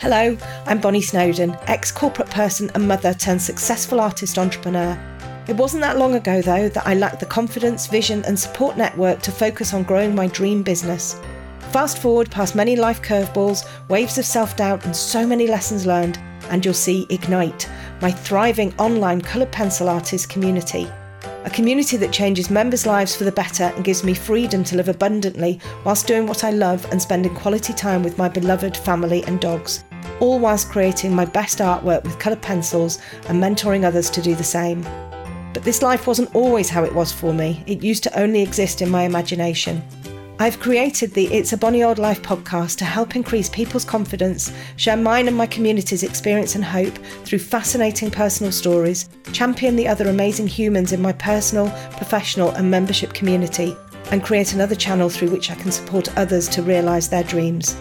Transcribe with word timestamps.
Hello, 0.00 0.36
I'm 0.66 0.80
Bonny 0.80 1.00
Snowdon, 1.00 1.56
ex 1.66 1.90
corporate 1.90 2.30
person 2.30 2.70
and 2.74 2.86
mother 2.86 3.14
turned 3.14 3.40
successful 3.40 4.00
artist 4.00 4.38
entrepreneur. 4.38 4.98
It 5.48 5.56
wasn't 5.56 5.80
that 5.80 5.98
long 5.98 6.14
ago, 6.14 6.40
though, 6.40 6.68
that 6.68 6.86
I 6.86 6.94
lacked 6.94 7.20
the 7.20 7.26
confidence, 7.26 7.86
vision, 7.86 8.24
and 8.26 8.38
support 8.38 8.76
network 8.76 9.22
to 9.22 9.32
focus 9.32 9.74
on 9.74 9.82
growing 9.82 10.14
my 10.14 10.26
dream 10.26 10.62
business. 10.62 11.18
Fast 11.72 11.98
forward 11.98 12.30
past 12.30 12.54
many 12.54 12.76
life 12.76 13.02
curveballs, 13.02 13.66
waves 13.88 14.16
of 14.16 14.24
self 14.24 14.56
doubt, 14.56 14.84
and 14.84 14.94
so 14.94 15.26
many 15.26 15.46
lessons 15.46 15.86
learned, 15.86 16.18
and 16.50 16.64
you'll 16.64 16.74
see 16.74 17.06
Ignite, 17.10 17.68
my 18.00 18.10
thriving 18.10 18.74
online 18.78 19.20
coloured 19.20 19.52
pencil 19.52 19.88
artist 19.88 20.28
community. 20.28 20.88
A 21.44 21.50
community 21.50 21.98
that 21.98 22.10
changes 22.10 22.48
members' 22.48 22.86
lives 22.86 23.14
for 23.14 23.24
the 23.24 23.32
better 23.32 23.64
and 23.64 23.84
gives 23.84 24.02
me 24.02 24.14
freedom 24.14 24.64
to 24.64 24.76
live 24.76 24.88
abundantly 24.88 25.60
whilst 25.84 26.06
doing 26.06 26.26
what 26.26 26.42
I 26.42 26.50
love 26.50 26.90
and 26.90 27.00
spending 27.00 27.34
quality 27.34 27.74
time 27.74 28.02
with 28.02 28.16
my 28.16 28.30
beloved 28.30 28.74
family 28.78 29.22
and 29.24 29.38
dogs, 29.38 29.84
all 30.20 30.38
whilst 30.38 30.70
creating 30.70 31.14
my 31.14 31.26
best 31.26 31.58
artwork 31.58 32.02
with 32.02 32.18
coloured 32.18 32.40
pencils 32.40 32.98
and 33.28 33.42
mentoring 33.42 33.84
others 33.84 34.08
to 34.10 34.22
do 34.22 34.34
the 34.34 34.42
same. 34.42 34.80
But 35.52 35.64
this 35.64 35.82
life 35.82 36.06
wasn't 36.06 36.34
always 36.34 36.70
how 36.70 36.82
it 36.82 36.94
was 36.94 37.12
for 37.12 37.34
me, 37.34 37.62
it 37.66 37.82
used 37.82 38.04
to 38.04 38.18
only 38.18 38.40
exist 38.40 38.80
in 38.80 38.88
my 38.88 39.02
imagination. 39.02 39.82
I've 40.40 40.58
created 40.58 41.12
the 41.12 41.32
It's 41.32 41.52
a 41.52 41.56
Bonny 41.56 41.84
Old 41.84 42.00
Life 42.00 42.20
podcast 42.20 42.78
to 42.78 42.84
help 42.84 43.14
increase 43.14 43.48
people's 43.48 43.84
confidence, 43.84 44.52
share 44.76 44.96
mine 44.96 45.28
and 45.28 45.36
my 45.36 45.46
community's 45.46 46.02
experience 46.02 46.56
and 46.56 46.64
hope 46.64 46.92
through 47.24 47.38
fascinating 47.38 48.10
personal 48.10 48.50
stories, 48.50 49.08
champion 49.32 49.76
the 49.76 49.86
other 49.86 50.08
amazing 50.08 50.48
humans 50.48 50.90
in 50.90 51.00
my 51.00 51.12
personal, 51.12 51.70
professional, 51.92 52.50
and 52.50 52.68
membership 52.68 53.12
community, 53.12 53.76
and 54.10 54.24
create 54.24 54.54
another 54.54 54.74
channel 54.74 55.08
through 55.08 55.30
which 55.30 55.52
I 55.52 55.54
can 55.54 55.70
support 55.70 56.16
others 56.18 56.48
to 56.48 56.62
realise 56.62 57.06
their 57.06 57.22
dreams. 57.22 57.76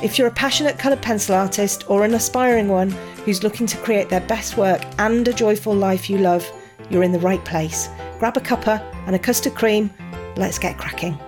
If 0.00 0.18
you're 0.18 0.28
a 0.28 0.32
passionate 0.32 0.78
coloured 0.78 1.02
pencil 1.02 1.34
artist 1.34 1.90
or 1.90 2.04
an 2.04 2.14
aspiring 2.14 2.68
one 2.68 2.92
who's 3.24 3.42
looking 3.42 3.66
to 3.66 3.76
create 3.78 4.08
their 4.08 4.20
best 4.20 4.56
work 4.56 4.82
and 5.00 5.26
a 5.26 5.32
joyful 5.32 5.74
life 5.74 6.08
you 6.08 6.18
love, 6.18 6.48
you're 6.90 7.02
in 7.02 7.12
the 7.12 7.18
right 7.18 7.44
place. 7.44 7.88
Grab 8.20 8.36
a 8.36 8.40
cuppa 8.40 8.80
and 9.08 9.16
a 9.16 9.18
custard 9.18 9.56
cream. 9.56 9.90
Let's 10.36 10.60
get 10.60 10.78
cracking. 10.78 11.18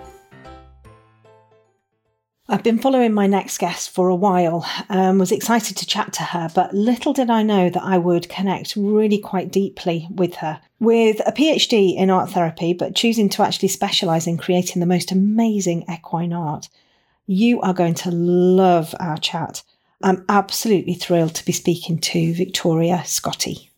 I've 2.50 2.64
been 2.64 2.80
following 2.80 3.12
my 3.12 3.28
next 3.28 3.58
guest 3.58 3.90
for 3.90 4.08
a 4.08 4.14
while, 4.16 4.66
um, 4.88 5.20
was 5.20 5.30
excited 5.30 5.76
to 5.76 5.86
chat 5.86 6.12
to 6.14 6.24
her, 6.24 6.50
but 6.52 6.74
little 6.74 7.12
did 7.12 7.30
I 7.30 7.44
know 7.44 7.70
that 7.70 7.82
I 7.84 7.96
would 7.96 8.28
connect 8.28 8.74
really 8.74 9.18
quite 9.18 9.52
deeply 9.52 10.08
with 10.10 10.34
her. 10.34 10.60
With 10.80 11.20
a 11.24 11.30
PhD 11.30 11.96
in 11.96 12.10
art 12.10 12.30
therapy, 12.30 12.72
but 12.72 12.96
choosing 12.96 13.28
to 13.28 13.44
actually 13.44 13.68
specialise 13.68 14.26
in 14.26 14.36
creating 14.36 14.80
the 14.80 14.86
most 14.86 15.12
amazing 15.12 15.84
equine 15.88 16.32
art, 16.32 16.68
you 17.28 17.60
are 17.60 17.72
going 17.72 17.94
to 17.94 18.10
love 18.10 18.96
our 18.98 19.16
chat. 19.16 19.62
I'm 20.02 20.24
absolutely 20.28 20.94
thrilled 20.94 21.36
to 21.36 21.44
be 21.44 21.52
speaking 21.52 22.00
to 22.00 22.34
Victoria 22.34 23.02
Scotti. 23.04 23.68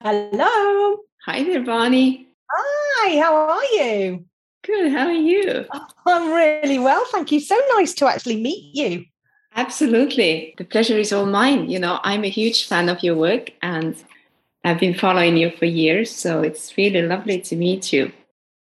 Hello. 0.00 0.98
Hi 1.26 1.42
there, 1.42 1.64
Bonny. 1.64 2.28
Hi, 2.48 3.18
how 3.18 3.34
are 3.34 3.64
you? 3.64 4.26
Good. 4.64 4.92
How 4.92 5.06
are 5.06 5.12
you? 5.12 5.66
Oh, 5.72 5.86
I'm 6.06 6.32
really 6.32 6.78
well. 6.78 7.04
Thank 7.12 7.32
you. 7.32 7.40
So 7.40 7.60
nice 7.76 7.94
to 7.94 8.06
actually 8.06 8.40
meet 8.40 8.74
you. 8.74 9.04
Absolutely. 9.56 10.54
The 10.58 10.64
pleasure 10.64 10.98
is 10.98 11.12
all 11.12 11.26
mine. 11.26 11.70
You 11.70 11.78
know, 11.78 12.00
I'm 12.02 12.24
a 12.24 12.28
huge 12.28 12.66
fan 12.66 12.88
of 12.88 13.02
your 13.02 13.14
work 13.14 13.50
and 13.62 13.94
I've 14.64 14.80
been 14.80 14.94
following 14.94 15.36
you 15.36 15.50
for 15.50 15.66
years. 15.66 16.10
So 16.10 16.42
it's 16.42 16.76
really 16.76 17.02
lovely 17.02 17.40
to 17.42 17.56
meet 17.56 17.92
you. 17.92 18.10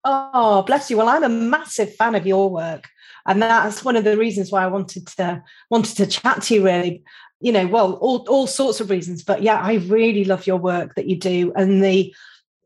Oh, 0.04 0.64
bless 0.64 0.92
you. 0.92 0.98
Well, 0.98 1.10
I'm 1.10 1.24
a 1.24 1.30
massive 1.30 1.96
fan 1.96 2.16
of 2.16 2.28
your 2.28 2.50
work. 2.50 2.90
And 3.26 3.42
that's 3.42 3.86
one 3.86 3.96
of 3.96 4.04
the 4.04 4.18
reasons 4.18 4.52
why 4.52 4.64
I 4.64 4.68
wanted 4.68 5.08
to 5.08 5.42
wanted 5.70 5.96
to 5.96 6.06
chat 6.06 6.44
to 6.44 6.56
you 6.56 6.66
really 6.66 7.04
you 7.44 7.52
know, 7.52 7.68
well, 7.68 7.96
all, 7.96 8.26
all 8.30 8.48
sorts 8.48 8.80
of 8.80 8.90
reasons. 8.90 9.22
But 9.22 9.44
yeah, 9.44 9.60
I 9.60 9.74
really 9.74 10.24
love 10.24 10.48
your 10.48 10.56
work 10.56 10.96
that 10.96 11.10
you 11.10 11.18
do 11.18 11.52
and 11.56 11.84
the 11.84 12.16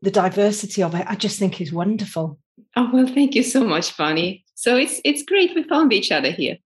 the 0.02 0.12
diversity 0.12 0.84
of 0.84 0.94
it. 0.94 1.04
I 1.08 1.16
just 1.16 1.40
think 1.40 1.60
is 1.60 1.72
wonderful. 1.72 2.38
Oh 2.76 2.90
well, 2.92 3.06
thank 3.06 3.34
you 3.34 3.42
so 3.42 3.64
much, 3.64 3.96
Bonny. 3.96 4.44
So 4.54 4.76
it's 4.76 5.00
it's 5.04 5.22
great 5.22 5.54
we 5.54 5.62
found 5.62 5.92
each 5.92 6.10
other 6.10 6.30
here. 6.30 6.58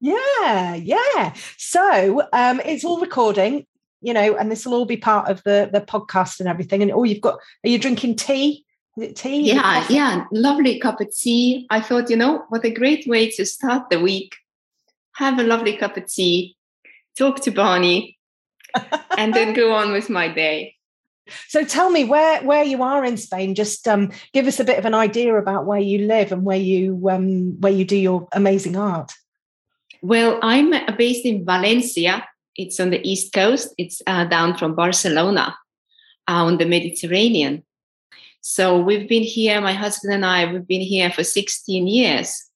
Yeah, 0.00 0.74
yeah. 0.74 1.34
So 1.58 2.22
um, 2.32 2.60
it's 2.64 2.84
all 2.84 3.00
recording, 3.00 3.66
you 4.00 4.12
know, 4.12 4.36
and 4.36 4.50
this 4.50 4.66
will 4.66 4.74
all 4.74 4.84
be 4.84 4.96
part 4.96 5.30
of 5.30 5.42
the 5.44 5.70
the 5.72 5.80
podcast 5.80 6.40
and 6.40 6.48
everything. 6.48 6.82
And 6.82 6.92
oh, 6.92 7.04
you've 7.04 7.20
got 7.20 7.38
are 7.64 7.68
you 7.68 7.78
drinking 7.78 8.16
tea? 8.16 8.64
Is 8.96 9.04
it 9.04 9.16
tea? 9.16 9.40
Yeah, 9.42 9.86
yeah. 9.88 10.24
Lovely 10.32 10.78
cup 10.78 11.00
of 11.00 11.14
tea. 11.16 11.66
I 11.70 11.80
thought, 11.80 12.10
you 12.10 12.16
know, 12.16 12.44
what 12.48 12.64
a 12.64 12.70
great 12.70 13.06
way 13.06 13.30
to 13.30 13.46
start 13.46 13.90
the 13.90 14.00
week. 14.00 14.34
Have 15.14 15.38
a 15.38 15.44
lovely 15.44 15.76
cup 15.76 15.96
of 15.96 16.06
tea, 16.06 16.56
talk 17.16 17.40
to 17.40 17.50
Bonny, 17.50 18.18
and 19.16 19.32
then 19.32 19.54
go 19.54 19.72
on 19.72 19.92
with 19.92 20.10
my 20.10 20.28
day. 20.28 20.76
So 21.48 21.64
tell 21.64 21.90
me 21.90 22.04
where 22.04 22.42
where 22.42 22.64
you 22.64 22.82
are 22.82 23.04
in 23.04 23.16
Spain. 23.16 23.54
Just 23.54 23.86
um, 23.86 24.10
give 24.32 24.46
us 24.46 24.60
a 24.60 24.64
bit 24.64 24.78
of 24.78 24.84
an 24.84 24.94
idea 24.94 25.34
about 25.36 25.66
where 25.66 25.80
you 25.80 26.06
live 26.06 26.32
and 26.32 26.44
where 26.44 26.58
you 26.58 27.08
um, 27.08 27.60
where 27.60 27.72
you 27.72 27.84
do 27.84 27.96
your 27.96 28.28
amazing 28.32 28.76
art. 28.76 29.12
Well, 30.02 30.38
I'm 30.42 30.72
based 30.96 31.24
in 31.24 31.44
Valencia. 31.44 32.26
It's 32.56 32.80
on 32.80 32.90
the 32.90 33.00
east 33.08 33.32
coast. 33.32 33.72
It's 33.78 34.02
uh, 34.06 34.24
down 34.24 34.56
from 34.56 34.74
Barcelona, 34.74 35.56
uh, 36.28 36.44
on 36.44 36.58
the 36.58 36.66
Mediterranean. 36.66 37.64
So 38.40 38.80
we've 38.80 39.08
been 39.08 39.22
here. 39.22 39.60
My 39.60 39.72
husband 39.72 40.12
and 40.12 40.26
I. 40.26 40.52
We've 40.52 40.66
been 40.66 40.80
here 40.80 41.10
for 41.10 41.22
16 41.22 41.86
years. 41.86 42.50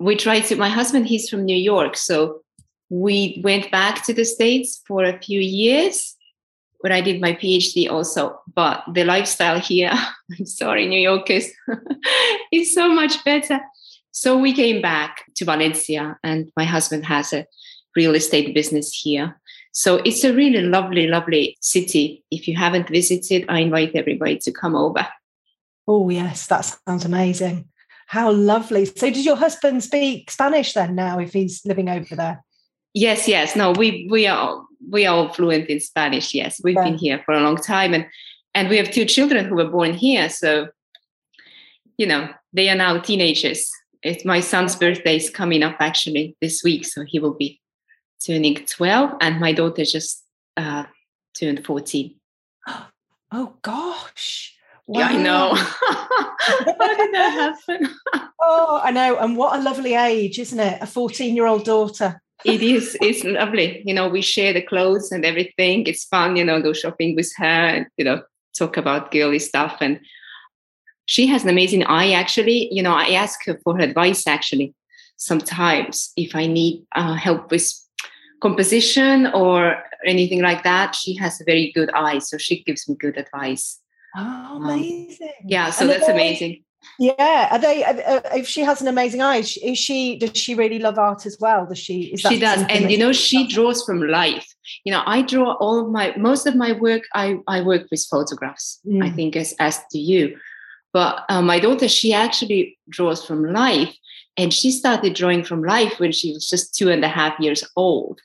We 0.00 0.16
try 0.16 0.40
to. 0.40 0.56
My 0.56 0.70
husband, 0.70 1.06
he's 1.06 1.28
from 1.28 1.44
New 1.44 1.56
York, 1.56 1.96
so 1.96 2.40
we 2.88 3.42
went 3.44 3.70
back 3.70 4.06
to 4.06 4.14
the 4.14 4.24
States 4.24 4.82
for 4.86 5.04
a 5.04 5.20
few 5.20 5.40
years 5.40 6.16
where 6.80 6.92
I 6.92 7.00
did 7.00 7.20
my 7.20 7.32
PhD 7.32 7.90
also. 7.90 8.40
But 8.54 8.84
the 8.92 9.04
lifestyle 9.04 9.60
here, 9.60 9.92
I'm 10.38 10.46
sorry, 10.46 10.86
New 10.86 11.00
York 11.00 11.30
is, 11.30 11.52
is 12.52 12.74
so 12.74 12.88
much 12.88 13.24
better. 13.24 13.60
So 14.10 14.36
we 14.36 14.52
came 14.52 14.82
back 14.82 15.24
to 15.36 15.44
Valencia, 15.44 16.18
and 16.24 16.50
my 16.56 16.64
husband 16.64 17.06
has 17.06 17.32
a 17.32 17.46
real 17.94 18.14
estate 18.14 18.54
business 18.54 18.92
here. 18.92 19.40
So 19.72 19.96
it's 19.96 20.24
a 20.24 20.34
really 20.34 20.62
lovely, 20.62 21.06
lovely 21.06 21.56
city. 21.60 22.24
If 22.30 22.48
you 22.48 22.56
haven't 22.56 22.88
visited, 22.88 23.44
I 23.48 23.60
invite 23.60 23.94
everybody 23.94 24.38
to 24.38 24.52
come 24.52 24.74
over. 24.74 25.06
Oh, 25.86 26.08
yes, 26.10 26.46
that 26.48 26.62
sounds 26.62 27.04
amazing. 27.04 27.68
How 28.08 28.30
lovely. 28.32 28.86
So, 28.86 29.10
does 29.10 29.24
your 29.24 29.36
husband 29.36 29.84
speak 29.84 30.30
Spanish 30.30 30.72
then 30.72 30.94
now 30.94 31.18
if 31.18 31.32
he's 31.32 31.64
living 31.64 31.88
over 31.88 32.16
there? 32.16 32.44
Yes, 32.94 33.28
yes. 33.28 33.54
No, 33.54 33.72
we 33.72 34.08
we 34.10 34.26
are 34.26 34.64
we 34.86 35.06
are 35.06 35.16
all 35.16 35.32
fluent 35.32 35.68
in 35.68 35.80
Spanish. 35.80 36.34
Yes, 36.34 36.60
we've 36.62 36.76
yeah. 36.76 36.84
been 36.84 36.98
here 36.98 37.22
for 37.24 37.34
a 37.34 37.40
long 37.40 37.56
time, 37.56 37.94
and 37.94 38.06
and 38.54 38.68
we 38.68 38.76
have 38.76 38.90
two 38.90 39.04
children 39.04 39.44
who 39.44 39.56
were 39.56 39.68
born 39.68 39.94
here. 39.94 40.28
So, 40.28 40.68
you 41.96 42.06
know, 42.06 42.28
they 42.52 42.68
are 42.68 42.76
now 42.76 42.98
teenagers. 42.98 43.70
It's 44.02 44.24
my 44.24 44.40
son's 44.40 44.76
birthday 44.76 45.16
is 45.16 45.30
coming 45.30 45.62
up 45.62 45.76
actually 45.80 46.36
this 46.40 46.62
week, 46.62 46.86
so 46.86 47.04
he 47.06 47.18
will 47.18 47.34
be 47.34 47.60
turning 48.24 48.56
twelve, 48.66 49.12
and 49.20 49.40
my 49.40 49.52
daughter 49.52 49.84
just 49.84 50.24
uh, 50.56 50.84
turned 51.38 51.64
fourteen. 51.64 52.16
Oh 53.30 53.52
gosh. 53.60 54.56
Wow. 54.86 55.00
Yeah, 55.00 55.06
I 55.08 55.16
know. 55.22 55.54
How 55.54 56.96
did 56.96 57.14
that 57.14 57.54
happen? 57.68 57.94
oh, 58.40 58.80
I 58.82 58.90
know. 58.90 59.18
And 59.18 59.36
what 59.36 59.58
a 59.58 59.62
lovely 59.62 59.92
age, 59.92 60.38
isn't 60.38 60.58
it? 60.58 60.78
A 60.80 60.86
14 60.86 61.36
year 61.36 61.44
old 61.44 61.66
daughter 61.66 62.22
it 62.44 62.62
is 62.62 62.96
it's 63.00 63.24
lovely. 63.24 63.82
You 63.84 63.94
know 63.94 64.08
we 64.08 64.22
share 64.22 64.52
the 64.52 64.62
clothes 64.62 65.12
and 65.12 65.24
everything. 65.24 65.86
It's 65.86 66.04
fun 66.04 66.36
you 66.36 66.44
know 66.44 66.62
go 66.62 66.72
shopping 66.72 67.16
with 67.16 67.32
her 67.36 67.44
and 67.44 67.86
you 67.96 68.04
know 68.04 68.22
talk 68.56 68.76
about 68.76 69.10
girly 69.10 69.38
stuff. 69.38 69.78
And 69.80 70.00
she 71.06 71.26
has 71.26 71.42
an 71.42 71.50
amazing 71.50 71.84
eye 71.84 72.12
actually. 72.12 72.72
You 72.72 72.82
know 72.82 72.94
i 72.94 73.10
ask 73.10 73.44
her 73.46 73.58
for 73.64 73.76
her 73.76 73.82
advice 73.82 74.26
actually 74.26 74.74
sometimes 75.18 76.12
if 76.16 76.34
i 76.34 76.46
need 76.46 76.86
uh, 76.94 77.14
help 77.14 77.50
with 77.50 77.70
composition 78.40 79.26
or 79.34 79.82
anything 80.06 80.40
like 80.40 80.62
that 80.62 80.94
she 80.94 81.14
has 81.16 81.40
a 81.40 81.44
very 81.44 81.72
good 81.72 81.90
eye 81.90 82.20
so 82.20 82.38
she 82.38 82.62
gives 82.62 82.88
me 82.88 82.94
good 82.94 83.18
advice. 83.18 83.80
Oh 84.16 84.60
amazing. 84.62 85.28
um, 85.28 85.34
yeah 85.44 85.70
so 85.70 85.82
and 85.82 85.90
that's 85.90 86.08
amazing 86.08 86.62
yeah, 86.98 87.48
are 87.52 87.58
they? 87.58 87.84
Uh, 87.84 88.20
if 88.34 88.46
she 88.46 88.62
has 88.62 88.80
an 88.80 88.88
amazing 88.88 89.22
eye, 89.22 89.36
is 89.36 89.78
she? 89.78 90.18
Does 90.18 90.36
she 90.36 90.54
really 90.54 90.78
love 90.78 90.98
art 90.98 91.26
as 91.26 91.36
well? 91.40 91.66
Does 91.66 91.78
she? 91.78 92.04
Is 92.12 92.20
she 92.20 92.38
does, 92.38 92.64
and 92.68 92.90
you 92.90 92.98
know, 92.98 93.12
she 93.12 93.46
draws 93.46 93.84
from 93.84 94.02
life. 94.02 94.46
You 94.84 94.92
know, 94.92 95.02
I 95.06 95.22
draw 95.22 95.52
all 95.54 95.80
of 95.80 95.90
my 95.90 96.14
most 96.16 96.46
of 96.46 96.56
my 96.56 96.72
work. 96.72 97.02
I 97.14 97.38
I 97.46 97.60
work 97.60 97.86
with 97.90 98.04
photographs. 98.10 98.80
Mm. 98.86 99.04
I 99.04 99.10
think 99.10 99.36
as 99.36 99.54
as 99.60 99.80
do 99.92 99.98
you, 99.98 100.36
but 100.92 101.24
uh, 101.28 101.42
my 101.42 101.60
daughter, 101.60 101.88
she 101.88 102.12
actually 102.12 102.78
draws 102.88 103.24
from 103.24 103.52
life, 103.52 103.94
and 104.36 104.52
she 104.52 104.70
started 104.70 105.14
drawing 105.14 105.44
from 105.44 105.62
life 105.62 105.98
when 105.98 106.12
she 106.12 106.32
was 106.32 106.48
just 106.48 106.74
two 106.74 106.90
and 106.90 107.04
a 107.04 107.08
half 107.08 107.38
years 107.38 107.64
old. 107.76 108.20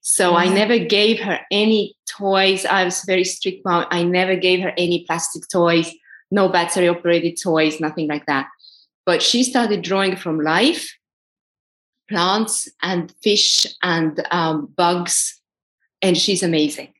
So 0.00 0.34
I 0.34 0.48
never 0.48 0.78
gave 0.78 1.20
her 1.20 1.40
any 1.50 1.94
toys. 2.08 2.64
I 2.64 2.82
was 2.84 3.04
very 3.04 3.24
strict 3.24 3.64
mom. 3.64 3.86
I 3.90 4.04
never 4.04 4.36
gave 4.36 4.62
her 4.62 4.72
any 4.78 5.04
plastic 5.04 5.42
toys 5.52 5.92
no 6.30 6.48
battery 6.48 6.88
operated 6.88 7.38
toys, 7.40 7.80
nothing 7.80 8.08
like 8.08 8.26
that. 8.26 8.48
But 9.06 9.22
she 9.22 9.42
started 9.42 9.82
drawing 9.82 10.16
from 10.16 10.40
life, 10.40 10.94
plants 12.08 12.68
and 12.82 13.12
fish 13.22 13.66
and 13.82 14.24
um, 14.30 14.72
bugs, 14.76 15.40
and 16.02 16.16
she's 16.16 16.42
amazing. 16.42 16.92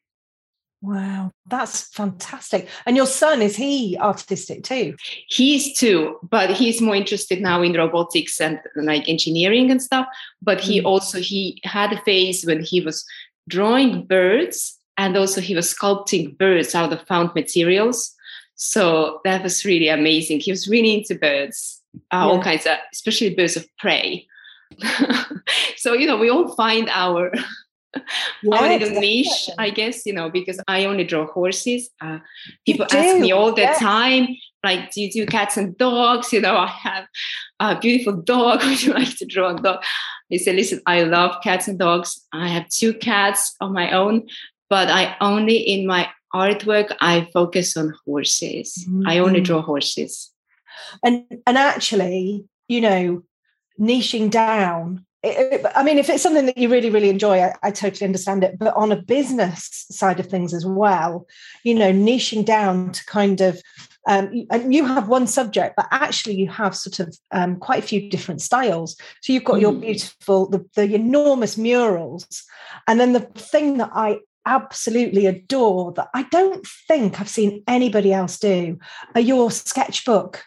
Wow, 0.80 1.32
that's 1.46 1.88
fantastic. 1.88 2.68
And 2.86 2.96
your 2.96 3.06
son, 3.06 3.42
is 3.42 3.56
he 3.56 3.98
artistic 3.98 4.62
too? 4.62 4.94
He's 5.28 5.76
too, 5.76 6.18
but 6.22 6.50
he's 6.50 6.80
more 6.80 6.94
interested 6.94 7.40
now 7.40 7.62
in 7.62 7.72
robotics 7.72 8.40
and 8.40 8.60
like 8.76 9.08
engineering 9.08 9.72
and 9.72 9.82
stuff. 9.82 10.06
But 10.40 10.60
he 10.60 10.80
mm. 10.80 10.84
also 10.84 11.18
he 11.18 11.60
had 11.64 11.92
a 11.92 12.00
phase 12.02 12.46
when 12.46 12.62
he 12.62 12.80
was 12.80 13.04
drawing 13.48 14.04
birds 14.04 14.78
and 14.96 15.16
also 15.16 15.40
he 15.40 15.54
was 15.54 15.74
sculpting 15.74 16.38
birds 16.38 16.76
out 16.76 16.92
of 16.92 17.02
found 17.02 17.34
materials. 17.34 18.14
So 18.58 19.20
that 19.24 19.42
was 19.42 19.64
really 19.64 19.88
amazing. 19.88 20.40
He 20.40 20.50
was 20.50 20.68
really 20.68 20.94
into 20.94 21.14
birds, 21.14 21.80
uh, 21.94 21.98
yeah. 22.16 22.24
all 22.24 22.42
kinds 22.42 22.66
of, 22.66 22.76
especially 22.92 23.34
birds 23.34 23.56
of 23.56 23.66
prey. 23.78 24.26
so 25.76 25.94
you 25.94 26.06
know, 26.06 26.16
we 26.16 26.28
all 26.28 26.54
find 26.54 26.88
our 26.90 27.32
yeah, 27.94 28.02
our 28.58 28.68
little 28.68 29.00
niche, 29.00 29.48
I 29.58 29.70
guess, 29.70 30.04
you 30.04 30.12
know, 30.12 30.28
because 30.28 30.60
I 30.66 30.84
only 30.84 31.04
draw 31.04 31.26
horses. 31.26 31.88
Uh, 32.00 32.18
people 32.66 32.84
ask 32.90 33.18
me 33.18 33.32
all 33.32 33.52
the 33.52 33.74
time, 33.78 34.36
like, 34.64 34.90
do 34.90 35.02
you 35.02 35.10
do 35.10 35.24
cats 35.24 35.56
and 35.56 35.78
dogs? 35.78 36.32
You 36.32 36.40
know, 36.40 36.56
I 36.56 36.66
have 36.66 37.06
a 37.60 37.78
beautiful 37.78 38.20
dog. 38.20 38.62
Would 38.64 38.82
you 38.82 38.92
like 38.92 39.16
to 39.18 39.24
draw 39.24 39.54
a 39.54 39.56
dog? 39.56 39.82
I 40.32 40.36
say, 40.36 40.52
listen, 40.52 40.80
I 40.84 41.04
love 41.04 41.36
cats 41.42 41.68
and 41.68 41.78
dogs. 41.78 42.20
I 42.32 42.48
have 42.48 42.68
two 42.68 42.92
cats 42.92 43.54
of 43.60 43.70
my 43.70 43.92
own, 43.92 44.26
but 44.68 44.88
I 44.88 45.16
only 45.20 45.56
in 45.56 45.86
my 45.86 46.08
artwork 46.34 46.94
I 47.00 47.28
focus 47.32 47.76
on 47.76 47.94
horses. 48.04 48.86
Mm-hmm. 48.88 49.08
I 49.08 49.18
only 49.18 49.40
mm-hmm. 49.40 49.44
draw 49.44 49.62
horses. 49.62 50.30
And 51.04 51.24
and 51.46 51.58
actually, 51.58 52.44
you 52.68 52.80
know, 52.80 53.22
niching 53.80 54.30
down 54.30 55.06
I 55.24 55.82
mean, 55.84 55.98
if 55.98 56.08
it's 56.08 56.22
something 56.22 56.46
that 56.46 56.56
you 56.56 56.68
really, 56.68 56.90
really 56.90 57.08
enjoy, 57.08 57.40
I, 57.40 57.54
I, 57.64 57.70
totally 57.72 58.06
understand 58.06 58.44
it. 58.44 58.56
But 58.56 58.76
on 58.76 58.92
a 58.92 59.02
business 59.02 59.86
side 59.90 60.20
of 60.20 60.26
things 60.26 60.54
as 60.54 60.64
well, 60.64 61.26
you 61.64 61.74
know, 61.74 61.92
niching 61.92 62.44
down 62.44 62.92
to 62.92 63.04
kind 63.06 63.40
of, 63.40 63.60
um, 64.06 64.46
and 64.52 64.72
you 64.72 64.86
have 64.86 65.08
one 65.08 65.26
subject, 65.26 65.74
but 65.76 65.88
actually 65.90 66.36
you 66.36 66.48
have 66.48 66.76
sort 66.76 67.00
of 67.00 67.16
um, 67.32 67.56
quite 67.56 67.82
a 67.82 67.86
few 67.86 68.08
different 68.08 68.40
styles. 68.40 68.96
So 69.22 69.32
you've 69.32 69.44
got 69.44 69.56
mm. 69.56 69.62
your 69.62 69.72
beautiful, 69.72 70.48
the, 70.48 70.64
the 70.76 70.94
enormous 70.94 71.58
murals, 71.58 72.44
and 72.86 73.00
then 73.00 73.12
the 73.12 73.20
thing 73.20 73.78
that 73.78 73.90
I 73.92 74.20
absolutely 74.48 75.26
adore 75.26 75.92
that. 75.92 76.08
I 76.14 76.24
don't 76.24 76.66
think 76.88 77.20
I've 77.20 77.28
seen 77.28 77.62
anybody 77.68 78.12
else 78.12 78.38
do 78.38 78.78
are 79.14 79.20
your 79.20 79.50
sketchbook 79.50 80.44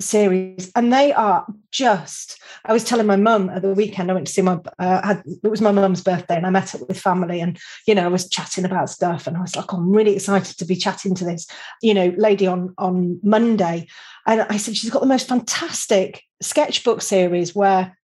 series 0.00 0.72
and 0.74 0.92
they 0.92 1.12
are 1.12 1.46
just 1.70 2.40
i 2.64 2.72
was 2.72 2.82
telling 2.82 3.06
my 3.06 3.16
mum 3.16 3.50
at 3.50 3.62
the 3.62 3.74
weekend 3.74 4.10
i 4.10 4.14
went 4.14 4.26
to 4.26 4.32
see 4.32 4.42
my 4.42 4.58
uh, 4.78 5.06
had, 5.06 5.22
it 5.44 5.48
was 5.48 5.60
my 5.60 5.70
mum's 5.70 6.02
birthday 6.02 6.36
and 6.36 6.46
i 6.46 6.50
met 6.50 6.74
up 6.74 6.80
with 6.88 6.98
family 6.98 7.40
and 7.40 7.58
you 7.86 7.94
know 7.94 8.04
i 8.04 8.08
was 8.08 8.28
chatting 8.28 8.64
about 8.64 8.88
stuff 8.88 9.26
and 9.26 9.36
i 9.36 9.40
was 9.40 9.54
like 9.54 9.70
i'm 9.72 9.92
really 9.92 10.14
excited 10.14 10.56
to 10.56 10.64
be 10.64 10.74
chatting 10.74 11.14
to 11.14 11.24
this 11.24 11.46
you 11.82 11.94
know 11.94 12.12
lady 12.16 12.46
on 12.46 12.74
on 12.78 13.20
monday. 13.22 13.86
And 14.26 14.42
i 14.42 14.56
said 14.56 14.76
she's 14.76 14.90
got 14.90 15.00
the 15.00 15.06
most 15.06 15.28
fantastic 15.28 16.22
sketchbook 16.40 17.02
series 17.02 17.54
where 17.54 17.96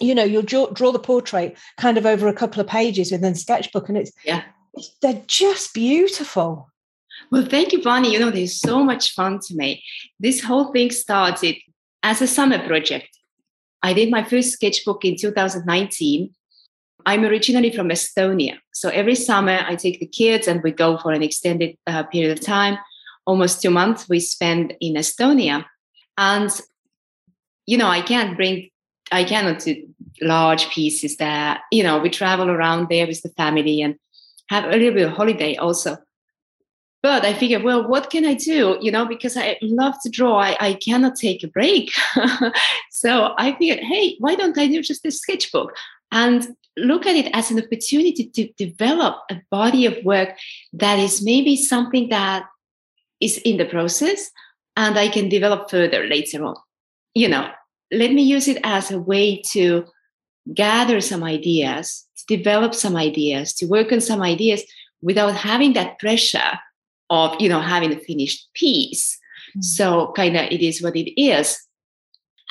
you 0.00 0.14
know 0.14 0.24
you'll 0.24 0.42
draw, 0.42 0.66
draw 0.70 0.92
the 0.92 0.98
portrait 0.98 1.56
kind 1.78 1.98
of 1.98 2.06
over 2.06 2.26
a 2.26 2.34
couple 2.34 2.60
of 2.60 2.66
pages 2.66 3.12
within 3.12 3.34
sketchbook 3.34 3.88
and 3.88 3.98
it's 3.98 4.12
yeah 4.24 4.42
they're 5.00 5.22
just 5.26 5.74
beautiful 5.74 6.68
well, 7.30 7.46
thank 7.46 7.72
you, 7.72 7.82
Bonny. 7.82 8.12
You 8.12 8.20
know, 8.20 8.30
there's 8.30 8.60
so 8.60 8.82
much 8.82 9.12
fun 9.12 9.40
to 9.40 9.54
me. 9.54 9.82
This 10.20 10.42
whole 10.42 10.72
thing 10.72 10.90
started 10.90 11.56
as 12.02 12.20
a 12.20 12.26
summer 12.26 12.64
project. 12.66 13.08
I 13.82 13.92
did 13.92 14.10
my 14.10 14.24
first 14.24 14.52
sketchbook 14.52 15.04
in 15.04 15.16
2019. 15.16 16.34
I'm 17.06 17.24
originally 17.24 17.70
from 17.70 17.88
Estonia. 17.88 18.58
So 18.72 18.88
every 18.88 19.14
summer 19.14 19.64
I 19.66 19.76
take 19.76 20.00
the 20.00 20.06
kids 20.06 20.48
and 20.48 20.62
we 20.62 20.70
go 20.70 20.96
for 20.98 21.12
an 21.12 21.22
extended 21.22 21.76
uh, 21.86 22.04
period 22.04 22.38
of 22.38 22.44
time, 22.44 22.78
almost 23.26 23.60
two 23.60 23.70
months 23.70 24.08
we 24.08 24.20
spend 24.20 24.74
in 24.80 24.94
Estonia. 24.94 25.64
And, 26.16 26.50
you 27.66 27.76
know, 27.76 27.88
I 27.88 28.00
can't 28.00 28.36
bring, 28.36 28.70
I 29.12 29.24
cannot 29.24 29.60
do 29.60 29.86
large 30.22 30.70
pieces 30.70 31.16
there. 31.18 31.60
You 31.70 31.82
know, 31.82 31.98
we 31.98 32.08
travel 32.08 32.48
around 32.48 32.88
there 32.88 33.06
with 33.06 33.20
the 33.22 33.30
family 33.30 33.82
and 33.82 33.96
have 34.48 34.64
a 34.64 34.76
little 34.76 34.94
bit 34.94 35.06
of 35.06 35.12
holiday 35.12 35.56
also 35.56 35.96
but 37.04 37.22
I 37.22 37.34
figured, 37.34 37.64
well, 37.64 37.86
what 37.86 38.08
can 38.08 38.24
I 38.24 38.32
do? 38.32 38.78
You 38.80 38.90
know, 38.90 39.04
because 39.04 39.36
I 39.36 39.58
love 39.60 39.94
to 40.04 40.08
draw, 40.08 40.38
I, 40.38 40.56
I 40.58 40.72
cannot 40.72 41.16
take 41.16 41.44
a 41.44 41.48
break. 41.48 41.92
so 42.90 43.34
I 43.36 43.54
figured, 43.58 43.80
hey, 43.80 44.16
why 44.20 44.34
don't 44.34 44.56
I 44.56 44.66
do 44.66 44.80
just 44.80 45.04
a 45.04 45.10
sketchbook 45.10 45.76
and 46.10 46.56
look 46.78 47.04
at 47.04 47.14
it 47.14 47.28
as 47.34 47.50
an 47.50 47.62
opportunity 47.62 48.30
to 48.34 48.48
develop 48.56 49.16
a 49.30 49.36
body 49.50 49.84
of 49.84 50.02
work 50.02 50.30
that 50.72 50.98
is 50.98 51.22
maybe 51.22 51.56
something 51.56 52.08
that 52.08 52.46
is 53.20 53.36
in 53.44 53.58
the 53.58 53.66
process 53.66 54.30
and 54.74 54.98
I 54.98 55.08
can 55.08 55.28
develop 55.28 55.68
further 55.68 56.06
later 56.06 56.42
on. 56.42 56.56
You 57.12 57.28
know, 57.28 57.50
let 57.92 58.12
me 58.12 58.22
use 58.22 58.48
it 58.48 58.60
as 58.64 58.90
a 58.90 58.98
way 58.98 59.42
to 59.52 59.84
gather 60.52 61.00
some 61.00 61.24
ideas, 61.24 62.06
to 62.16 62.36
develop 62.36 62.74
some 62.74 62.96
ideas, 62.96 63.54
to 63.54 63.66
work 63.66 63.92
on 63.92 64.00
some 64.00 64.20
ideas 64.20 64.62
without 65.02 65.34
having 65.34 65.74
that 65.74 65.98
pressure 65.98 66.58
of 67.10 67.40
you 67.40 67.48
know 67.48 67.60
having 67.60 67.92
a 67.92 67.98
finished 67.98 68.48
piece. 68.54 69.18
Mm-hmm. 69.50 69.60
so 69.60 70.12
kind 70.16 70.36
of 70.36 70.44
it 70.50 70.60
is 70.60 70.82
what 70.82 70.96
it 70.96 71.20
is. 71.20 71.58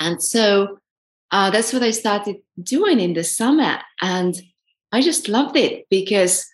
And 0.00 0.22
so 0.22 0.78
uh, 1.30 1.50
that's 1.50 1.72
what 1.72 1.82
i 1.82 1.90
started 1.90 2.36
doing 2.62 3.00
in 3.00 3.14
the 3.14 3.24
summer 3.24 3.78
and 4.00 4.40
i 4.92 5.00
just 5.00 5.28
loved 5.28 5.56
it 5.56 5.84
because 5.90 6.46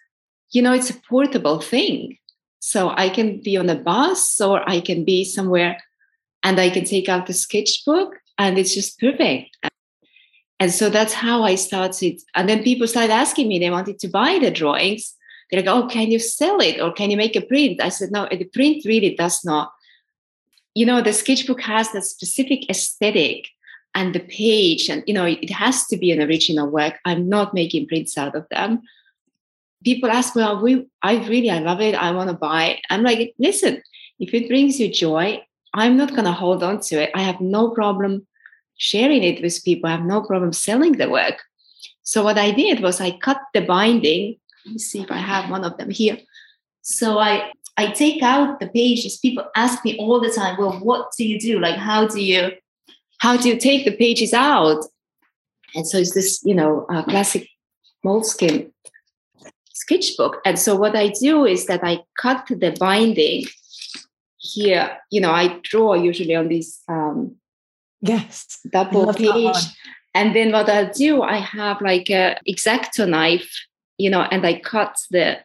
you 0.50 0.62
know 0.62 0.72
it's 0.72 0.90
a 0.90 1.00
portable 1.08 1.60
thing. 1.60 2.16
So 2.60 2.90
i 2.90 3.08
can 3.08 3.40
be 3.40 3.56
on 3.56 3.68
a 3.68 3.76
bus 3.76 4.40
or 4.40 4.68
i 4.68 4.80
can 4.80 5.04
be 5.04 5.24
somewhere 5.24 5.78
and 6.42 6.58
i 6.58 6.70
can 6.70 6.84
take 6.84 7.08
out 7.08 7.26
the 7.26 7.34
sketchbook 7.34 8.16
and 8.38 8.58
it's 8.58 8.74
just 8.74 8.98
perfect 8.98 9.56
and 10.60 10.72
so 10.72 10.88
that's 10.88 11.12
how 11.12 11.42
i 11.42 11.56
started 11.56 12.20
and 12.36 12.48
then 12.48 12.62
people 12.62 12.86
started 12.86 13.12
asking 13.12 13.48
me 13.48 13.58
they 13.58 13.70
wanted 13.70 13.98
to 13.98 14.08
buy 14.08 14.38
the 14.38 14.50
drawings 14.50 15.16
they're 15.50 15.62
like, 15.62 15.68
oh, 15.68 15.86
can 15.88 16.10
you 16.10 16.18
sell 16.18 16.60
it 16.60 16.80
or 16.80 16.92
can 16.92 17.10
you 17.10 17.16
make 17.16 17.34
a 17.34 17.40
print? 17.40 17.82
I 17.82 17.88
said, 17.88 18.12
no, 18.12 18.28
the 18.30 18.44
print 18.44 18.84
really 18.84 19.14
does 19.16 19.44
not. 19.44 19.72
You 20.74 20.86
know, 20.86 21.02
the 21.02 21.12
sketchbook 21.12 21.60
has 21.62 21.90
that 21.92 22.04
specific 22.04 22.70
aesthetic 22.70 23.48
and 23.94 24.14
the 24.14 24.20
page, 24.20 24.88
and 24.88 25.02
you 25.06 25.14
know, 25.14 25.24
it 25.24 25.50
has 25.50 25.84
to 25.88 25.96
be 25.96 26.12
an 26.12 26.22
original 26.22 26.70
work. 26.70 27.00
I'm 27.04 27.28
not 27.28 27.54
making 27.54 27.88
prints 27.88 28.16
out 28.16 28.36
of 28.36 28.48
them. 28.48 28.82
People 29.82 30.10
ask, 30.10 30.36
well, 30.36 30.62
we, 30.62 30.86
I 31.02 31.26
really, 31.26 31.50
I 31.50 31.58
love 31.58 31.80
it. 31.80 31.96
I 31.96 32.12
want 32.12 32.30
to 32.30 32.36
buy. 32.36 32.80
I'm 32.88 33.02
like, 33.02 33.34
listen, 33.38 33.82
if 34.20 34.32
it 34.32 34.46
brings 34.46 34.78
you 34.78 34.92
joy, 34.92 35.42
I'm 35.74 35.96
not 35.96 36.10
going 36.10 36.24
to 36.24 36.32
hold 36.32 36.62
on 36.62 36.80
to 36.82 37.02
it. 37.02 37.10
I 37.14 37.22
have 37.22 37.40
no 37.40 37.70
problem 37.70 38.28
sharing 38.80 39.22
it 39.22 39.42
with 39.42 39.64
people. 39.64 39.88
I 39.88 39.92
have 39.92 40.04
no 40.04 40.22
problem 40.22 40.52
selling 40.52 40.92
the 40.92 41.08
work. 41.08 41.38
So 42.02 42.24
what 42.24 42.38
I 42.38 42.50
did 42.50 42.80
was 42.80 43.00
I 43.00 43.12
cut 43.18 43.40
the 43.54 43.60
binding 43.60 44.40
let 44.64 44.72
me 44.72 44.78
see 44.78 45.00
if 45.00 45.10
I 45.10 45.16
have 45.16 45.50
one 45.50 45.64
of 45.64 45.76
them 45.78 45.90
here. 45.90 46.18
So 46.82 47.18
I 47.18 47.52
I 47.76 47.86
take 47.92 48.22
out 48.22 48.60
the 48.60 48.68
pages. 48.68 49.18
People 49.18 49.44
ask 49.56 49.84
me 49.84 49.96
all 49.98 50.20
the 50.20 50.30
time, 50.30 50.56
well, 50.58 50.78
what 50.80 51.12
do 51.16 51.26
you 51.26 51.38
do? 51.38 51.58
Like, 51.58 51.76
how 51.76 52.06
do 52.06 52.20
you 52.20 52.52
how 53.18 53.36
do 53.36 53.48
you 53.48 53.58
take 53.58 53.84
the 53.84 53.96
pages 53.96 54.32
out? 54.32 54.84
And 55.74 55.86
so 55.86 55.98
it's 55.98 56.14
this, 56.14 56.40
you 56.44 56.54
know, 56.54 56.86
uh, 56.90 57.04
classic 57.04 57.48
Moleskine 58.04 58.72
sketchbook. 59.72 60.38
And 60.44 60.58
so 60.58 60.74
what 60.76 60.96
I 60.96 61.08
do 61.08 61.44
is 61.44 61.66
that 61.66 61.80
I 61.82 62.02
cut 62.18 62.46
the 62.48 62.76
binding 62.78 63.44
here. 64.38 64.98
You 65.10 65.20
know, 65.20 65.30
I 65.30 65.60
draw 65.62 65.94
usually 65.94 66.34
on 66.34 66.48
this 66.48 66.82
um, 66.88 67.36
yes 68.00 68.58
double 68.72 69.12
page. 69.12 69.56
And 70.12 70.34
then 70.34 70.50
what 70.50 70.68
I 70.68 70.86
do, 70.86 71.22
I 71.22 71.36
have 71.36 71.80
like 71.80 72.10
a 72.10 72.36
X-Acto 72.44 73.08
knife 73.08 73.48
you 74.00 74.08
know, 74.08 74.22
and 74.22 74.46
I 74.46 74.58
cut 74.58 74.96
the 75.10 75.38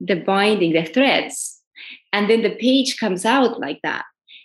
the 0.00 0.16
binding, 0.16 0.72
the 0.72 0.84
threads, 0.84 1.60
and 2.12 2.30
then 2.30 2.42
the 2.42 2.56
page 2.56 2.96
comes 2.98 3.24
out 3.24 3.60
like 3.60 3.80
that. 3.82 4.04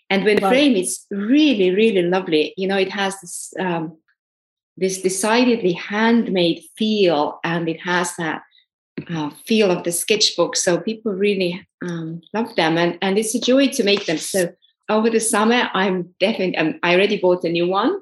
And 0.09 0.23
when 0.23 0.37
the 0.37 0.47
frame 0.47 0.75
is 0.75 1.05
really, 1.11 1.71
really 1.71 2.01
lovely, 2.01 2.53
you 2.57 2.67
know, 2.67 2.77
it 2.77 2.91
has 2.91 3.19
this 3.21 3.53
um, 3.59 3.97
this 4.75 5.01
decidedly 5.01 5.73
handmade 5.73 6.63
feel, 6.77 7.39
and 7.43 7.69
it 7.69 7.79
has 7.81 8.15
that 8.17 8.41
uh, 9.09 9.29
feel 9.45 9.69
of 9.69 9.83
the 9.83 9.91
sketchbook. 9.91 10.55
So 10.55 10.79
people 10.79 11.11
really 11.13 11.67
um, 11.83 12.21
love 12.33 12.55
them, 12.55 12.77
and 12.77 12.97
and 13.01 13.19
it's 13.19 13.35
a 13.35 13.39
joy 13.39 13.67
to 13.67 13.83
make 13.83 14.07
them. 14.07 14.17
So 14.17 14.49
over 14.89 15.09
the 15.09 15.19
summer, 15.19 15.69
I'm 15.73 16.13
definitely 16.19 16.57
um, 16.57 16.79
I 16.83 16.95
already 16.95 17.17
bought 17.17 17.43
a 17.43 17.49
new 17.49 17.67
one, 17.67 17.99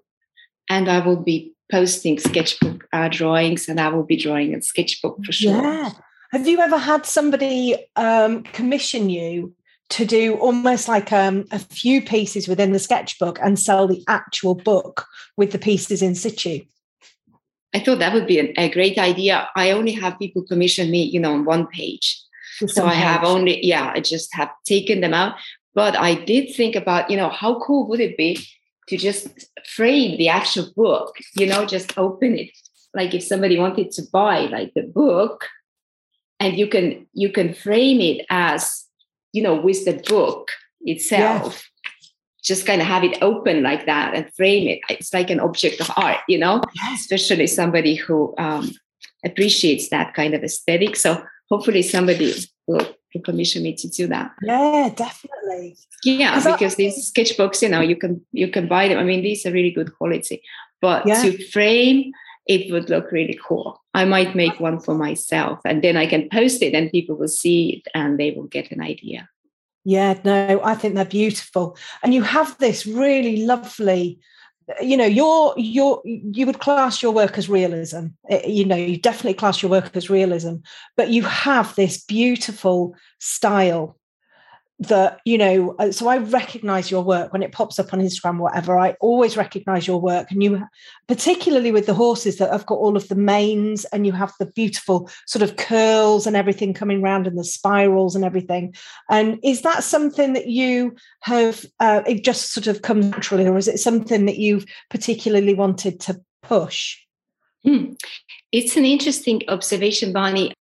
and 0.70 0.90
I 0.90 1.00
will 1.06 1.22
be 1.22 1.54
posting 1.72 2.20
sketchbook 2.20 2.88
uh, 2.94 3.10
drawings 3.10 3.68
and 3.68 3.80
I 3.80 3.90
will 3.90 4.04
be 4.04 4.18
drawing 4.18 4.54
a 4.54 4.62
sketchbook 4.62 5.18
for 5.26 5.32
sure. 5.32 5.52
Yeah. 5.52 5.90
Have 6.32 6.48
you 6.48 6.60
ever 6.60 6.78
had 6.78 7.06
somebody 7.08 7.76
um, 7.96 8.44
commission 8.44 9.10
you 9.10 9.56
to 9.90 10.06
do 10.06 10.36
almost 10.36 10.88
like 10.88 11.12
um, 11.12 11.46
a 11.52 11.60
few 11.60 12.02
pieces 12.02 12.48
within 12.48 12.72
the 12.72 12.80
sketchbook 12.80 13.40
and 13.42 13.60
sell 13.60 13.88
the 13.88 14.04
actual 14.08 14.56
book 14.56 15.06
with 15.38 15.52
the 15.52 15.60
pieces 15.60 16.02
in 16.02 16.16
situ. 16.16 16.62
I 17.74 17.80
thought 17.80 18.00
that 18.00 18.14
would 18.14 18.26
be 18.26 18.40
a, 18.40 18.54
a 18.58 18.70
great 18.70 18.98
idea. 18.98 19.48
I 19.56 19.72
only 19.72 19.92
have 19.94 20.18
people 20.18 20.44
commission 20.44 20.90
me, 20.90 21.04
you 21.04 21.20
know, 21.20 21.34
on 21.34 21.46
one 21.46 21.68
page. 21.68 22.20
so 22.68 22.86
I 22.86 22.94
have 22.94 23.24
only, 23.24 23.64
yeah, 23.66 23.92
I 23.94 24.00
just 24.00 24.34
have 24.34 24.50
taken 24.66 25.02
them 25.02 25.14
out. 25.14 25.36
But 25.76 25.98
I 25.98 26.16
did 26.16 26.56
think 26.56 26.76
about, 26.76 27.12
you 27.12 27.18
know, 27.18 27.30
how 27.30 27.60
cool 27.60 27.88
would 27.90 28.00
it 28.00 28.18
be 28.18 28.40
to 28.88 28.98
just 28.98 29.28
frame 29.68 30.18
the 30.18 30.30
actual 30.30 30.72
book, 30.76 31.16
you 31.36 31.46
know, 31.46 31.66
just 31.66 31.98
open 31.98 32.38
it. 32.38 32.52
Like 32.94 33.14
if 33.14 33.24
somebody 33.24 33.60
wanted 33.60 33.92
to 33.92 34.04
buy 34.12 34.46
like 34.46 34.74
the 34.74 34.84
book 34.84 35.46
and 36.40 36.58
you 36.58 36.68
can 36.68 37.08
you 37.14 37.30
can 37.32 37.54
frame 37.54 38.00
it 38.00 38.26
as, 38.30 38.86
you 39.34 39.44
know, 39.44 39.56
with 39.56 39.86
the 39.86 40.02
book 40.08 40.50
itself. 40.82 41.70
Just 42.42 42.68
kind 42.68 42.80
of 42.80 42.88
have 42.88 43.04
it 43.04 43.18
open 43.24 43.64
like 43.64 43.88
that 43.88 44.14
and 44.14 44.32
frame 44.36 44.68
it. 44.68 44.80
It's 44.88 45.12
like 45.12 45.32
an 45.32 45.40
object 45.40 45.82
of 45.82 45.90
art, 45.98 46.20
you 46.30 46.38
know, 46.38 46.62
especially 46.94 47.48
somebody 47.48 47.96
who 47.96 48.36
um, 48.38 48.72
appreciates 49.26 49.90
that 49.90 50.14
kind 50.14 50.36
of 50.36 50.44
aesthetic. 50.44 50.96
So 50.96 51.24
hopefully 51.50 51.82
somebody 51.82 52.36
will 52.68 52.88
to 53.16 53.22
commission 53.22 53.64
me 53.64 53.74
to 53.74 53.88
do 53.88 54.08
that. 54.08 54.32
Yeah, 54.42 54.90
definitely. 54.96 55.78
Yeah, 56.04 56.36
because 56.38 56.74
I, 56.74 56.76
these 56.76 57.12
sketchbooks, 57.12 57.62
you 57.62 57.70
know, 57.70 57.82
you 57.82 57.96
can 57.96 58.26
you 58.32 58.50
can 58.50 58.68
buy 58.68 58.88
them. 58.88 59.00
I 59.00 59.04
mean, 59.04 59.24
these 59.24 59.46
are 59.46 59.52
really 59.52 59.72
good 59.72 59.96
quality, 59.98 60.44
but 60.82 61.08
yeah. 61.08 61.22
to 61.22 61.48
frame 61.50 62.12
it 62.48 62.72
would 62.72 62.90
look 62.90 63.12
really 63.12 63.40
cool. 63.44 63.82
I 63.94 64.06
might 64.06 64.36
make 64.36 64.60
one 64.60 64.80
for 64.80 64.94
myself 64.94 65.60
and 65.66 65.84
then 65.84 65.98
I 65.98 66.06
can 66.06 66.30
post 66.30 66.62
it 66.62 66.76
and 66.76 66.92
people 66.92 67.16
will 67.16 67.28
see 67.28 67.78
it 67.78 67.92
and 67.96 68.20
they 68.20 68.32
will 68.32 68.46
get 68.46 68.72
an 68.72 68.82
idea. 68.82 69.28
Yeah, 69.84 70.20
no, 70.24 70.62
I 70.64 70.76
think 70.76 70.96
they're 70.96 71.06
beautiful. 71.06 71.78
And 72.04 72.14
you 72.14 72.24
have 72.24 72.58
this 72.58 72.86
really 72.86 73.46
lovely 73.46 74.20
you 74.82 74.98
know 74.98 75.06
you're 75.06 75.54
you're 75.58 76.02
you 76.06 76.46
would 76.46 76.60
class 76.60 77.02
your 77.02 77.12
work 77.12 77.38
as 77.38 77.50
realism. 77.50 78.08
Eh, 78.30 78.48
you 78.48 78.66
know 78.66 78.76
you 78.76 78.98
definitely 78.98 79.34
class 79.34 79.62
your 79.62 79.70
work 79.70 79.96
as 79.96 80.10
realism 80.10 80.56
but 80.98 81.10
you 81.10 81.24
have 81.24 81.76
this 81.76 82.04
beautiful 82.04 82.96
style 83.20 83.98
that 84.80 85.22
you 85.24 85.38
know 85.38 85.74
uh, 85.80 85.90
so 85.90 86.08
i 86.08 86.18
recognize 86.18 86.92
your 86.92 87.02
work 87.02 87.32
when 87.32 87.42
it 87.42 87.54
pops 87.54 87.80
up 87.80 87.94
on 87.94 88.02
instagram 88.02 88.40
whatever. 88.40 88.78
I 88.78 88.96
always 89.00 89.38
recognize 89.38 89.88
your 89.88 90.00
work 90.00 90.32
and 90.32 90.44
you 90.44 90.62
particularly 91.08 91.72
with 91.72 91.86
the 91.86 91.94
horses 91.94 92.38
that 92.38 92.52
have 92.52 92.66
got 92.66 92.78
all 92.78 92.98
of 92.98 93.08
the 93.08 93.16
manes 93.16 93.86
and 93.86 94.06
you 94.06 94.12
have 94.12 94.34
the 94.40 94.46
beautiful 94.46 95.10
sort 95.26 95.44
of 95.44 95.58
curls 95.58 96.28
and 96.28 96.36
everything 96.36 96.74
coming 96.74 97.02
around 97.02 97.28
and 97.28 97.38
the 97.38 97.44
spirals 97.44 98.16
and 98.16 98.26
everything. 98.26 98.74
And 99.10 99.40
is 99.44 99.62
that 99.62 99.84
something 99.84 100.34
that 100.34 100.48
you 100.48 100.96
have 101.22 101.66
uh, 101.80 102.02
it 102.08 102.24
just 102.24 102.54
sort 102.54 102.68
of 102.68 102.82
comes 102.82 103.06
naturally 103.06 103.48
or 103.48 103.58
is 103.58 103.68
it 103.68 103.80
something 103.80 104.26
that 104.26 104.38
you've 104.38 104.66
particularly 104.90 105.54
wanted 105.54 106.00
to 106.02 106.22
push? 106.44 106.98
Hmm. 107.64 107.94
it's 108.52 108.78
an 108.78 108.86
interesting 108.86 109.42
observation 109.48 110.14
bonny 110.14 110.54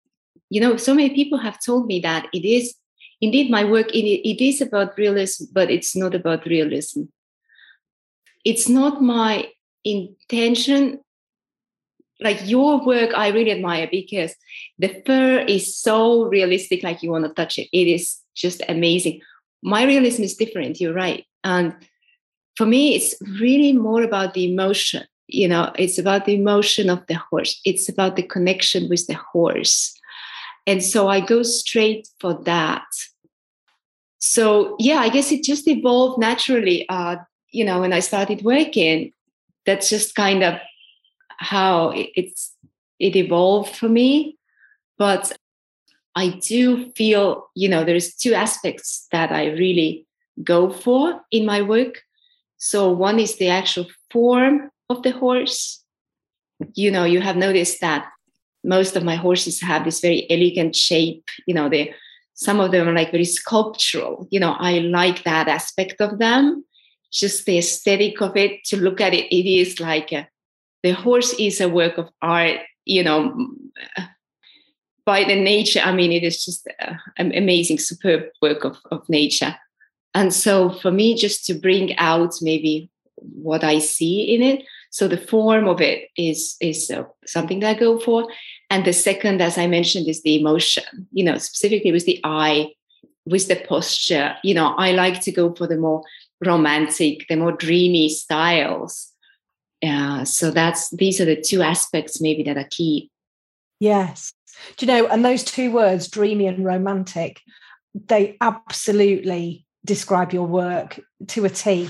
you 0.48 0.58
know 0.58 0.78
so 0.78 0.94
many 0.94 1.14
people 1.14 1.36
have 1.36 1.58
told 1.62 1.86
me 1.86 2.00
that 2.00 2.28
it 2.32 2.46
is 2.46 2.74
indeed 3.24 3.50
my 3.50 3.64
work 3.64 3.88
it, 3.94 4.06
it 4.32 4.44
is 4.44 4.60
about 4.60 4.98
realism 4.98 5.44
but 5.52 5.70
it's 5.70 5.94
not 5.96 6.14
about 6.14 6.46
realism. 6.46 7.02
It's 8.44 8.68
not 8.68 9.02
my 9.02 9.48
intention 9.84 11.00
like 12.20 12.40
your 12.48 12.84
work 12.86 13.10
i 13.14 13.28
really 13.28 13.50
admire 13.50 13.88
because 13.90 14.34
the 14.78 14.90
fur 15.06 15.40
is 15.56 15.76
so 15.76 16.24
realistic 16.36 16.82
like 16.82 17.02
you 17.02 17.10
want 17.10 17.24
to 17.24 17.32
touch 17.34 17.58
it. 17.58 17.68
It 17.72 17.88
is 17.96 18.04
just 18.34 18.62
amazing. 18.68 19.20
My 19.62 19.84
realism 19.84 20.22
is 20.22 20.36
different 20.36 20.80
you're 20.80 20.94
right. 20.94 21.24
And 21.42 21.74
for 22.56 22.66
me 22.66 22.94
it's 22.94 23.14
really 23.40 23.72
more 23.72 24.02
about 24.02 24.34
the 24.34 24.50
emotion 24.52 25.04
you 25.26 25.48
know? 25.48 25.72
It's 25.78 25.98
about 25.98 26.26
the 26.26 26.34
emotion 26.34 26.90
of 26.90 27.06
the 27.06 27.14
horse. 27.14 27.60
It's 27.64 27.88
about 27.88 28.16
the 28.16 28.22
connection 28.22 28.88
with 28.90 29.06
the 29.06 29.18
horse. 29.32 29.94
And 30.66 30.82
so 30.82 31.08
i 31.08 31.20
go 31.20 31.42
straight 31.42 32.08
for 32.20 32.32
that 32.44 32.86
so 34.24 34.74
yeah 34.78 34.98
i 34.98 35.08
guess 35.10 35.30
it 35.30 35.42
just 35.42 35.68
evolved 35.68 36.18
naturally 36.18 36.86
uh, 36.88 37.16
you 37.50 37.64
know 37.64 37.80
when 37.80 37.92
i 37.92 38.00
started 38.00 38.42
working. 38.42 39.12
That's 39.66 39.88
just 39.88 40.14
kind 40.14 40.42
of 40.42 40.60
how 41.38 41.92
it's 41.94 42.52
it 42.98 43.16
evolved 43.16 43.74
for 43.76 43.88
me. 43.88 44.36
But 44.98 45.32
i 46.16 46.28
do 46.28 46.92
feel 46.96 47.48
you 47.54 47.68
know 47.68 47.84
there's 47.84 48.14
two 48.14 48.34
aspects 48.34 49.08
that 49.10 49.32
i 49.32 49.46
really 49.46 50.06
go 50.42 50.70
for 50.70 51.20
in 51.30 51.46
my 51.46 51.62
work. 51.62 52.02
So 52.58 52.90
one 52.90 53.18
is 53.20 53.36
the 53.36 53.48
actual 53.48 53.86
form 54.10 54.70
of 54.88 55.02
the 55.02 55.12
horse. 55.12 55.84
You 56.74 56.90
know 56.90 57.04
you 57.04 57.20
have 57.20 57.36
noticed 57.36 57.80
that 57.80 58.06
most 58.64 58.96
of 58.96 59.04
my 59.04 59.16
horses 59.16 59.60
have 59.60 59.84
this 59.84 60.00
very 60.00 60.26
elegant 60.30 60.74
shape 60.74 61.28
you 61.46 61.54
know 61.54 61.68
they 61.68 61.94
some 62.34 62.60
of 62.60 62.72
them 62.72 62.88
are 62.88 62.92
like 62.92 63.10
very 63.10 63.24
sculptural. 63.24 64.28
You 64.30 64.40
know 64.40 64.56
i 64.58 64.78
like 64.78 65.24
that 65.24 65.48
aspect 65.48 66.00
of 66.00 66.18
them. 66.18 66.64
Just 67.12 67.46
the 67.46 67.58
aesthetic 67.58 68.20
of 68.20 68.36
it 68.36 68.64
to 68.64 68.76
look 68.76 69.00
at 69.00 69.14
it 69.14 69.32
it 69.34 69.48
is 69.48 69.78
like 69.78 70.12
a, 70.12 70.28
the 70.82 70.92
horse 70.92 71.32
is 71.38 71.60
a 71.60 71.68
work 71.68 71.96
of 71.96 72.08
art 72.20 72.58
you 72.84 73.02
know 73.02 73.48
by 75.06 75.24
the 75.24 75.36
nature 75.36 75.80
i 75.84 75.92
mean 75.92 76.12
it 76.12 76.22
is 76.22 76.44
just 76.44 76.68
an 77.16 77.32
amazing 77.34 77.78
superb 77.78 78.24
work 78.42 78.64
of, 78.64 78.78
of 78.90 79.08
nature. 79.08 79.54
And 80.16 80.32
so 80.32 80.70
for 80.70 80.92
me 80.92 81.16
just 81.16 81.44
to 81.46 81.54
bring 81.54 81.96
out 81.98 82.34
maybe 82.40 82.88
what 83.16 83.64
i 83.64 83.78
see 83.78 84.34
in 84.34 84.42
it 84.42 84.64
so 84.90 85.08
the 85.08 85.16
form 85.16 85.66
of 85.66 85.80
it 85.80 86.08
is 86.16 86.56
is 86.60 86.90
uh, 86.90 87.04
something 87.26 87.60
that 87.60 87.76
i 87.76 87.78
go 87.78 87.98
for 87.98 88.28
and 88.74 88.84
the 88.84 88.92
second, 88.92 89.40
as 89.40 89.56
I 89.56 89.68
mentioned, 89.68 90.08
is 90.08 90.24
the 90.24 90.40
emotion, 90.40 91.06
you 91.12 91.24
know, 91.24 91.38
specifically 91.38 91.92
with 91.92 92.06
the 92.06 92.20
eye, 92.24 92.72
with 93.24 93.46
the 93.46 93.54
posture. 93.54 94.34
You 94.42 94.54
know, 94.54 94.74
I 94.76 94.90
like 94.90 95.20
to 95.20 95.30
go 95.30 95.54
for 95.54 95.68
the 95.68 95.76
more 95.76 96.02
romantic, 96.44 97.24
the 97.28 97.36
more 97.36 97.52
dreamy 97.52 98.08
styles. 98.08 99.12
Yeah, 99.80 100.24
so 100.24 100.50
that's 100.50 100.90
these 100.90 101.20
are 101.20 101.24
the 101.24 101.40
two 101.40 101.62
aspects 101.62 102.20
maybe 102.20 102.42
that 102.42 102.56
are 102.56 102.68
key. 102.68 103.12
Yes. 103.78 104.32
Do 104.76 104.86
you 104.86 104.92
know, 104.92 105.06
and 105.06 105.24
those 105.24 105.44
two 105.44 105.70
words, 105.70 106.08
dreamy 106.08 106.48
and 106.48 106.64
romantic, 106.64 107.42
they 107.94 108.36
absolutely 108.40 109.66
describe 109.84 110.32
your 110.32 110.48
work 110.48 110.98
to 111.28 111.44
a 111.44 111.48
T. 111.48 111.88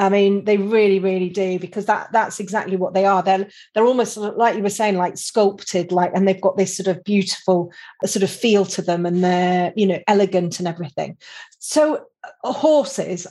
I 0.00 0.08
mean, 0.08 0.46
they 0.46 0.56
really, 0.56 0.98
really 0.98 1.28
do 1.28 1.58
because 1.58 1.84
that 1.84 2.10
that's 2.10 2.40
exactly 2.40 2.76
what 2.76 2.94
they 2.94 3.04
are. 3.04 3.22
They're 3.22 3.46
they're 3.74 3.84
almost 3.84 4.16
like 4.16 4.56
you 4.56 4.62
were 4.62 4.70
saying, 4.70 4.96
like 4.96 5.18
sculpted, 5.18 5.92
like, 5.92 6.12
and 6.14 6.26
they've 6.26 6.40
got 6.40 6.56
this 6.56 6.74
sort 6.74 6.86
of 6.86 7.04
beautiful 7.04 7.70
sort 8.06 8.22
of 8.22 8.30
feel 8.30 8.64
to 8.64 8.82
them, 8.82 9.04
and 9.04 9.22
they're 9.22 9.74
you 9.76 9.86
know 9.86 10.00
elegant 10.08 10.58
and 10.58 10.66
everything. 10.66 11.18
So 11.58 12.06
uh, 12.42 12.52
horses, 12.52 13.26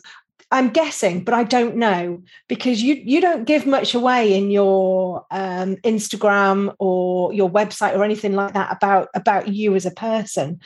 I'm 0.51 0.69
guessing, 0.69 1.23
but 1.23 1.33
I 1.33 1.43
don't 1.43 1.75
know 1.75 2.21
because 2.47 2.83
you 2.83 3.01
you 3.03 3.19
don't 3.19 3.45
give 3.45 3.65
much 3.65 3.95
away 3.95 4.37
in 4.37 4.51
your 4.51 5.25
um, 5.31 5.75
Instagram 5.77 6.75
or 6.77 7.33
your 7.33 7.49
website 7.49 7.95
or 7.95 8.03
anything 8.03 8.33
like 8.33 8.53
that 8.53 8.71
about 8.71 9.09
about 9.15 9.47
you 9.47 9.75
as 9.75 9.87
a 9.87 9.91
person 9.91 10.59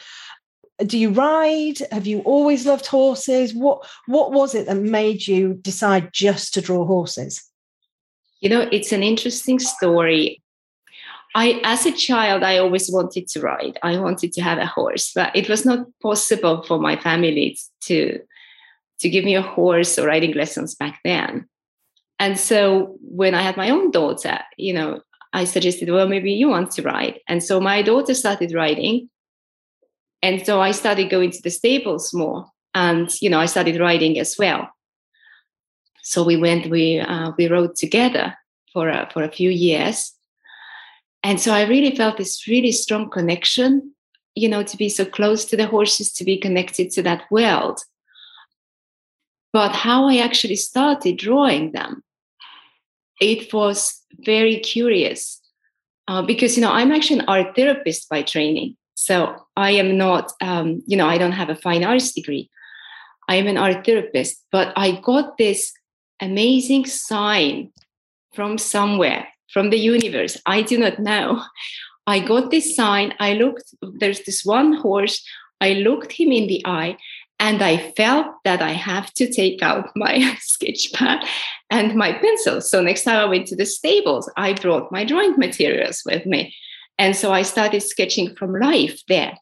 do 0.80 0.98
you 0.98 1.12
ride? 1.12 1.78
Have 1.92 2.08
you 2.08 2.20
always 2.22 2.66
loved 2.66 2.88
horses? 2.88 3.54
What 3.54 3.86
what 4.08 4.32
was 4.32 4.56
it 4.56 4.66
that 4.68 4.78
made 4.78 5.28
you 5.28 5.54
decide 5.56 6.12
just 6.14 6.54
to 6.56 6.62
draw 6.62 6.86
horses? 6.86 7.44
You 8.42 8.50
know 8.50 8.68
it's 8.72 8.92
an 8.92 9.04
interesting 9.04 9.60
story. 9.60 10.42
I 11.36 11.60
as 11.64 11.86
a 11.86 11.92
child 11.92 12.44
i 12.44 12.58
always 12.58 12.92
wanted 12.92 13.28
to 13.30 13.40
ride. 13.42 13.80
I 13.84 13.98
wanted 13.98 14.34
to 14.34 14.42
have 14.42 14.58
a 14.58 14.66
horse 14.66 15.12
but 15.14 15.36
it 15.36 15.50
was 15.50 15.66
not 15.66 15.88
possible 16.02 16.64
for 16.64 16.80
my 16.80 16.96
family 16.96 17.58
to 17.82 18.20
to 19.00 19.10
give 19.10 19.26
me 19.26 19.36
a 19.36 19.42
horse 19.42 19.98
or 20.00 20.08
riding 20.08 20.34
lessons 20.34 20.76
back 20.76 21.00
then. 21.04 21.48
And 22.20 22.40
so 22.40 22.98
when 23.02 23.36
i 23.36 23.42
had 23.42 23.58
my 23.58 23.70
own 23.70 23.92
daughter 23.92 24.40
you 24.58 24.74
know 24.74 25.02
i 25.34 25.44
suggested 25.44 25.90
well 25.90 26.08
maybe 26.08 26.32
you 26.32 26.50
want 26.50 26.72
to 26.72 26.82
ride. 26.82 27.20
And 27.28 27.44
so 27.44 27.60
my 27.60 27.84
daughter 27.84 28.16
started 28.16 28.54
riding 28.54 29.10
and 30.24 30.44
so 30.46 30.62
i 30.62 30.72
started 30.72 31.12
going 31.12 31.30
to 31.30 31.42
the 31.44 31.52
stables 31.52 32.14
more 32.14 32.48
and 32.74 33.12
you 33.22 33.30
know 33.30 33.40
i 33.40 33.46
started 33.46 33.80
riding 33.80 34.18
as 34.18 34.36
well. 34.40 34.70
So 36.06 36.24
we 36.24 36.36
went 36.36 36.70
we 36.70 37.00
uh, 37.00 37.32
we 37.38 37.48
rode 37.48 37.76
together 37.76 38.36
for 38.74 38.90
a, 38.90 39.10
for 39.14 39.24
a 39.24 39.32
few 39.32 39.50
years. 39.50 40.14
And 41.24 41.40
so 41.40 41.54
i 41.54 41.64
really 41.68 41.96
felt 41.96 42.18
this 42.18 42.48
really 42.48 42.72
strong 42.72 43.10
connection 43.10 43.94
you 44.36 44.50
know 44.50 44.64
to 44.64 44.78
be 44.78 44.90
so 44.90 45.06
close 45.06 45.46
to 45.46 45.56
the 45.58 45.68
horses 45.68 46.12
to 46.14 46.24
be 46.24 46.38
connected 46.38 46.90
to 46.92 47.04
that 47.04 47.24
world. 47.30 47.80
But 49.52 49.72
how 49.72 50.08
i 50.10 50.18
actually 50.18 50.56
started 50.56 51.18
drawing 51.18 51.74
them 51.74 52.04
it 53.22 53.54
was 53.54 54.02
very 54.26 54.58
curious 54.60 55.40
uh, 56.08 56.22
because 56.22 56.56
you 56.56 56.62
know 56.62 56.72
i'm 56.72 56.92
actually 56.92 57.20
an 57.20 57.26
art 57.28 57.56
therapist 57.56 58.10
by 58.10 58.22
training 58.22 58.76
so 59.04 59.36
I 59.58 59.72
am 59.72 59.98
not, 59.98 60.32
um, 60.40 60.82
you 60.88 60.96
know, 60.96 61.08
I 61.08 61.18
don't 61.18 61.34
have 61.34 61.50
a 61.50 61.56
fine 61.56 61.84
arts 61.84 62.14
degree. 62.14 62.50
I 63.28 63.36
am 63.36 63.48
an 63.48 63.58
art 63.58 63.86
therapist, 63.86 64.46
but 64.50 64.72
I 64.78 64.92
got 64.92 65.38
this 65.38 65.74
amazing 66.22 66.86
sign 66.86 67.72
from 68.34 68.58
somewhere, 68.58 69.28
from 69.52 69.72
the 69.72 69.78
universe. 69.78 70.38
I 70.46 70.62
do 70.62 70.78
not 70.78 71.00
know. 71.00 71.44
I 72.08 72.20
got 72.20 72.50
this 72.50 72.78
sign. 72.78 73.14
I 73.20 73.34
looked, 73.34 73.76
there's 73.82 74.22
this 74.22 74.46
one 74.46 74.72
horse. 74.72 75.22
I 75.60 75.74
looked 75.74 76.14
him 76.14 76.32
in 76.32 76.48
the 76.48 76.62
eye 76.66 76.96
and 77.42 77.62
I 77.62 77.92
felt 77.98 78.28
that 78.46 78.62
I 78.62 78.72
have 78.72 79.14
to 79.16 79.30
take 79.30 79.62
out 79.62 79.90
my 79.98 80.38
sketch 80.40 80.94
pad 80.94 81.26
and 81.70 81.94
my 81.96 82.14
pencil. 82.14 82.62
So 82.62 82.82
next 82.82 83.04
time 83.04 83.18
I 83.18 83.26
went 83.26 83.48
to 83.48 83.58
the 83.58 83.66
stables, 83.66 84.32
I 84.38 84.54
brought 84.54 84.94
my 84.94 85.04
drawing 85.04 85.38
materials 85.38 86.04
with 86.06 86.26
me. 86.26 86.56
And 86.98 87.16
so 87.16 87.32
I 87.32 87.42
started 87.42 87.82
sketching 87.82 88.36
from 88.36 88.54
life 88.60 89.02
there. 89.08 89.38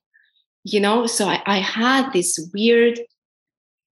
You 0.63 0.79
know, 0.79 1.07
so 1.07 1.27
I, 1.27 1.41
I 1.45 1.57
had 1.57 2.11
this 2.13 2.39
weird 2.53 2.99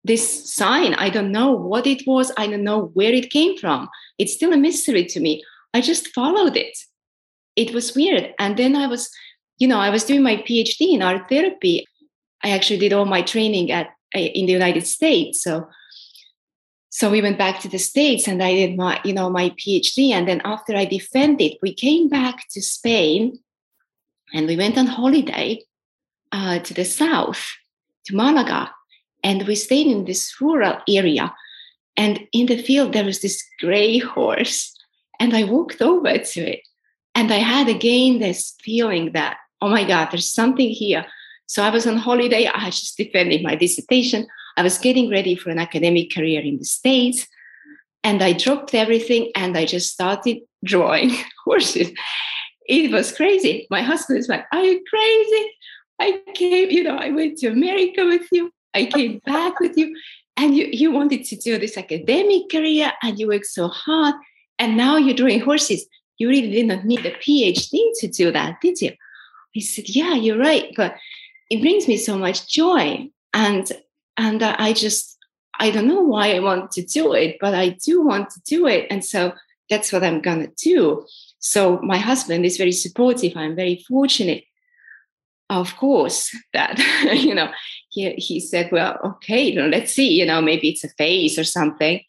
this 0.04 0.54
sign. 0.54 0.94
I 0.94 1.10
don't 1.10 1.32
know 1.32 1.51
what 1.51 1.86
it 1.86 2.04
was. 2.08 2.32
I 2.38 2.48
don't 2.48 2.63
know 2.63 2.86
where 2.94 3.13
it 3.13 3.32
came 3.32 3.58
from. 3.58 3.89
It's 4.18 4.34
still 4.34 4.54
a 4.54 4.58
mystery 4.58 5.06
to 5.06 5.20
me. 5.20 5.44
I 5.74 5.82
just 5.82 6.08
followed 6.10 6.56
it. 6.56 6.78
It 7.56 7.74
was 7.74 7.96
weird. 7.96 8.34
And 8.39 8.56
then 8.58 8.75
I 8.75 8.88
was, 8.88 9.10
you 9.58 9.68
know, 9.68 9.80
I 9.80 9.89
was 9.89 10.06
doing 10.06 10.24
my 10.24 10.38
PhD 10.38 10.94
in 10.94 11.01
art 11.01 11.30
therapy. 11.30 11.86
I 12.44 12.51
actually 12.51 12.80
did 12.80 12.94
all 12.94 13.06
my 13.06 13.22
training 13.22 13.72
at 13.72 13.89
eh, 14.13 14.30
in 14.34 14.46
the 14.46 14.54
United 14.54 14.88
States. 14.88 15.44
So 15.44 15.68
so 16.92 17.10
we 17.10 17.22
went 17.22 17.38
back 17.38 17.60
to 17.62 17.70
the 17.70 17.78
states 17.78 18.28
and 18.28 18.42
i 18.42 18.51
did 18.51 18.75
my 18.75 19.00
you 19.06 19.13
know 19.13 19.30
my 19.30 19.51
phd 19.51 20.10
and 20.10 20.28
then 20.28 20.42
after 20.44 20.75
i 20.75 20.86
defended 20.86 21.54
we 21.62 21.74
came 21.74 22.10
back 22.10 22.46
to 22.50 22.62
spain 22.62 23.39
and 24.34 24.48
we 24.48 24.58
went 24.58 24.78
on 24.78 24.88
holiday 24.88 25.62
uh, 26.32 26.60
to 26.60 26.74
the 26.74 26.86
south 26.86 27.52
to 28.06 28.16
malaga 28.16 28.72
and 29.24 29.48
we 29.48 29.56
stayed 29.56 29.88
in 29.88 30.06
this 30.06 30.40
rural 30.40 30.78
area. 30.88 31.34
And 31.98 32.28
in 32.32 32.46
the 32.46 32.62
field, 32.62 32.94
there 32.94 33.04
was 33.04 33.22
this 33.22 33.44
gray 33.60 33.98
horse. 33.98 34.74
And 35.20 35.36
I 35.36 35.44
walked 35.44 35.82
over 35.82 36.18
to 36.18 36.42
it. 36.42 36.62
And 37.16 37.32
I 37.32 37.38
had 37.38 37.68
again 37.68 38.20
this 38.20 38.56
feeling 38.62 39.12
that, 39.14 39.38
oh 39.62 39.70
my 39.70 39.84
God, 39.84 40.10
there's 40.12 40.32
something 40.32 40.70
here. 40.70 41.06
So 41.48 41.64
I 41.64 41.70
was 41.70 41.86
on 41.86 41.98
holiday. 41.98 42.48
I 42.48 42.58
had 42.60 42.74
just 42.74 42.96
defended 42.96 43.44
my 43.44 43.56
dissertation. 43.56 44.28
I 44.56 44.62
was 44.62 44.78
getting 44.78 45.10
ready 45.10 45.36
for 45.36 45.50
an 45.50 45.60
academic 45.60 46.14
career 46.14 46.42
in 46.42 46.58
the 46.58 46.66
States. 46.66 47.28
And 48.04 48.24
I 48.24 48.34
dropped 48.34 48.74
everything 48.74 49.32
and 49.36 49.58
I 49.58 49.66
just 49.66 49.92
started 49.92 50.38
drawing 50.64 51.12
horses. 51.44 51.90
It 52.70 52.92
was 52.92 53.12
crazy. 53.12 53.66
My 53.72 53.82
husband 53.82 54.20
is 54.20 54.30
like, 54.30 54.46
Are 54.54 54.64
you 54.64 54.82
crazy? 54.88 55.52
I 56.00 56.22
came, 56.34 56.70
you 56.70 56.84
know, 56.84 56.96
I 56.96 57.10
went 57.10 57.40
to 57.40 57.48
America 57.48 58.06
with 58.06 58.28
you. 58.32 58.52
I 58.74 58.86
came 58.86 59.20
back 59.26 59.60
with 59.60 59.76
you 59.76 59.96
and 60.38 60.56
you, 60.56 60.70
you 60.72 60.92
wanted 60.92 61.26
to 61.26 61.36
do 61.36 61.58
this 61.58 61.78
academic 61.78 62.50
career 62.50 62.94
and 63.02 63.20
you 63.20 63.28
worked 63.28 63.48
so 63.48 63.68
hard 63.68 64.16
and 64.60 64.78
now 64.78 64.98
you're 64.98 65.16
doing 65.16 65.42
horses. 65.42 65.86
You 66.20 66.30
really 66.30 66.52
did 66.52 66.68
not 66.68 66.86
need 66.86 67.06
a 67.06 67.12
PhD 67.12 67.92
to 67.96 68.08
do 68.08 68.32
that, 68.32 68.62
did 68.62 68.80
you? 68.80 68.92
I 69.58 69.60
said, 69.62 69.90
yeah, 69.90 70.14
you're 70.14 70.38
right. 70.38 70.72
But 70.78 70.96
it 71.50 71.62
brings 71.62 71.88
me 71.88 71.98
so 71.98 72.18
much 72.18 72.48
joy. 72.48 73.10
And 73.34 73.70
and 74.16 74.44
I 74.44 74.74
just 74.74 75.18
I 75.60 75.72
don't 75.72 75.88
know 75.88 76.02
why 76.02 76.36
I 76.36 76.40
want 76.40 76.72
to 76.72 76.84
do 76.84 77.14
it, 77.14 77.38
but 77.42 77.54
I 77.54 77.70
do 77.70 78.02
want 78.02 78.30
to 78.30 78.42
do 78.46 78.68
it. 78.68 78.88
And 78.90 79.04
so 79.04 79.34
that's 79.70 79.92
what 79.92 80.04
I'm 80.04 80.22
gonna 80.22 80.50
do. 80.62 81.06
So 81.39 81.79
my 81.81 81.98
husband 81.98 82.46
is 82.46 82.58
very 82.58 82.72
supportive. 82.72 83.36
I'm 83.36 83.55
very 83.55 83.84
fortunate 83.88 84.43
of 85.50 85.75
course 85.77 86.36
that 86.53 86.77
you 87.13 87.34
know 87.34 87.50
he, 87.89 88.12
he 88.13 88.39
said 88.39 88.72
well 88.72 88.98
okay 89.03 89.41
you 89.41 89.55
know, 89.55 89.67
let's 89.67 89.93
see 89.93 90.12
you 90.12 90.25
know 90.25 90.41
maybe 90.41 90.69
it's 90.69 90.84
a 90.84 90.89
phase 90.89 91.38
or 91.38 91.43
something. 91.43 92.01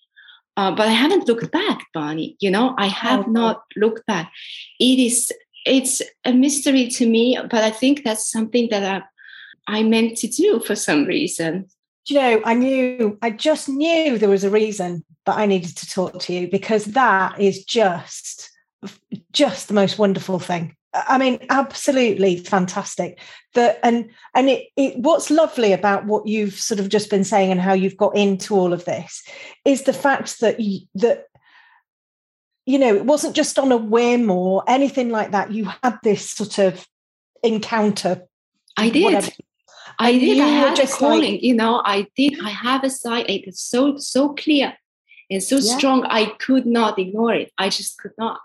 Uh, 0.56 0.70
but 0.75 0.88
i 0.88 0.92
haven't 0.92 1.26
looked 1.26 1.50
back 1.50 1.80
bonny. 1.94 2.37
You 2.40 2.50
know 2.50 2.75
i 2.78 2.87
have 2.87 3.26
oh, 3.26 3.30
not 3.30 3.62
looked 3.76 4.06
back. 4.06 4.30
It 4.78 4.99
is 4.99 5.32
it's 5.66 6.02
a 6.25 6.32
mystery 6.32 6.88
to 6.88 7.06
me 7.06 7.38
but 7.50 7.62
i 7.62 7.71
think 7.71 8.02
that's 8.02 8.30
something 8.30 8.69
that 8.71 9.02
i, 9.69 9.78
I 9.78 9.82
meant 9.82 10.16
to 10.19 10.26
do 10.26 10.60
for 10.60 10.75
some 10.75 11.04
reason. 11.04 11.66
You 12.08 12.16
know 12.16 12.43
i 12.45 12.54
knew 12.54 13.19
i 13.23 13.30
just 13.30 13.69
knew 13.69 14.19
there 14.19 14.28
was 14.28 14.45
a 14.45 14.50
reason 14.50 15.04
that 15.26 15.36
i 15.36 15.47
needed 15.47 15.76
to 15.76 15.86
talk 15.86 16.19
to 16.21 16.32
you 16.32 16.49
because 16.50 16.86
that 16.86 17.38
is 17.40 17.64
just 17.64 18.50
just 19.32 19.69
the 19.69 19.75
most 19.75 19.99
wonderful 19.99 20.38
thing 20.38 20.75
I 20.93 21.19
mean, 21.19 21.38
absolutely 21.50 22.38
fantastic. 22.38 23.21
That 23.54 23.78
and 23.82 24.10
and 24.34 24.49
it, 24.49 24.69
it 24.76 24.99
what's 24.99 25.30
lovely 25.30 25.73
about 25.73 26.06
what 26.06 26.26
you've 26.26 26.54
sort 26.54 26.80
of 26.80 26.88
just 26.88 27.10
been 27.10 27.25
saying 27.25 27.52
and 27.52 27.60
how 27.60 27.75
you've 27.75 27.97
got 27.97 28.16
into 28.16 28.56
all 28.56 28.73
of 28.73 28.84
this 28.84 29.23
is 29.64 29.84
the 29.84 29.93
fact 29.93 30.40
that 30.40 30.58
you, 30.58 30.80
that 30.97 31.26
you 32.66 32.78
know 32.78 32.95
it 32.95 33.04
wasn't 33.04 33.36
just 33.36 33.58
on 33.58 33.71
a 33.71 33.76
whim 33.76 34.30
or 34.30 34.64
anything 34.66 35.10
like 35.10 35.30
that. 35.30 35.52
You 35.52 35.71
had 35.82 35.99
this 36.02 36.28
sort 36.28 36.58
of 36.58 36.86
encounter. 37.43 38.23
I 38.76 38.88
did. 38.88 39.04
Whatever. 39.04 39.30
I 39.99 40.19
did. 40.19 40.40
I 40.40 40.49
had 40.49 40.76
just 40.76 40.95
a 40.95 40.99
calling. 40.99 41.32
Like, 41.34 41.43
you 41.43 41.54
know, 41.54 41.82
I 41.84 42.08
did. 42.16 42.40
I 42.43 42.50
have 42.50 42.82
a 42.82 42.90
side. 42.90 43.30
It 43.30 43.47
is 43.47 43.60
so 43.60 43.97
so 43.99 44.30
clear 44.34 44.75
and 45.30 45.43
so 45.43 45.56
yeah. 45.56 45.76
strong. 45.76 46.04
I 46.04 46.32
could 46.40 46.66
not 46.66 46.99
ignore 46.99 47.34
it. 47.34 47.52
I 47.58 47.69
just 47.69 47.99
could 47.99 48.12
not. 48.19 48.40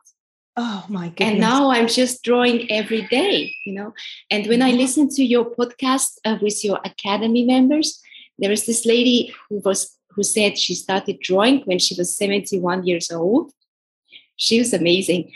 Oh 0.58 0.86
my 0.88 1.10
goodness. 1.10 1.32
And 1.32 1.40
now 1.40 1.72
I'm 1.72 1.88
just 1.88 2.24
drawing 2.24 2.72
every 2.72 3.02
day, 3.08 3.54
you 3.66 3.74
know. 3.74 3.94
And 4.30 4.48
when 4.48 4.62
I 4.62 4.72
listen 4.72 5.10
to 5.10 5.24
your 5.24 5.46
podcast 5.54 6.18
uh, 6.24 6.38
with 6.42 6.64
your 6.64 6.80
academy 6.86 7.44
members, 7.44 8.02
there 8.40 8.52
is 8.52 8.66
this 8.66 8.86
lady 8.86 9.34
who 9.50 9.60
was 9.66 9.98
who 10.12 10.24
said 10.24 10.58
she 10.58 10.74
started 10.74 11.20
drawing 11.20 11.60
when 11.66 11.78
she 11.78 11.94
was 11.98 12.16
71 12.16 12.88
years 12.88 13.12
old. 13.12 13.52
She 14.38 14.60
was 14.60 14.74
amazing. 14.74 15.34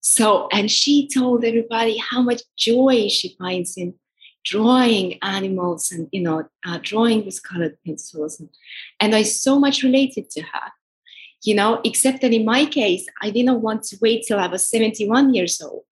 So, 0.00 0.48
and 0.52 0.68
she 0.68 1.08
told 1.08 1.44
everybody 1.44 1.98
how 1.98 2.22
much 2.22 2.42
joy 2.56 3.08
she 3.08 3.36
finds 3.38 3.76
in 3.76 3.94
drawing 4.46 5.18
animals 5.22 5.90
and 5.90 6.08
you 6.12 6.20
know 6.20 6.48
uh, 6.64 6.78
drawing 6.80 7.24
with 7.24 7.42
colored 7.42 7.76
pencils 7.84 8.38
and, 8.38 8.48
and 9.00 9.12
i 9.14 9.22
so 9.22 9.58
much 9.58 9.82
related 9.82 10.30
to 10.30 10.40
her 10.40 10.70
you 11.46 11.54
know, 11.54 11.80
except 11.84 12.22
that 12.22 12.32
in 12.32 12.44
my 12.44 12.66
case, 12.66 13.06
I 13.22 13.30
didn't 13.30 13.62
want 13.62 13.84
to 13.84 13.98
wait 14.02 14.24
till 14.26 14.38
I 14.38 14.48
was 14.48 14.68
71 14.68 15.32
years 15.32 15.60
old. 15.62 15.84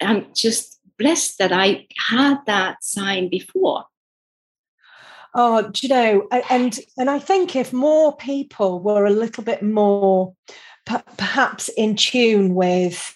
I'm 0.00 0.26
just 0.34 0.80
blessed 0.98 1.38
that 1.38 1.52
I 1.52 1.86
had 2.10 2.38
that 2.46 2.82
sign 2.82 3.28
before. 3.28 3.84
Oh, 5.34 5.70
you 5.82 5.88
know, 5.90 6.26
and 6.50 6.78
and 6.96 7.10
I 7.10 7.18
think 7.18 7.54
if 7.54 7.72
more 7.72 8.16
people 8.16 8.80
were 8.80 9.04
a 9.04 9.10
little 9.10 9.44
bit 9.44 9.62
more 9.62 10.34
perhaps 11.18 11.68
in 11.76 11.94
tune 11.94 12.54
with 12.54 13.14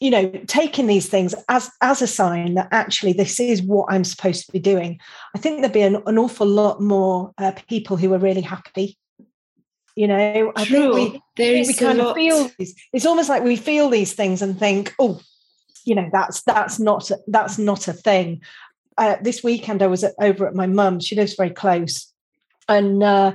you 0.00 0.10
know 0.10 0.30
taking 0.46 0.86
these 0.86 1.08
things 1.08 1.34
as 1.48 1.68
as 1.80 2.00
a 2.00 2.06
sign 2.06 2.54
that 2.54 2.68
actually 2.70 3.12
this 3.12 3.40
is 3.40 3.60
what 3.60 3.86
i'm 3.88 4.04
supposed 4.04 4.46
to 4.46 4.52
be 4.52 4.60
doing 4.60 5.00
i 5.34 5.38
think 5.38 5.60
there'd 5.60 5.72
be 5.72 5.82
an, 5.82 6.00
an 6.06 6.16
awful 6.18 6.46
lot 6.46 6.80
more 6.80 7.32
uh, 7.38 7.52
people 7.68 7.96
who 7.96 8.12
are 8.14 8.18
really 8.18 8.40
happy 8.40 8.96
you 9.94 10.06
know 10.06 10.52
i 10.56 10.64
True. 10.64 10.94
think 10.94 11.12
we, 11.14 11.22
there 11.36 11.54
is 11.54 11.68
we 11.68 11.74
kind 11.74 12.00
of 12.00 12.14
feel 12.14 12.50
these, 12.58 12.74
it's 12.92 13.06
almost 13.06 13.28
like 13.28 13.42
we 13.42 13.56
feel 13.56 13.90
these 13.90 14.14
things 14.14 14.42
and 14.42 14.58
think 14.58 14.94
oh 14.98 15.20
you 15.84 15.94
know 15.94 16.08
that's 16.12 16.42
that's 16.42 16.78
not 16.78 17.10
that's 17.26 17.58
not 17.58 17.88
a 17.88 17.92
thing 17.92 18.40
uh, 18.98 19.16
this 19.22 19.42
weekend 19.42 19.82
i 19.82 19.86
was 19.86 20.04
at, 20.04 20.14
over 20.20 20.46
at 20.46 20.54
my 20.54 20.66
mum 20.66 21.00
she 21.00 21.16
lives 21.16 21.34
very 21.34 21.50
close 21.50 22.12
and 22.68 23.02
uh, 23.02 23.32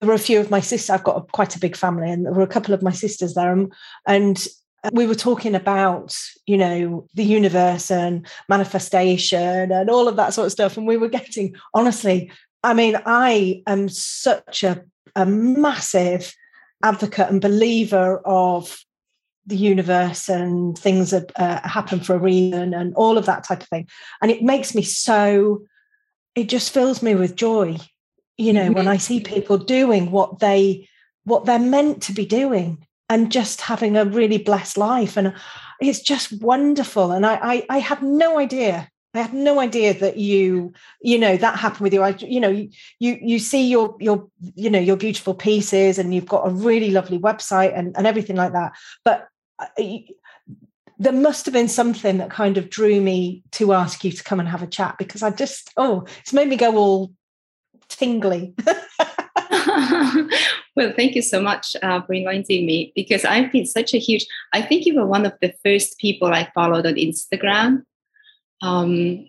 there 0.00 0.08
were 0.08 0.14
a 0.14 0.18
few 0.18 0.40
of 0.40 0.50
my 0.50 0.60
sisters 0.60 0.90
i've 0.90 1.04
got 1.04 1.16
a, 1.16 1.20
quite 1.32 1.54
a 1.56 1.60
big 1.60 1.76
family 1.76 2.10
and 2.10 2.26
there 2.26 2.32
were 2.32 2.42
a 2.42 2.48
couple 2.48 2.74
of 2.74 2.82
my 2.82 2.92
sisters 2.92 3.34
there 3.34 3.52
and, 3.52 3.72
and 4.06 4.50
we 4.92 5.06
were 5.06 5.14
talking 5.14 5.54
about 5.54 6.16
you 6.46 6.56
know 6.56 7.06
the 7.14 7.24
universe 7.24 7.90
and 7.90 8.26
manifestation 8.48 9.70
and 9.70 9.90
all 9.90 10.08
of 10.08 10.16
that 10.16 10.32
sort 10.32 10.46
of 10.46 10.52
stuff 10.52 10.76
and 10.76 10.86
we 10.86 10.96
were 10.96 11.08
getting 11.08 11.54
honestly 11.74 12.30
i 12.62 12.72
mean 12.72 12.96
i 13.04 13.62
am 13.66 13.88
such 13.88 14.64
a 14.64 14.82
a 15.16 15.26
massive 15.26 16.34
advocate 16.82 17.28
and 17.28 17.40
believer 17.40 18.20
of 18.24 18.84
the 19.46 19.56
universe 19.56 20.28
and 20.28 20.78
things 20.78 21.10
that 21.10 21.32
uh, 21.36 21.66
happen 21.66 22.00
for 22.00 22.14
a 22.14 22.18
reason 22.18 22.74
and 22.74 22.94
all 22.94 23.18
of 23.18 23.26
that 23.26 23.44
type 23.44 23.62
of 23.62 23.68
thing. 23.68 23.88
And 24.22 24.30
it 24.30 24.42
makes 24.42 24.74
me 24.74 24.82
so, 24.82 25.64
it 26.34 26.48
just 26.48 26.72
fills 26.72 27.02
me 27.02 27.14
with 27.14 27.36
joy, 27.36 27.78
you 28.36 28.52
know, 28.52 28.66
mm-hmm. 28.66 28.74
when 28.74 28.88
I 28.88 28.98
see 28.98 29.20
people 29.20 29.58
doing 29.58 30.10
what 30.10 30.38
they, 30.38 30.88
what 31.24 31.46
they're 31.46 31.58
meant 31.58 32.02
to 32.04 32.12
be 32.12 32.26
doing 32.26 32.86
and 33.08 33.32
just 33.32 33.62
having 33.62 33.96
a 33.96 34.04
really 34.04 34.38
blessed 34.38 34.76
life. 34.76 35.16
And 35.16 35.34
it's 35.80 36.00
just 36.00 36.40
wonderful. 36.42 37.10
And 37.10 37.26
I, 37.26 37.38
I, 37.42 37.66
I 37.70 37.78
had 37.78 38.02
no 38.02 38.38
idea 38.38 38.89
I 39.14 39.22
had 39.22 39.34
no 39.34 39.58
idea 39.58 39.92
that 39.94 40.18
you, 40.18 40.72
you 41.00 41.18
know, 41.18 41.36
that 41.36 41.58
happened 41.58 41.80
with 41.80 41.92
you. 41.92 42.02
I, 42.02 42.10
you 42.18 42.38
know, 42.38 42.50
you 42.50 42.68
you 43.20 43.38
see 43.40 43.68
your 43.68 43.96
your 43.98 44.28
you 44.54 44.70
know 44.70 44.78
your 44.78 44.96
beautiful 44.96 45.34
pieces, 45.34 45.98
and 45.98 46.14
you've 46.14 46.26
got 46.26 46.46
a 46.46 46.50
really 46.50 46.90
lovely 46.90 47.18
website 47.18 47.76
and 47.76 47.96
and 47.96 48.06
everything 48.06 48.36
like 48.36 48.52
that. 48.52 48.72
But 49.04 49.26
uh, 49.58 49.66
there 50.98 51.12
must 51.12 51.46
have 51.46 51.54
been 51.54 51.68
something 51.68 52.18
that 52.18 52.30
kind 52.30 52.56
of 52.56 52.70
drew 52.70 53.00
me 53.00 53.42
to 53.52 53.72
ask 53.72 54.04
you 54.04 54.12
to 54.12 54.22
come 54.22 54.38
and 54.38 54.48
have 54.48 54.62
a 54.62 54.66
chat 54.66 54.96
because 54.98 55.22
I 55.22 55.30
just 55.30 55.72
oh, 55.76 56.06
it's 56.20 56.32
made 56.32 56.48
me 56.48 56.56
go 56.56 56.76
all 56.76 57.12
tingly. 57.88 58.54
well, 60.76 60.92
thank 60.94 61.16
you 61.16 61.22
so 61.22 61.42
much 61.42 61.74
uh, 61.82 62.00
for 62.02 62.12
inviting 62.12 62.64
me 62.64 62.92
because 62.94 63.24
I've 63.24 63.50
been 63.50 63.66
such 63.66 63.92
a 63.92 63.98
huge. 63.98 64.26
I 64.52 64.62
think 64.62 64.86
you 64.86 64.94
were 64.94 65.06
one 65.06 65.26
of 65.26 65.34
the 65.40 65.52
first 65.64 65.98
people 65.98 66.28
I 66.28 66.48
followed 66.54 66.86
on 66.86 66.94
Instagram. 66.94 67.82
Um, 68.62 69.26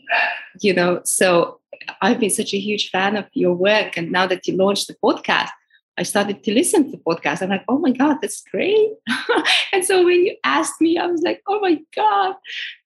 you 0.60 0.74
know, 0.74 1.02
so 1.04 1.60
I've 2.02 2.20
been 2.20 2.30
such 2.30 2.54
a 2.54 2.60
huge 2.60 2.89
fan 2.89 3.15
of 3.15 3.26
your 3.34 3.54
work, 3.54 3.98
and 3.98 4.12
now 4.12 4.28
that 4.28 4.48
you 4.48 4.56
launched 4.56 4.88
the 4.88 4.96
podcast, 5.04 5.50
I 5.98 6.04
started 6.04 6.44
to 6.44 6.54
listen 6.54 6.86
to 6.86 6.91
the 6.91 6.98
podcast. 6.98 7.41
I'm 7.41 7.50
like, 7.50 7.65
oh 7.67 7.78
my 7.78 7.91
god, 7.91 8.17
that's 8.22 8.44
great! 8.52 8.89
and 9.74 9.86
so 9.86 10.04
when 10.04 10.26
you 10.26 10.36
asked 10.44 10.82
me, 10.82 10.98
I 10.98 11.06
was 11.08 11.22
like, 11.22 11.41
oh 11.48 11.60
my 11.60 11.80
god, 11.96 12.36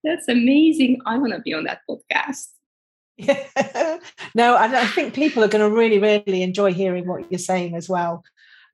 that's 0.03 0.27
amazing! 0.27 1.01
I 1.05 1.17
want 1.17 1.34
to 1.34 1.39
be 1.39 1.53
on 1.53 1.65
that 1.65 1.81
podcast. 1.89 2.47
Yeah. 3.17 3.97
no, 4.36 4.55
I, 4.55 4.81
I 4.81 4.86
think 4.88 5.13
people 5.13 5.43
are 5.43 5.47
going 5.47 5.67
to 5.67 5.75
really, 5.75 5.99
really 5.99 6.43
enjoy 6.43 6.73
hearing 6.73 7.08
what 7.08 7.31
you're 7.31 7.39
saying 7.39 7.75
as 7.75 7.88
well. 7.88 8.23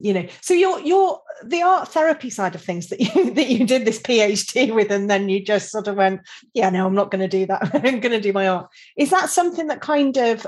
You 0.01 0.13
know, 0.13 0.27
so 0.41 0.53
your 0.53 0.79
your 0.81 1.21
the 1.43 1.61
art 1.61 1.89
therapy 1.89 2.29
side 2.29 2.55
of 2.55 2.61
things 2.61 2.87
that 2.87 2.99
you 2.99 3.33
that 3.33 3.49
you 3.49 3.65
did 3.65 3.85
this 3.85 3.99
PhD 3.99 4.73
with, 4.73 4.91
and 4.91 5.09
then 5.09 5.29
you 5.29 5.43
just 5.43 5.69
sort 5.69 5.87
of 5.87 5.95
went, 5.95 6.21
yeah, 6.53 6.69
no, 6.69 6.85
I'm 6.85 6.95
not 6.95 7.11
going 7.11 7.21
to 7.21 7.27
do 7.27 7.45
that. 7.47 7.69
I'm 7.73 7.99
going 7.99 8.11
to 8.11 8.21
do 8.21 8.33
my 8.33 8.47
art. 8.47 8.69
Is 8.97 9.09
that 9.11 9.29
something 9.29 9.67
that 9.67 9.81
kind 9.81 10.17
of 10.17 10.45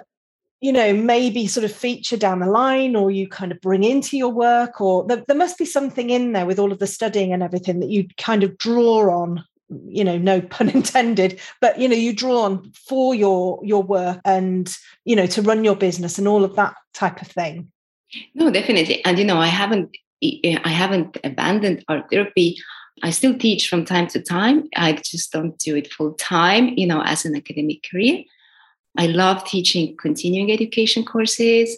you 0.61 0.71
know 0.71 0.93
maybe 0.93 1.45
sort 1.45 1.65
of 1.65 1.73
feature 1.73 2.15
down 2.15 2.39
the 2.39 2.47
line 2.47 2.95
or 2.95 3.11
you 3.11 3.27
kind 3.27 3.51
of 3.51 3.59
bring 3.59 3.83
into 3.83 4.17
your 4.17 4.29
work 4.29 4.79
or 4.79 5.05
there, 5.07 5.21
there, 5.27 5.35
must 5.35 5.57
be 5.57 5.65
something 5.65 6.09
in 6.09 6.31
there 6.31 6.45
with 6.45 6.57
all 6.57 6.71
of 6.71 6.79
the 6.79 6.87
studying 6.87 7.33
and 7.33 7.43
everything 7.43 7.81
that 7.81 7.89
you 7.89 8.07
kind 8.17 8.43
of 8.43 8.57
draw 8.57 9.09
on 9.21 9.43
you 9.85 10.05
know 10.05 10.17
no 10.17 10.39
pun 10.39 10.69
intended 10.73 11.37
but 11.59 11.77
you 11.77 11.87
know 11.89 11.95
you 11.95 12.13
draw 12.13 12.43
on 12.43 12.71
for 12.71 13.13
your 13.13 13.59
your 13.61 13.83
work 13.83 14.21
and 14.23 14.77
you 15.03 15.17
know 15.17 15.25
to 15.25 15.41
run 15.41 15.65
your 15.65 15.75
business 15.75 16.17
and 16.17 16.29
all 16.29 16.45
of 16.45 16.55
that 16.55 16.75
type 16.93 17.21
of 17.21 17.27
thing 17.27 17.69
no 18.33 18.49
definitely. 18.51 19.03
And 19.05 19.17
you 19.19 19.25
know 19.25 19.37
i 19.37 19.47
haven't 19.47 19.95
i 20.23 20.69
haven't 20.69 21.17
abandoned 21.23 21.83
art 21.87 22.05
therapy. 22.11 22.57
I 23.01 23.09
still 23.09 23.37
teach 23.37 23.67
from 23.67 23.83
time 23.85 24.07
to 24.07 24.21
time. 24.21 24.69
I 24.77 24.93
just 24.93 25.31
don't 25.31 25.57
do 25.57 25.75
it 25.75 25.91
full 25.91 26.13
time 26.13 26.73
you 26.77 26.87
know 26.87 27.01
as 27.03 27.25
an 27.25 27.35
academic 27.35 27.85
career. 27.89 28.23
I 28.97 29.07
love 29.07 29.43
teaching 29.45 29.95
continuing 29.97 30.51
education 30.51 31.03
courses 31.05 31.77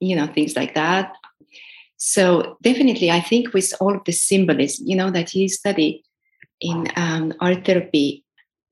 you 0.00 0.14
know 0.16 0.26
things 0.26 0.56
like 0.56 0.74
that. 0.74 1.12
So 1.96 2.58
definitely 2.62 3.10
i 3.10 3.20
think 3.20 3.54
with 3.54 3.72
all 3.80 3.94
of 3.96 4.04
the 4.04 4.12
symbolism 4.12 4.86
you 4.86 4.96
know 4.96 5.10
that 5.10 5.34
you 5.34 5.48
study 5.48 6.04
in 6.60 6.88
um, 6.96 7.34
art 7.40 7.64
therapy, 7.64 8.24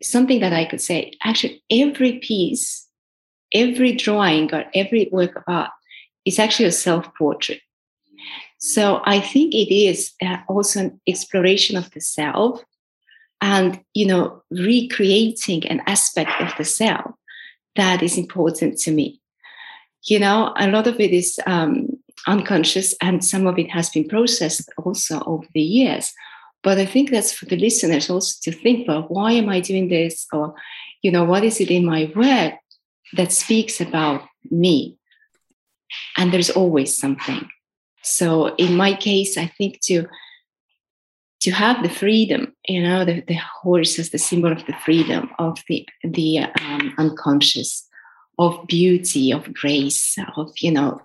something 0.02 0.40
that 0.40 0.52
I 0.52 0.64
could 0.64 0.80
say 0.80 1.12
actually, 1.22 1.62
every 1.70 2.18
piece, 2.18 2.88
every 3.52 3.92
drawing, 3.92 4.52
or 4.52 4.64
every 4.74 5.08
work 5.12 5.36
of 5.36 5.42
art 5.46 5.70
is 6.24 6.38
actually 6.38 6.66
a 6.66 6.72
self 6.72 7.08
portrait. 7.16 7.60
So 8.58 9.02
I 9.04 9.18
think 9.18 9.54
it 9.54 9.74
is 9.74 10.12
uh, 10.22 10.36
also 10.48 10.80
an 10.80 11.00
exploration 11.08 11.76
of 11.76 11.90
the 11.90 12.00
self 12.00 12.62
and, 13.40 13.80
you 13.92 14.06
know, 14.06 14.42
recreating 14.52 15.66
an 15.66 15.82
aspect 15.86 16.40
of 16.40 16.52
the 16.56 16.64
self 16.64 17.10
that 17.74 18.02
is 18.02 18.16
important 18.16 18.78
to 18.78 18.92
me. 18.92 19.20
You 20.04 20.20
know, 20.20 20.54
a 20.56 20.68
lot 20.68 20.86
of 20.86 21.00
it 21.00 21.10
is 21.10 21.40
um, 21.46 21.88
unconscious 22.28 22.94
and 23.00 23.24
some 23.24 23.48
of 23.48 23.58
it 23.58 23.70
has 23.70 23.90
been 23.90 24.08
processed 24.08 24.70
also 24.78 25.22
over 25.26 25.46
the 25.54 25.60
years. 25.60 26.12
But 26.62 26.78
I 26.78 26.86
think 26.86 27.10
that's 27.10 27.32
for 27.32 27.46
the 27.46 27.56
listeners 27.56 28.08
also 28.08 28.34
to 28.44 28.56
think 28.56 28.86
about 28.86 29.10
why 29.10 29.32
am 29.32 29.48
I 29.48 29.58
doing 29.58 29.88
this? 29.88 30.26
Or, 30.32 30.54
you 31.02 31.10
know, 31.10 31.24
what 31.24 31.42
is 31.42 31.60
it 31.60 31.70
in 31.70 31.84
my 31.84 32.12
work 32.14 32.54
that 33.14 33.32
speaks 33.32 33.80
about 33.80 34.22
me? 34.50 34.96
And 36.16 36.32
there's 36.32 36.50
always 36.50 36.96
something. 36.96 37.48
So 38.02 38.54
in 38.56 38.76
my 38.76 38.94
case, 38.94 39.36
I 39.36 39.46
think 39.46 39.80
to 39.82 40.06
to 41.40 41.50
have 41.50 41.82
the 41.82 41.88
freedom, 41.88 42.54
you 42.68 42.80
know, 42.80 43.04
the, 43.04 43.20
the 43.26 43.40
horse 43.62 43.98
as 43.98 44.10
the 44.10 44.18
symbol 44.18 44.52
of 44.52 44.64
the 44.66 44.74
freedom, 44.84 45.30
of 45.38 45.58
the 45.68 45.86
the 46.04 46.40
um, 46.60 46.94
unconscious, 46.98 47.88
of 48.38 48.66
beauty, 48.66 49.32
of 49.32 49.52
grace, 49.52 50.16
of 50.36 50.52
you 50.60 50.70
know, 50.70 51.00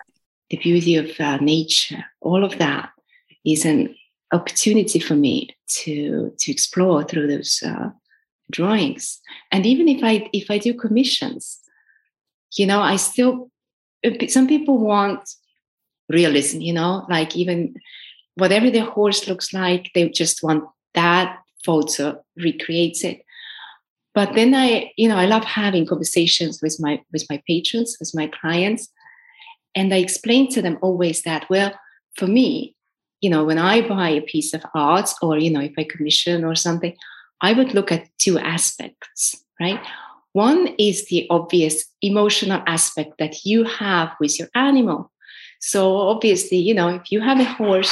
the 0.49 0.57
beauty 0.57 0.95
of 0.95 1.09
uh, 1.19 1.37
nature. 1.37 2.03
All 2.21 2.43
of 2.43 2.57
that 2.57 2.89
is 3.45 3.65
an 3.65 3.95
opportunity 4.31 4.99
for 4.99 5.15
me 5.15 5.49
to 5.67 6.33
to 6.37 6.51
explore 6.51 7.03
through 7.03 7.27
those 7.27 7.63
uh, 7.65 7.89
drawings 8.51 9.19
and 9.51 9.65
even 9.65 9.87
if 9.87 10.03
i 10.03 10.29
if 10.33 10.49
i 10.49 10.57
do 10.57 10.73
commissions 10.73 11.59
you 12.53 12.65
know 12.65 12.81
i 12.81 12.95
still 12.95 13.49
Uh, 14.05 14.27
some 14.27 14.47
people 14.47 14.77
want 14.77 15.27
realism 16.09 16.61
you 16.61 16.73
know 16.73 17.05
like 17.09 17.35
even 17.35 17.73
whatever 18.35 18.69
the 18.69 18.85
horse 18.85 19.27
looks 19.27 19.53
like 19.53 19.89
they 19.93 20.07
just 20.09 20.43
want 20.43 20.63
that 20.93 21.39
photo 21.65 22.17
recreates 22.37 23.03
it 23.03 23.21
but 24.13 24.33
then 24.33 24.53
i 24.53 24.91
you 24.97 25.09
know 25.09 25.17
i 25.17 25.25
love 25.25 25.43
having 25.43 25.85
conversations 25.85 26.61
with 26.61 26.77
my 26.79 27.01
with 27.11 27.25
my 27.29 27.41
patrons 27.47 27.97
with 27.99 28.11
my 28.13 28.27
clients 28.27 28.87
and 29.75 29.93
i 29.93 29.97
explain 29.97 30.49
to 30.49 30.61
them 30.61 30.77
always 30.81 31.23
that 31.23 31.49
well 31.49 31.73
for 32.15 32.27
me 32.27 32.75
you 33.21 33.29
know, 33.29 33.43
when 33.43 33.57
I 33.57 33.87
buy 33.87 34.09
a 34.09 34.21
piece 34.21 34.53
of 34.53 34.63
art 34.73 35.09
or, 35.21 35.37
you 35.37 35.49
know, 35.49 35.61
if 35.61 35.73
I 35.77 35.83
commission 35.83 36.43
or 36.43 36.55
something, 36.55 36.95
I 37.41 37.53
would 37.53 37.73
look 37.73 37.91
at 37.91 38.09
two 38.19 38.37
aspects, 38.37 39.43
right? 39.59 39.79
One 40.37 40.75
is 40.77 41.07
the 41.07 41.25
obvious 41.31 41.83
emotional 42.03 42.61
aspect 42.67 43.17
that 43.17 43.43
you 43.43 43.63
have 43.63 44.11
with 44.19 44.37
your 44.37 44.49
animal. 44.53 45.11
So 45.59 45.97
obviously, 45.97 46.59
you 46.59 46.75
know, 46.75 46.89
if 46.89 47.11
you 47.11 47.21
have 47.21 47.39
a 47.39 47.43
horse, 47.43 47.91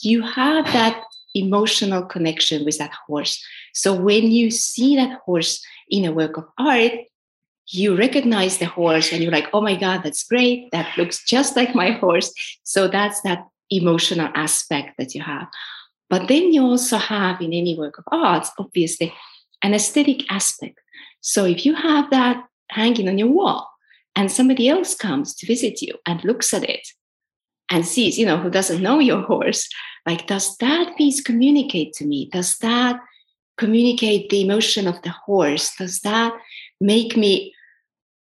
you 0.00 0.22
have 0.22 0.66
that 0.66 1.02
emotional 1.34 2.04
connection 2.04 2.64
with 2.64 2.78
that 2.78 2.92
horse. 3.08 3.42
So 3.74 3.92
when 3.92 4.30
you 4.30 4.52
see 4.52 4.94
that 4.94 5.18
horse 5.24 5.60
in 5.88 6.04
a 6.04 6.12
work 6.12 6.36
of 6.36 6.44
art, 6.58 6.92
you 7.66 7.96
recognize 7.96 8.58
the 8.58 8.66
horse 8.66 9.10
and 9.12 9.20
you're 9.20 9.32
like, 9.32 9.48
oh 9.52 9.60
my 9.60 9.74
God, 9.74 10.02
that's 10.04 10.22
great. 10.22 10.70
That 10.70 10.96
looks 10.96 11.24
just 11.24 11.56
like 11.56 11.74
my 11.74 11.90
horse. 11.90 12.32
So 12.62 12.86
that's 12.86 13.20
that 13.22 13.48
emotional 13.68 14.30
aspect 14.36 14.96
that 14.98 15.12
you 15.16 15.22
have. 15.22 15.48
But 16.08 16.28
then 16.28 16.52
you 16.52 16.62
also 16.62 16.98
have 16.98 17.40
in 17.40 17.52
any 17.52 17.76
work 17.76 17.98
of 17.98 18.04
art, 18.12 18.46
obviously, 18.60 19.12
an 19.60 19.74
aesthetic 19.74 20.30
aspect. 20.30 20.78
So 21.20 21.44
if 21.44 21.64
you 21.66 21.74
have 21.74 22.10
that 22.10 22.44
hanging 22.70 23.08
on 23.08 23.18
your 23.18 23.28
wall 23.28 23.68
and 24.16 24.30
somebody 24.30 24.68
else 24.68 24.94
comes 24.94 25.34
to 25.36 25.46
visit 25.46 25.82
you 25.82 25.94
and 26.06 26.24
looks 26.24 26.52
at 26.54 26.64
it 26.64 26.86
and 27.70 27.86
sees, 27.86 28.18
you 28.18 28.26
know, 28.26 28.38
who 28.38 28.50
doesn't 28.50 28.82
know 28.82 28.98
your 28.98 29.22
horse, 29.22 29.68
like, 30.06 30.26
does 30.26 30.56
that 30.58 30.96
piece 30.96 31.20
communicate 31.20 31.92
to 31.94 32.06
me? 32.06 32.28
Does 32.32 32.56
that 32.58 33.00
communicate 33.58 34.30
the 34.30 34.42
emotion 34.42 34.86
of 34.88 35.00
the 35.02 35.10
horse? 35.10 35.74
Does 35.76 36.00
that 36.00 36.32
make 36.80 37.16
me, 37.16 37.54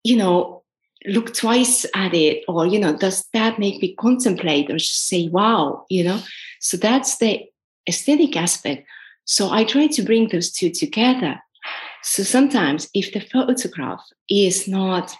you 0.04 0.16
know, 0.16 0.62
look 1.06 1.34
twice 1.34 1.86
at 1.94 2.14
it 2.14 2.42
or 2.48 2.66
you 2.66 2.78
know 2.78 2.96
does 2.96 3.24
that 3.32 3.58
make 3.58 3.80
me 3.80 3.94
contemplate 3.94 4.70
or 4.70 4.78
say 4.78 5.28
wow 5.28 5.84
you 5.88 6.02
know 6.02 6.20
so 6.60 6.76
that's 6.76 7.18
the 7.18 7.42
aesthetic 7.88 8.36
aspect 8.36 8.86
so 9.24 9.50
i 9.52 9.62
try 9.62 9.86
to 9.86 10.02
bring 10.02 10.28
those 10.28 10.50
two 10.50 10.70
together 10.70 11.38
so 12.02 12.22
sometimes 12.22 12.88
if 12.94 13.12
the 13.12 13.20
photograph 13.20 14.02
is 14.30 14.68
not 14.68 15.14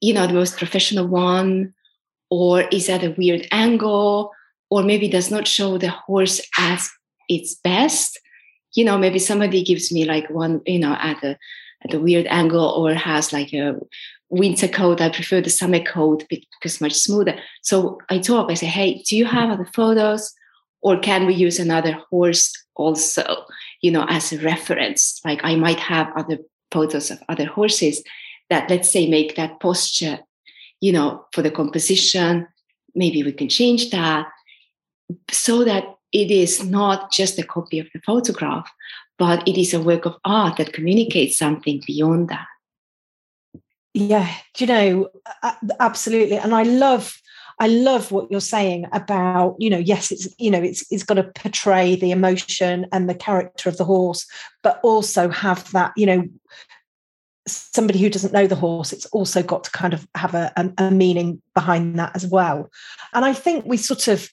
you 0.00 0.12
know 0.12 0.26
the 0.26 0.34
most 0.34 0.56
professional 0.58 1.06
one 1.06 1.72
or 2.30 2.62
is 2.62 2.88
at 2.88 3.04
a 3.04 3.14
weird 3.16 3.46
angle 3.50 4.32
or 4.70 4.82
maybe 4.82 5.08
does 5.08 5.30
not 5.30 5.46
show 5.46 5.78
the 5.78 5.90
horse 5.90 6.40
as 6.58 6.90
its 7.28 7.54
best 7.54 8.18
you 8.74 8.84
know 8.84 8.98
maybe 8.98 9.18
somebody 9.18 9.62
gives 9.62 9.92
me 9.92 10.04
like 10.04 10.28
one 10.30 10.60
you 10.66 10.78
know 10.78 10.94
at 10.94 11.22
a 11.22 11.38
at 11.84 11.94
a 11.94 12.00
weird 12.00 12.26
angle 12.28 12.66
or 12.66 12.94
has 12.94 13.32
like 13.32 13.52
a 13.52 13.76
winter 14.30 14.68
coat. 14.68 15.00
I 15.00 15.08
prefer 15.10 15.40
the 15.40 15.50
summer 15.50 15.80
coat 15.80 16.24
because 16.28 16.80
much 16.80 16.94
smoother. 16.94 17.38
So 17.62 17.98
I 18.10 18.18
talk, 18.18 18.50
I 18.50 18.54
say, 18.54 18.66
hey, 18.66 19.02
do 19.08 19.16
you 19.16 19.24
have 19.24 19.50
other 19.50 19.68
photos? 19.74 20.32
Or 20.82 20.98
can 20.98 21.26
we 21.26 21.34
use 21.34 21.58
another 21.58 21.92
horse 22.10 22.52
also, 22.76 23.44
you 23.84 23.90
know, 23.90 24.06
as 24.08 24.32
a 24.32 24.38
reference? 24.38 25.20
Like 25.26 25.40
I 25.44 25.56
might 25.56 25.78
have 25.78 26.10
other 26.16 26.38
photos 26.72 27.10
of 27.10 27.22
other 27.28 27.44
horses 27.44 28.02
that 28.48 28.70
let's 28.70 28.90
say 28.90 29.06
make 29.06 29.36
that 29.36 29.60
posture, 29.60 30.20
you 30.80 30.90
know, 30.90 31.26
for 31.34 31.42
the 31.42 31.50
composition. 31.50 32.48
Maybe 32.94 33.22
we 33.22 33.32
can 33.32 33.50
change 33.50 33.90
that 33.90 34.26
so 35.30 35.64
that 35.64 35.84
it 36.12 36.30
is 36.30 36.64
not 36.64 37.12
just 37.12 37.38
a 37.38 37.42
copy 37.42 37.78
of 37.78 37.86
the 37.92 38.00
photograph, 38.06 38.72
but 39.18 39.46
it 39.46 39.60
is 39.60 39.74
a 39.74 39.82
work 39.82 40.06
of 40.06 40.16
art 40.24 40.56
that 40.56 40.72
communicates 40.72 41.36
something 41.36 41.82
beyond 41.86 42.30
that. 42.30 42.46
Yeah, 43.92 44.34
do 44.54 44.64
you 44.64 44.72
know, 44.72 45.08
absolutely. 45.78 46.38
And 46.38 46.54
I 46.54 46.62
love 46.62 47.20
I 47.58 47.68
love 47.68 48.10
what 48.10 48.30
you're 48.30 48.40
saying 48.40 48.86
about, 48.92 49.56
you 49.58 49.70
know, 49.70 49.78
yes, 49.78 50.10
it's, 50.10 50.28
you 50.38 50.50
know, 50.50 50.62
it's 50.62 50.84
it's 50.90 51.04
got 51.04 51.14
to 51.14 51.24
portray 51.24 51.96
the 51.96 52.10
emotion 52.10 52.86
and 52.92 53.08
the 53.08 53.14
character 53.14 53.68
of 53.68 53.76
the 53.76 53.84
horse, 53.84 54.26
but 54.62 54.80
also 54.82 55.28
have 55.28 55.70
that, 55.72 55.92
you 55.96 56.06
know, 56.06 56.24
somebody 57.46 57.98
who 57.98 58.08
doesn't 58.08 58.32
know 58.32 58.46
the 58.46 58.54
horse, 58.54 58.92
it's 58.92 59.06
also 59.06 59.42
got 59.42 59.64
to 59.64 59.70
kind 59.70 59.94
of 59.94 60.06
have 60.14 60.34
a, 60.34 60.52
a, 60.56 60.72
a 60.78 60.90
meaning 60.90 61.42
behind 61.54 61.98
that 61.98 62.14
as 62.14 62.26
well. 62.26 62.70
And 63.12 63.24
I 63.24 63.32
think 63.32 63.66
we 63.66 63.76
sort 63.76 64.08
of, 64.08 64.28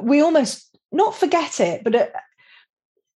we 0.00 0.20
almost 0.20 0.76
not 0.92 1.16
forget 1.16 1.60
it, 1.60 1.82
but 1.82 1.94
uh, 1.94 2.06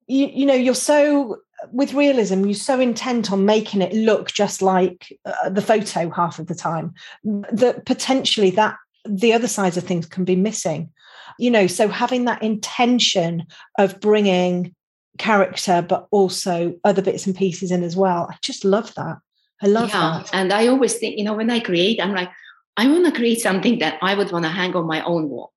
you, 0.08 0.28
you 0.28 0.46
know, 0.46 0.54
you're 0.54 0.76
so 0.76 1.38
with 1.72 1.94
realism, 1.94 2.46
you're 2.46 2.54
so 2.54 2.80
intent 2.80 3.32
on 3.32 3.46
making 3.46 3.82
it 3.82 3.94
look 3.94 4.32
just 4.32 4.62
like 4.62 5.18
uh, 5.26 5.50
the 5.50 5.62
photo 5.62 6.10
half 6.10 6.40
of 6.40 6.48
the 6.48 6.56
time 6.56 6.94
that 7.24 7.86
potentially 7.86 8.52
that 8.52 8.76
the 9.06 9.34
other 9.34 9.48
sides 9.48 9.78
of 9.78 9.84
things 9.84 10.06
can 10.06 10.26
be 10.26 10.36
missing. 10.36 10.90
You 11.38 11.52
know, 11.52 11.68
so 11.68 11.88
having 11.88 12.26
that 12.26 12.42
intention 12.42 13.46
of 13.78 14.00
bringing 14.00 14.74
character, 15.18 15.82
but 15.82 16.08
also 16.12 16.76
other 16.84 17.02
bits 17.02 17.26
and 17.26 17.36
pieces 17.36 17.72
in 17.72 17.84
as 17.84 17.96
well. 17.96 18.28
I 18.32 18.38
just 18.42 18.66
love 18.66 18.94
that. 18.96 19.18
I 19.62 19.68
love 19.68 19.90
yeah, 19.90 20.22
that. 20.24 20.30
And 20.34 20.52
I 20.52 20.68
always 20.68 20.96
think, 20.96 21.18
you 21.18 21.24
know, 21.24 21.34
when 21.34 21.50
I 21.50 21.60
create, 21.60 22.02
I'm 22.02 22.14
like, 22.14 22.30
I 22.78 22.88
want 22.88 23.06
to 23.06 23.12
create 23.12 23.40
something 23.40 23.80
that 23.80 23.98
I 24.02 24.16
would 24.16 24.32
want 24.32 24.44
to 24.44 24.52
hang 24.52 24.76
on 24.76 24.86
my 24.86 25.02
own 25.04 25.30
wall. 25.30 25.54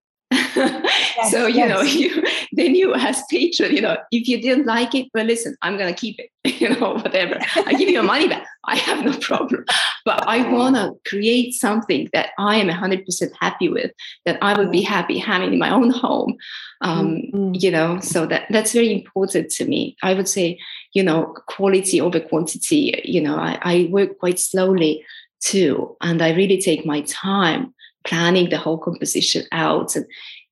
yes, 1.16 1.30
so 1.30 1.46
you 1.46 1.56
yes. 1.56 1.68
know 1.68 1.82
you 1.82 2.24
then 2.52 2.74
you 2.74 2.94
as 2.94 3.22
patron 3.30 3.74
you 3.74 3.80
know 3.80 3.96
if 4.10 4.28
you 4.28 4.40
didn't 4.40 4.66
like 4.66 4.94
it 4.94 5.08
well 5.14 5.24
listen 5.24 5.56
i'm 5.62 5.76
gonna 5.76 5.92
keep 5.92 6.18
it 6.18 6.30
you 6.60 6.68
know 6.68 6.94
whatever. 6.94 7.38
I 7.56 7.72
give 7.72 7.88
you 7.88 7.94
your 7.94 8.02
money 8.02 8.28
back. 8.28 8.46
I 8.64 8.76
have 8.76 9.04
no 9.04 9.16
problem. 9.18 9.64
But 10.04 10.26
i 10.26 10.50
want 10.50 10.76
to 10.76 10.94
create 11.08 11.52
something 11.54 12.08
that 12.12 12.30
i 12.38 12.56
am 12.56 12.68
100% 12.68 13.30
happy 13.40 13.68
with 13.68 13.90
that 14.24 14.38
i 14.42 14.56
would 14.58 14.70
be 14.70 14.82
happy 14.82 15.18
having 15.18 15.52
in 15.52 15.58
my 15.58 15.70
own 15.70 15.90
home 15.90 16.36
um, 16.80 17.16
mm-hmm. 17.16 17.52
you 17.54 17.70
know 17.70 18.00
so 18.00 18.24
that 18.26 18.46
that's 18.50 18.72
very 18.72 18.92
important 18.92 19.50
to 19.50 19.64
me. 19.64 19.96
I 20.02 20.14
would 20.14 20.28
say 20.28 20.58
you 20.94 21.02
know 21.02 21.34
quality 21.46 22.00
over 22.00 22.20
quantity 22.20 23.00
you 23.04 23.20
know 23.20 23.36
I, 23.36 23.58
I 23.62 23.88
work 23.90 24.18
quite 24.18 24.38
slowly 24.38 25.04
too 25.40 25.96
and 26.00 26.20
i 26.20 26.32
really 26.32 26.60
take 26.60 26.84
my 26.84 27.00
time 27.02 27.72
planning 28.04 28.48
the 28.48 28.58
whole 28.58 28.78
composition 28.78 29.44
out 29.52 29.94
and 29.94 30.06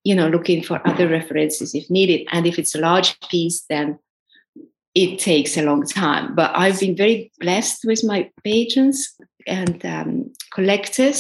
you 0.06 0.14
know 0.14 0.28
looking 0.28 0.62
for 0.62 0.80
other 0.88 1.08
references 1.08 1.74
if 1.74 1.90
needed. 1.90 2.20
And 2.30 2.46
if 2.46 2.58
it's 2.60 2.74
a 2.76 2.84
large 2.90 3.18
piece 3.28 3.58
then 3.68 3.98
it 4.94 5.18
takes 5.18 5.56
a 5.56 5.62
long 5.62 5.82
time. 5.86 6.34
But 6.34 6.50
i've 6.54 6.80
been 6.80 6.96
very 6.96 7.32
blessed 7.40 7.84
with 7.84 8.04
my 8.04 8.30
patrons 8.44 8.98
and 9.46 9.84
um, 9.84 10.32
collectors 10.54 11.18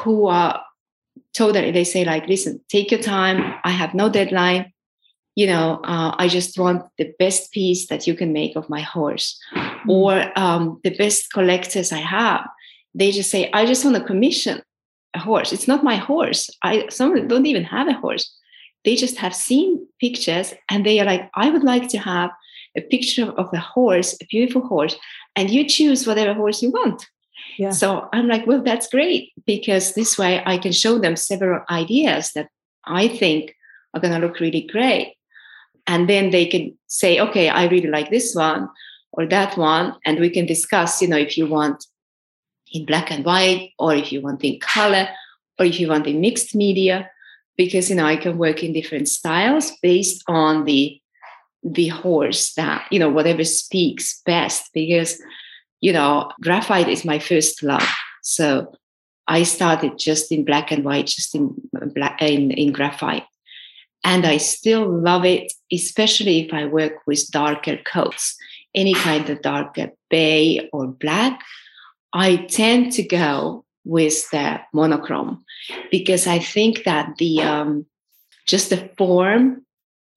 who 0.00 0.26
are 0.26 0.62
totally 1.34 1.70
they 1.72 1.84
say 1.84 2.04
like 2.04 2.26
listen 2.28 2.60
take 2.68 2.90
your 2.92 3.02
time. 3.02 3.38
I 3.64 3.70
have 3.70 3.92
no 3.94 4.08
deadline. 4.08 4.72
You 5.34 5.48
know 5.52 5.80
uh, 5.84 6.12
i 6.22 6.28
just 6.28 6.58
want 6.58 6.80
the 6.96 7.12
best 7.18 7.52
piece 7.52 7.88
that 7.88 8.06
you 8.06 8.14
can 8.20 8.32
make 8.32 8.56
of 8.56 8.70
my 8.70 8.82
horse. 8.94 9.28
Mm-hmm. 9.86 9.90
or 9.90 10.12
um, 10.44 10.80
the 10.84 10.94
best 11.02 11.32
collectors 11.32 11.92
i 11.92 12.02
have 12.18 12.42
they 12.94 13.10
just 13.12 13.30
say 13.30 13.42
i 13.52 13.66
just 13.66 13.84
want 13.84 13.96
a 14.02 14.08
commission 14.12 14.62
a 15.16 15.18
horse. 15.18 15.52
It's 15.52 15.68
not 15.68 15.88
my 15.90 15.96
horse. 15.96 16.50
I 16.62 16.86
some 16.90 17.28
don't 17.28 17.46
even 17.46 17.64
have 17.64 17.88
a 17.88 18.00
horse. 18.04 18.24
They 18.84 18.94
just 18.94 19.16
have 19.16 19.34
seen 19.34 19.86
pictures 20.00 20.54
and 20.70 20.86
they 20.86 21.00
are 21.00 21.06
like, 21.12 21.28
I 21.34 21.50
would 21.50 21.64
like 21.64 21.88
to 21.88 21.98
have 21.98 22.30
a 22.76 22.82
picture 22.82 23.28
of 23.40 23.48
a 23.52 23.58
horse, 23.58 24.14
a 24.22 24.26
beautiful 24.26 24.62
horse, 24.62 24.94
and 25.34 25.50
you 25.50 25.66
choose 25.66 26.06
whatever 26.06 26.34
horse 26.34 26.62
you 26.62 26.70
want. 26.70 27.06
Yeah. 27.58 27.70
So 27.70 28.08
I'm 28.12 28.28
like, 28.28 28.46
well, 28.46 28.62
that's 28.62 28.88
great 28.88 29.32
because 29.46 29.94
this 29.94 30.18
way 30.18 30.42
I 30.44 30.58
can 30.58 30.72
show 30.72 30.98
them 30.98 31.16
several 31.16 31.62
ideas 31.70 32.32
that 32.34 32.48
I 32.84 33.08
think 33.08 33.54
are 33.94 34.00
going 34.00 34.12
to 34.12 34.24
look 34.24 34.40
really 34.40 34.62
great. 34.62 35.14
And 35.86 36.08
then 36.08 36.30
they 36.30 36.46
can 36.46 36.76
say, 36.86 37.20
okay, 37.20 37.48
I 37.48 37.68
really 37.68 37.88
like 37.88 38.10
this 38.10 38.34
one 38.34 38.68
or 39.12 39.26
that 39.26 39.56
one. 39.56 39.94
And 40.04 40.20
we 40.20 40.30
can 40.30 40.46
discuss, 40.46 41.00
you 41.00 41.08
know, 41.08 41.16
if 41.16 41.38
you 41.38 41.46
want 41.46 41.86
in 42.72 42.84
black 42.84 43.10
and 43.10 43.24
white, 43.24 43.72
or 43.78 43.94
if 43.94 44.12
you 44.12 44.20
want 44.20 44.44
in 44.44 44.58
color, 44.60 45.08
or 45.58 45.64
if 45.64 45.80
you 45.80 45.88
want 45.88 46.06
in 46.06 46.20
mixed 46.20 46.54
media, 46.54 47.10
because 47.56 47.90
you 47.90 47.96
know 47.96 48.06
I 48.06 48.16
can 48.16 48.38
work 48.38 48.62
in 48.62 48.72
different 48.72 49.08
styles 49.08 49.72
based 49.82 50.22
on 50.28 50.64
the 50.64 51.00
the 51.62 51.88
horse 51.88 52.54
that 52.54 52.86
you 52.90 52.98
know 52.98 53.10
whatever 53.10 53.44
speaks 53.44 54.20
best. 54.26 54.70
Because 54.74 55.20
you 55.80 55.92
know 55.92 56.30
graphite 56.40 56.88
is 56.88 57.04
my 57.04 57.18
first 57.18 57.62
love, 57.62 57.88
so 58.22 58.72
I 59.28 59.42
started 59.42 59.98
just 59.98 60.30
in 60.30 60.44
black 60.44 60.70
and 60.70 60.84
white, 60.84 61.06
just 61.06 61.34
in 61.34 61.54
black 61.94 62.20
in, 62.22 62.50
in 62.52 62.72
graphite. 62.72 63.24
And 64.04 64.24
I 64.24 64.36
still 64.36 64.88
love 64.88 65.24
it, 65.24 65.52
especially 65.72 66.40
if 66.46 66.54
I 66.54 66.66
work 66.66 67.00
with 67.06 67.28
darker 67.30 67.76
coats, 67.78 68.36
any 68.74 68.94
kind 68.94 69.28
of 69.28 69.42
darker 69.42 69.90
bay 70.10 70.68
or 70.72 70.86
black. 70.86 71.40
I 72.12 72.36
tend 72.36 72.92
to 72.92 73.02
go 73.02 73.64
with 73.84 74.28
the 74.30 74.60
monochrome 74.72 75.44
because 75.90 76.26
I 76.26 76.38
think 76.38 76.84
that 76.84 77.16
the 77.18 77.42
um, 77.42 77.86
just 78.46 78.70
the 78.70 78.90
form, 78.98 79.64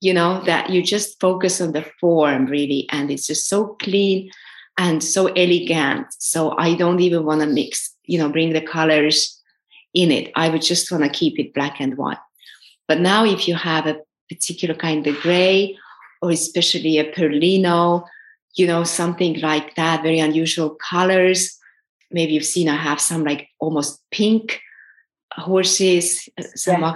you 0.01 0.13
know, 0.13 0.41
that 0.45 0.69
you 0.69 0.81
just 0.83 1.19
focus 1.19 1.61
on 1.61 1.73
the 1.73 1.85
form 1.99 2.45
really, 2.45 2.87
and 2.91 3.11
it's 3.11 3.27
just 3.27 3.47
so 3.47 3.75
clean 3.81 4.31
and 4.77 5.03
so 5.03 5.27
elegant. 5.27 6.07
So 6.17 6.55
I 6.57 6.73
don't 6.75 7.01
even 7.01 7.25
want 7.25 7.41
to 7.41 7.47
mix, 7.47 7.93
you 8.05 8.17
know, 8.17 8.29
bring 8.29 8.53
the 8.53 8.61
colors 8.61 9.39
in 9.93 10.11
it. 10.11 10.31
I 10.35 10.49
would 10.49 10.61
just 10.61 10.91
want 10.91 11.03
to 11.03 11.09
keep 11.09 11.37
it 11.37 11.53
black 11.53 11.79
and 11.79 11.97
white. 11.97 12.17
But 12.87 13.01
now, 13.01 13.25
if 13.25 13.47
you 13.47 13.55
have 13.55 13.85
a 13.85 13.99
particular 14.29 14.73
kind 14.73 15.05
of 15.05 15.19
gray, 15.21 15.77
or 16.21 16.31
especially 16.31 16.97
a 16.97 17.11
perlino, 17.11 18.05
you 18.55 18.65
know, 18.67 18.83
something 18.83 19.39
like 19.41 19.75
that, 19.75 20.01
very 20.01 20.19
unusual 20.19 20.71
colors, 20.71 21.58
maybe 22.11 22.33
you've 22.33 22.45
seen 22.45 22.69
I 22.69 22.75
have 22.75 22.99
some 22.99 23.23
like 23.23 23.49
almost 23.59 24.01
pink 24.11 24.61
horses, 25.31 26.27
some 26.55 26.81
yeah. 26.81 26.87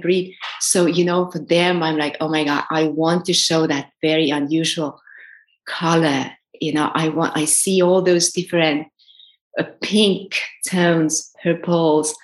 breed. 0.00 0.36
So, 0.60 0.86
you 0.86 1.04
know, 1.04 1.30
for 1.30 1.38
them, 1.38 1.82
I'm 1.82 1.96
like, 1.96 2.16
oh 2.20 2.28
my 2.28 2.44
God, 2.44 2.64
I 2.70 2.84
want 2.84 3.24
to 3.26 3.32
show 3.32 3.66
that 3.66 3.90
very 4.02 4.30
unusual 4.30 5.00
color. 5.66 6.30
You 6.60 6.74
know, 6.74 6.90
I 6.94 7.08
want, 7.08 7.36
I 7.36 7.44
see 7.46 7.82
all 7.82 8.02
those 8.02 8.32
different 8.32 8.88
uh, 9.58 9.64
pink 9.80 10.36
tones, 10.66 11.32
purples, 11.42 12.14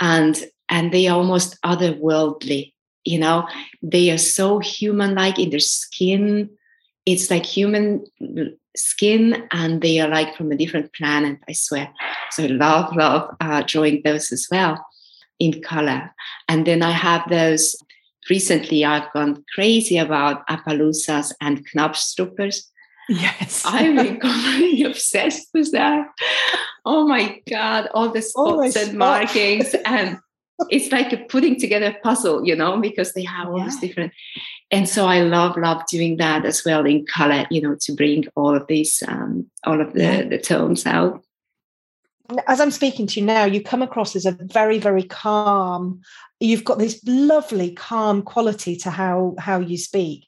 and 0.00 0.44
and 0.68 0.92
they 0.92 1.08
are 1.08 1.16
almost 1.16 1.60
otherworldly. 1.62 2.72
You 3.04 3.18
know, 3.18 3.48
they 3.82 4.10
are 4.10 4.18
so 4.18 4.58
human-like 4.58 5.38
in 5.38 5.50
their 5.50 5.60
skin. 5.60 6.50
It's 7.06 7.30
like 7.30 7.46
human 7.46 8.04
skin 8.76 9.48
and 9.50 9.82
they 9.82 9.98
are 10.00 10.08
like 10.08 10.36
from 10.36 10.52
a 10.52 10.56
different 10.56 10.92
planet 10.94 11.38
i 11.48 11.52
swear. 11.52 11.92
So 12.30 12.44
I 12.44 12.46
love 12.48 12.94
love 12.94 13.34
uh, 13.40 13.62
drawing 13.66 14.02
those 14.04 14.32
as 14.32 14.46
well 14.50 14.84
in 15.38 15.60
color. 15.62 16.14
And 16.48 16.66
then 16.66 16.82
i 16.82 16.90
have 16.90 17.28
those 17.28 17.76
recently 18.28 18.84
i've 18.84 19.12
gone 19.12 19.44
crazy 19.54 19.98
about 19.98 20.46
appaloosas 20.48 21.32
and 21.40 21.66
knabstruppers 21.74 22.62
yes. 23.08 23.62
I'm 23.66 23.96
becoming 23.96 24.86
obsessed 24.90 25.48
with 25.52 25.72
that. 25.72 26.06
Oh 26.84 27.06
my 27.06 27.40
god 27.48 27.88
all 27.94 28.10
the 28.10 28.22
spots 28.22 28.76
oh 28.76 28.80
and 28.82 28.98
markings 28.98 29.74
and 29.84 30.18
it's 30.68 30.92
like 30.92 31.28
putting 31.28 31.58
together 31.58 31.86
a 31.86 32.00
puzzle 32.02 32.46
you 32.46 32.54
know 32.54 32.80
because 32.80 33.12
they 33.12 33.24
have 33.24 33.48
all 33.48 33.58
yeah. 33.58 33.64
these 33.64 33.80
different 33.80 34.12
and 34.70 34.88
so 34.88 35.06
I 35.06 35.22
love 35.22 35.56
love 35.56 35.84
doing 35.86 36.16
that 36.18 36.44
as 36.44 36.64
well 36.64 36.86
in 36.86 37.04
color, 37.04 37.46
you 37.50 37.60
know, 37.60 37.76
to 37.80 37.92
bring 37.92 38.26
all 38.36 38.54
of 38.54 38.66
these 38.68 39.02
um, 39.06 39.46
all 39.64 39.80
of 39.80 39.92
the 39.94 40.02
yeah. 40.02 40.22
the 40.22 40.38
tones 40.38 40.86
out. 40.86 41.24
As 42.46 42.60
I'm 42.60 42.70
speaking 42.70 43.08
to 43.08 43.20
you 43.20 43.26
now, 43.26 43.44
you 43.44 43.60
come 43.60 43.82
across 43.82 44.14
as 44.14 44.26
a 44.26 44.32
very 44.40 44.78
very 44.78 45.02
calm. 45.02 46.00
You've 46.38 46.64
got 46.64 46.78
this 46.78 47.00
lovely 47.04 47.72
calm 47.72 48.22
quality 48.22 48.76
to 48.76 48.90
how 48.90 49.34
how 49.38 49.58
you 49.58 49.76
speak. 49.76 50.26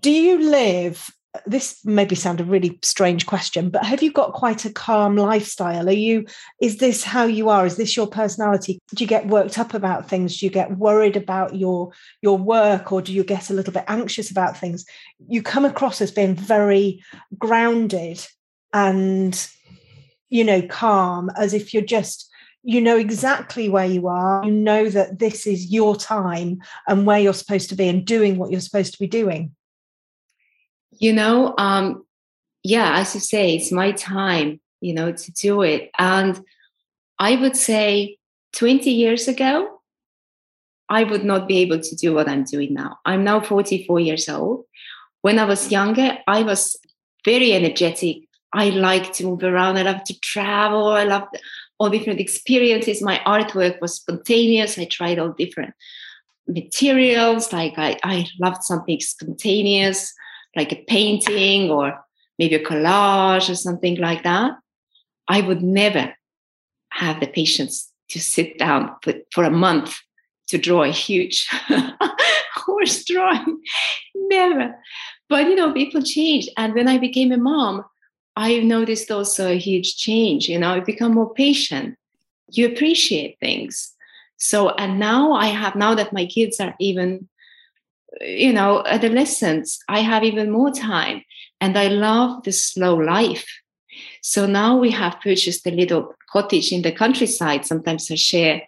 Do 0.00 0.10
you 0.10 0.38
live 0.38 1.10
this 1.46 1.84
maybe 1.84 2.14
sound 2.14 2.40
a 2.40 2.44
really 2.44 2.78
strange 2.82 3.26
question, 3.26 3.70
but 3.70 3.84
have 3.84 4.02
you 4.02 4.12
got 4.12 4.32
quite 4.32 4.64
a 4.64 4.72
calm 4.72 5.16
lifestyle? 5.16 5.88
Are 5.88 5.92
you, 5.92 6.26
is 6.60 6.78
this 6.78 7.02
how 7.02 7.24
you 7.24 7.48
are? 7.48 7.66
Is 7.66 7.76
this 7.76 7.96
your 7.96 8.06
personality? 8.06 8.78
Do 8.94 9.04
you 9.04 9.08
get 9.08 9.26
worked 9.26 9.58
up 9.58 9.74
about 9.74 10.08
things? 10.08 10.38
Do 10.38 10.46
you 10.46 10.50
get 10.50 10.76
worried 10.78 11.16
about 11.16 11.54
your 11.54 11.92
your 12.22 12.38
work 12.38 12.92
or 12.92 13.02
do 13.02 13.12
you 13.12 13.24
get 13.24 13.50
a 13.50 13.54
little 13.54 13.72
bit 13.72 13.84
anxious 13.88 14.30
about 14.30 14.56
things? 14.56 14.84
You 15.28 15.42
come 15.42 15.64
across 15.64 16.00
as 16.00 16.10
being 16.10 16.34
very 16.34 17.02
grounded 17.38 18.26
and 18.72 19.48
you 20.28 20.44
know, 20.44 20.62
calm, 20.62 21.30
as 21.36 21.54
if 21.54 21.72
you're 21.72 21.82
just 21.82 22.30
you 22.68 22.80
know 22.80 22.96
exactly 22.96 23.68
where 23.68 23.86
you 23.86 24.08
are. 24.08 24.44
You 24.44 24.50
know 24.50 24.88
that 24.88 25.20
this 25.20 25.46
is 25.46 25.70
your 25.70 25.94
time 25.94 26.60
and 26.88 27.06
where 27.06 27.20
you're 27.20 27.32
supposed 27.32 27.68
to 27.68 27.76
be 27.76 27.88
and 27.88 28.04
doing 28.04 28.38
what 28.38 28.50
you're 28.50 28.60
supposed 28.60 28.92
to 28.92 28.98
be 28.98 29.06
doing. 29.06 29.55
You 30.98 31.12
know, 31.12 31.54
um, 31.58 32.04
yeah, 32.62 32.98
as 32.98 33.14
you 33.14 33.20
say, 33.20 33.56
it's 33.56 33.72
my 33.72 33.92
time, 33.92 34.60
you 34.80 34.94
know, 34.94 35.12
to 35.12 35.32
do 35.32 35.62
it. 35.62 35.90
And 35.98 36.40
I 37.18 37.36
would 37.36 37.56
say 37.56 38.18
20 38.54 38.90
years 38.90 39.28
ago, 39.28 39.80
I 40.88 41.04
would 41.04 41.24
not 41.24 41.48
be 41.48 41.58
able 41.58 41.80
to 41.80 41.96
do 41.96 42.14
what 42.14 42.28
I'm 42.28 42.44
doing 42.44 42.74
now. 42.74 42.98
I'm 43.04 43.24
now 43.24 43.40
44 43.40 44.00
years 44.00 44.28
old. 44.28 44.64
When 45.22 45.38
I 45.38 45.44
was 45.44 45.72
younger, 45.72 46.18
I 46.26 46.42
was 46.42 46.76
very 47.24 47.52
energetic, 47.52 48.26
I 48.52 48.70
like 48.70 49.12
to 49.14 49.24
move 49.24 49.42
around. 49.42 49.76
I 49.76 49.82
love 49.82 50.02
to 50.04 50.18
travel. 50.20 50.88
I 50.88 51.04
love 51.04 51.24
all 51.78 51.90
different 51.90 52.20
experiences. 52.20 53.02
My 53.02 53.20
artwork 53.26 53.80
was 53.80 53.96
spontaneous. 53.96 54.78
I 54.78 54.86
tried 54.86 55.18
all 55.18 55.30
different 55.32 55.74
materials. 56.48 57.52
Like 57.52 57.74
I, 57.76 57.98
I 58.02 58.26
loved 58.40 58.62
something 58.62 59.00
spontaneous, 59.00 60.14
like 60.56 60.72
a 60.72 60.84
painting 60.88 61.70
or 61.70 62.04
maybe 62.38 62.56
a 62.56 62.64
collage 62.64 63.48
or 63.48 63.54
something 63.54 63.96
like 63.96 64.22
that. 64.24 64.52
I 65.28 65.40
would 65.40 65.62
never 65.62 66.14
have 66.90 67.20
the 67.20 67.26
patience 67.26 67.92
to 68.10 68.20
sit 68.20 68.58
down 68.58 68.94
for, 69.02 69.14
for 69.32 69.44
a 69.44 69.50
month 69.50 69.96
to 70.48 70.58
draw 70.58 70.84
a 70.84 70.90
huge 70.90 71.48
horse 72.54 73.04
drawing. 73.04 73.60
Never. 74.14 74.74
But 75.28 75.48
you 75.48 75.56
know, 75.56 75.72
people 75.72 76.02
change. 76.02 76.48
And 76.56 76.74
when 76.74 76.88
I 76.88 76.98
became 76.98 77.32
a 77.32 77.36
mom, 77.36 77.84
I 78.36 78.58
noticed 78.60 79.10
also 79.10 79.50
a 79.50 79.58
huge 79.58 79.96
change. 79.96 80.48
You 80.48 80.58
know, 80.58 80.74
I 80.74 80.80
become 80.80 81.14
more 81.14 81.32
patient. 81.32 81.96
You 82.50 82.66
appreciate 82.66 83.38
things. 83.40 83.92
So, 84.36 84.70
and 84.70 85.00
now 85.00 85.32
I 85.32 85.46
have, 85.46 85.74
now 85.74 85.94
that 85.94 86.12
my 86.12 86.26
kids 86.26 86.60
are 86.60 86.74
even, 86.78 87.28
you 88.20 88.52
know, 88.52 88.82
adolescents, 88.86 89.78
I 89.88 90.00
have 90.00 90.24
even 90.24 90.50
more 90.50 90.70
time. 90.70 91.22
And 91.60 91.78
I 91.78 91.88
love 91.88 92.42
the 92.44 92.52
slow 92.52 92.94
life. 92.96 93.46
So 94.22 94.46
now 94.46 94.76
we 94.76 94.90
have 94.90 95.20
purchased 95.20 95.66
a 95.66 95.70
little 95.70 96.14
cottage 96.30 96.72
in 96.72 96.82
the 96.82 96.92
countryside. 96.92 97.64
Sometimes 97.64 98.10
I 98.10 98.16
share 98.16 98.62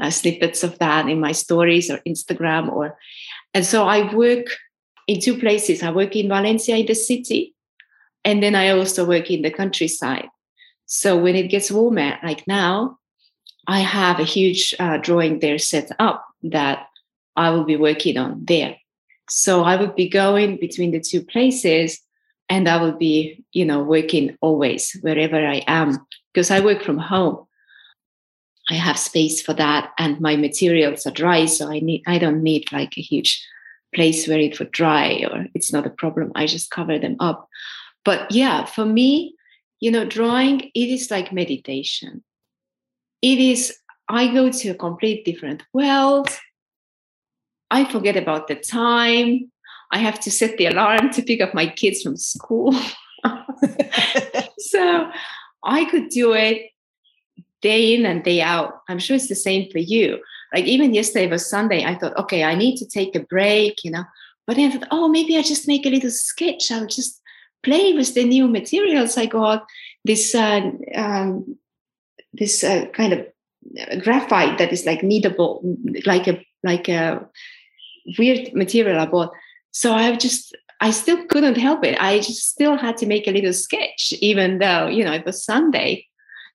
uh, 0.00 0.10
snippets 0.10 0.64
of 0.64 0.78
that 0.78 1.08
in 1.08 1.20
my 1.20 1.32
stories 1.32 1.90
or 1.90 1.98
Instagram 2.06 2.72
or, 2.72 2.98
and 3.54 3.64
so 3.64 3.86
I 3.86 4.12
work 4.14 4.46
in 5.06 5.20
two 5.20 5.38
places. 5.38 5.82
I 5.82 5.90
work 5.90 6.14
in 6.14 6.28
Valencia 6.28 6.76
in 6.76 6.86
the 6.86 6.94
city, 6.94 7.54
and 8.24 8.42
then 8.42 8.54
I 8.54 8.70
also 8.70 9.04
work 9.04 9.30
in 9.30 9.42
the 9.42 9.50
countryside. 9.50 10.28
So 10.86 11.16
when 11.16 11.34
it 11.34 11.48
gets 11.48 11.70
warmer, 11.70 12.18
like 12.22 12.46
now, 12.46 12.98
I 13.66 13.80
have 13.80 14.20
a 14.20 14.24
huge 14.24 14.74
uh, 14.78 14.98
drawing 14.98 15.40
there 15.40 15.58
set 15.58 15.90
up 15.98 16.26
that 16.42 16.87
I 17.38 17.50
will 17.50 17.64
be 17.64 17.76
working 17.76 18.18
on 18.18 18.44
there. 18.44 18.76
So 19.30 19.62
I 19.62 19.76
would 19.76 19.94
be 19.94 20.08
going 20.08 20.56
between 20.58 20.90
the 20.90 21.00
two 21.00 21.22
places 21.22 22.00
and 22.48 22.68
I 22.68 22.82
will 22.82 22.96
be, 22.96 23.44
you 23.52 23.64
know, 23.64 23.80
working 23.80 24.36
always 24.40 24.96
wherever 25.02 25.36
I 25.36 25.62
am 25.66 25.98
because 26.32 26.50
I 26.50 26.60
work 26.60 26.82
from 26.82 26.98
home. 26.98 27.46
I 28.70 28.74
have 28.74 28.98
space 28.98 29.40
for 29.40 29.54
that 29.54 29.92
and 29.98 30.20
my 30.20 30.36
materials 30.36 31.06
are 31.06 31.12
dry. 31.12 31.46
So 31.46 31.70
I 31.70 31.78
need, 31.78 32.02
I 32.06 32.18
don't 32.18 32.42
need 32.42 32.72
like 32.72 32.98
a 32.98 33.02
huge 33.02 33.46
place 33.94 34.26
where 34.26 34.40
it 34.40 34.58
would 34.58 34.72
dry 34.72 35.24
or 35.30 35.46
it's 35.54 35.72
not 35.72 35.86
a 35.86 35.90
problem. 35.90 36.32
I 36.34 36.46
just 36.46 36.70
cover 36.70 36.98
them 36.98 37.16
up. 37.20 37.48
But 38.04 38.30
yeah, 38.32 38.64
for 38.64 38.84
me, 38.84 39.34
you 39.80 39.90
know, 39.90 40.04
drawing, 40.04 40.70
it 40.74 40.88
is 40.88 41.10
like 41.10 41.32
meditation. 41.32 42.24
It 43.22 43.38
is, 43.38 43.78
I 44.08 44.32
go 44.32 44.50
to 44.50 44.68
a 44.70 44.74
complete 44.74 45.24
different 45.24 45.62
world. 45.72 46.28
I 47.70 47.84
forget 47.84 48.16
about 48.16 48.48
the 48.48 48.54
time. 48.54 49.50
I 49.90 49.98
have 49.98 50.20
to 50.20 50.30
set 50.30 50.56
the 50.56 50.66
alarm 50.66 51.10
to 51.10 51.22
pick 51.22 51.40
up 51.40 51.54
my 51.54 51.66
kids 51.66 52.02
from 52.02 52.16
school. 52.16 52.74
so 54.58 55.10
I 55.64 55.84
could 55.86 56.08
do 56.08 56.32
it 56.32 56.70
day 57.62 57.94
in 57.94 58.06
and 58.06 58.22
day 58.22 58.40
out. 58.40 58.82
I'm 58.88 58.98
sure 58.98 59.16
it's 59.16 59.28
the 59.28 59.34
same 59.34 59.70
for 59.70 59.78
you. 59.78 60.20
Like 60.54 60.64
even 60.64 60.94
yesterday 60.94 61.28
was 61.28 61.48
Sunday, 61.48 61.84
I 61.84 61.94
thought, 61.94 62.16
okay, 62.18 62.44
I 62.44 62.54
need 62.54 62.76
to 62.76 62.86
take 62.86 63.14
a 63.14 63.20
break, 63.20 63.84
you 63.84 63.90
know. 63.90 64.04
But 64.46 64.56
then 64.56 64.70
I 64.70 64.74
thought, 64.74 64.88
oh, 64.90 65.08
maybe 65.08 65.36
I 65.36 65.42
just 65.42 65.68
make 65.68 65.84
a 65.84 65.90
little 65.90 66.10
sketch. 66.10 66.70
I'll 66.70 66.86
just 66.86 67.20
play 67.62 67.92
with 67.92 68.14
the 68.14 68.24
new 68.24 68.48
materials 68.48 69.18
I 69.18 69.26
got. 69.26 69.66
This 70.04 70.34
uh, 70.34 70.70
um, 70.94 71.58
this 72.32 72.64
uh, 72.64 72.86
kind 72.94 73.12
of 73.12 73.26
graphite 74.02 74.58
that 74.58 74.72
is 74.72 74.86
like 74.86 75.00
kneadable, 75.00 75.60
like 76.06 76.28
a 76.28 76.42
like 76.62 76.88
a 76.88 77.28
weird 78.18 78.54
material 78.54 78.98
I 78.98 79.06
bought. 79.06 79.32
So 79.70 79.92
I 79.92 80.14
just 80.16 80.56
I 80.80 80.90
still 80.92 81.26
couldn't 81.26 81.56
help 81.56 81.84
it. 81.84 82.00
I 82.00 82.18
just 82.18 82.48
still 82.48 82.76
had 82.76 82.96
to 82.98 83.06
make 83.06 83.26
a 83.26 83.32
little 83.32 83.52
sketch, 83.52 84.14
even 84.20 84.58
though 84.58 84.86
you 84.86 85.04
know 85.04 85.12
it 85.12 85.26
was 85.26 85.44
Sunday. 85.44 86.06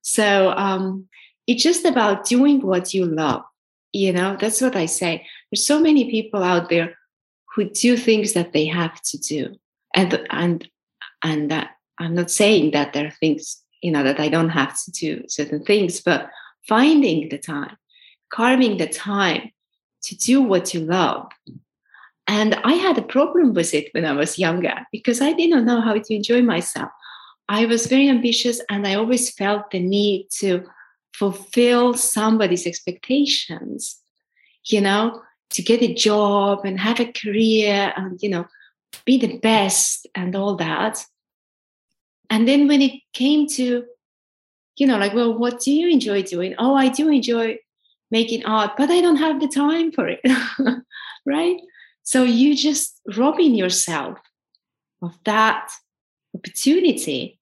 So 0.02 0.52
um, 0.52 1.08
it's 1.48 1.64
just 1.64 1.86
about 1.86 2.26
doing 2.26 2.62
what 2.62 2.94
you 2.94 3.06
love. 3.06 3.44
You 3.92 4.12
know, 4.12 4.38
that's 4.40 4.62
what 4.62 4.76
I 4.76 4.88
say. 4.88 5.26
There's 5.52 5.66
so 5.66 5.80
many 5.80 6.10
people 6.10 6.44
out 6.44 6.70
there 6.70 6.98
who 7.56 7.70
do 7.70 7.96
things 7.96 8.34
that 8.34 8.54
they 8.54 8.66
have 8.66 9.00
to 9.04 9.18
do, 9.18 9.56
and 9.94 10.20
and 10.30 10.68
and 11.24 11.50
that 11.50 11.72
i'm 12.00 12.14
not 12.14 12.30
saying 12.30 12.72
that 12.72 12.94
there 12.94 13.08
are 13.08 13.18
things 13.20 13.62
you 13.82 13.92
know 13.92 14.04
that 14.04 14.20
i 14.20 14.30
don't 14.30 14.50
have 14.50 14.78
to 14.84 14.92
do 14.92 15.24
certain 15.28 15.64
things 15.64 16.02
but 16.02 16.30
finding 16.68 17.30
the 17.30 17.38
time 17.38 17.76
carving 18.32 18.78
the 18.78 18.88
time 18.88 19.52
to 20.04 20.16
do 20.16 20.42
what 20.42 20.74
you 20.74 20.82
love. 20.82 21.32
And 22.28 22.56
i 22.64 22.74
had 22.74 22.98
a 22.98 23.02
problem 23.16 23.54
with 23.54 23.74
it 23.74 23.90
when 23.94 24.06
i 24.06 24.14
was 24.14 24.40
younger 24.40 24.76
because 24.94 25.20
i 25.22 25.34
didn't 25.34 25.66
know 25.66 25.82
how 25.82 25.94
to 25.94 26.16
enjoy 26.16 26.42
myself. 26.42 26.90
I 27.50 27.66
was 27.66 27.88
very 27.88 28.08
ambitious 28.10 28.62
and 28.70 28.88
i 28.88 28.96
always 28.96 29.30
felt 29.30 29.72
the 29.72 29.80
need 29.80 30.28
to 30.40 30.64
fulfill 31.14 31.94
somebody's 31.94 32.66
expectations 32.66 34.00
you 34.66 34.82
know 34.82 35.22
to 35.50 35.62
get 35.62 35.84
a 35.84 35.94
job 35.94 36.62
and 36.64 36.80
have 36.80 37.00
a 37.00 37.12
career 37.12 37.94
and 37.98 38.18
you 38.24 38.30
know 38.30 38.46
be 39.06 39.18
the 39.18 39.38
best 39.38 40.08
and 40.16 40.36
all 40.36 40.56
that. 40.56 41.06
And 42.30 42.48
then 42.48 42.68
when 42.68 42.82
it 42.82 43.02
came 43.14 43.48
to, 43.50 43.86
you 44.78 44.88
know, 44.88 44.98
like, 44.98 45.14
well, 45.14 45.38
what 45.38 45.62
do 45.62 45.72
you 45.72 45.90
enjoy 45.90 46.24
doing? 46.24 46.56
Oh, 46.58 46.76
I 46.76 46.90
do 46.90 47.10
enjoy 47.10 47.58
making 48.14 48.46
art, 48.46 48.72
but 48.78 48.92
I 48.92 49.02
don't 49.02 49.18
have 49.18 49.42
the 49.42 49.48
time 49.48 49.92
for 49.92 50.08
it. 50.08 50.22
right? 51.26 51.60
So 52.04 52.24
you 52.24 52.56
just 52.56 53.02
robbing 53.18 53.56
yourself 53.56 54.20
of 55.02 55.18
that 55.26 55.72
opportunity. 56.36 57.40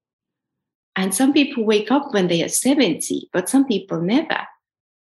And 0.96 1.14
some 1.14 1.34
people 1.34 1.66
wake 1.66 1.92
up 1.92 2.14
when 2.14 2.28
they 2.28 2.42
are 2.42 2.50
70, 2.50 3.30
but 3.34 3.50
some 3.50 3.66
people 3.66 4.02
never, 4.02 4.40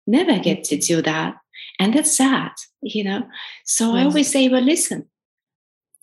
never 0.07 0.39
get 0.39 0.65
to 0.65 0.77
do 0.77 1.01
that. 1.03 1.37
And 1.79 1.95
that's 1.95 2.17
sad, 2.17 2.53
you 2.83 3.05
know? 3.05 3.23
So 3.65 3.95
yes. 3.95 3.95
I 3.95 4.05
always 4.05 4.31
say, 4.31 4.49
well, 4.49 4.63
listen, 4.63 5.07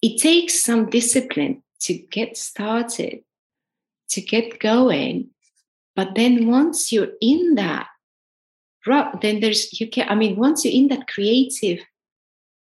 it 0.01 0.19
takes 0.21 0.63
some 0.63 0.89
discipline 0.89 1.61
to 1.81 1.93
get 1.93 2.37
started 2.37 3.19
to 4.09 4.21
get 4.21 4.59
going. 4.59 5.29
But 5.95 6.15
then 6.15 6.47
once 6.47 6.91
you're 6.91 7.13
in 7.21 7.55
that, 7.55 7.87
then 8.85 9.39
there's, 9.39 9.79
you 9.79 9.89
can, 9.89 10.07
I 10.09 10.15
mean, 10.15 10.35
once 10.35 10.63
you're 10.63 10.73
in 10.73 10.87
that 10.89 11.07
creative 11.07 11.79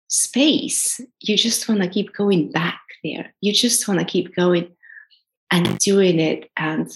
space, 0.08 1.00
you 1.20 1.36
just 1.36 1.68
want 1.68 1.82
to 1.82 1.88
keep 1.88 2.12
going 2.14 2.50
back 2.50 2.80
there. 3.02 3.32
You 3.40 3.52
just 3.52 3.88
want 3.88 4.00
to 4.00 4.06
keep 4.06 4.34
going 4.34 4.74
and 5.50 5.78
doing 5.78 6.20
it 6.20 6.50
and, 6.56 6.90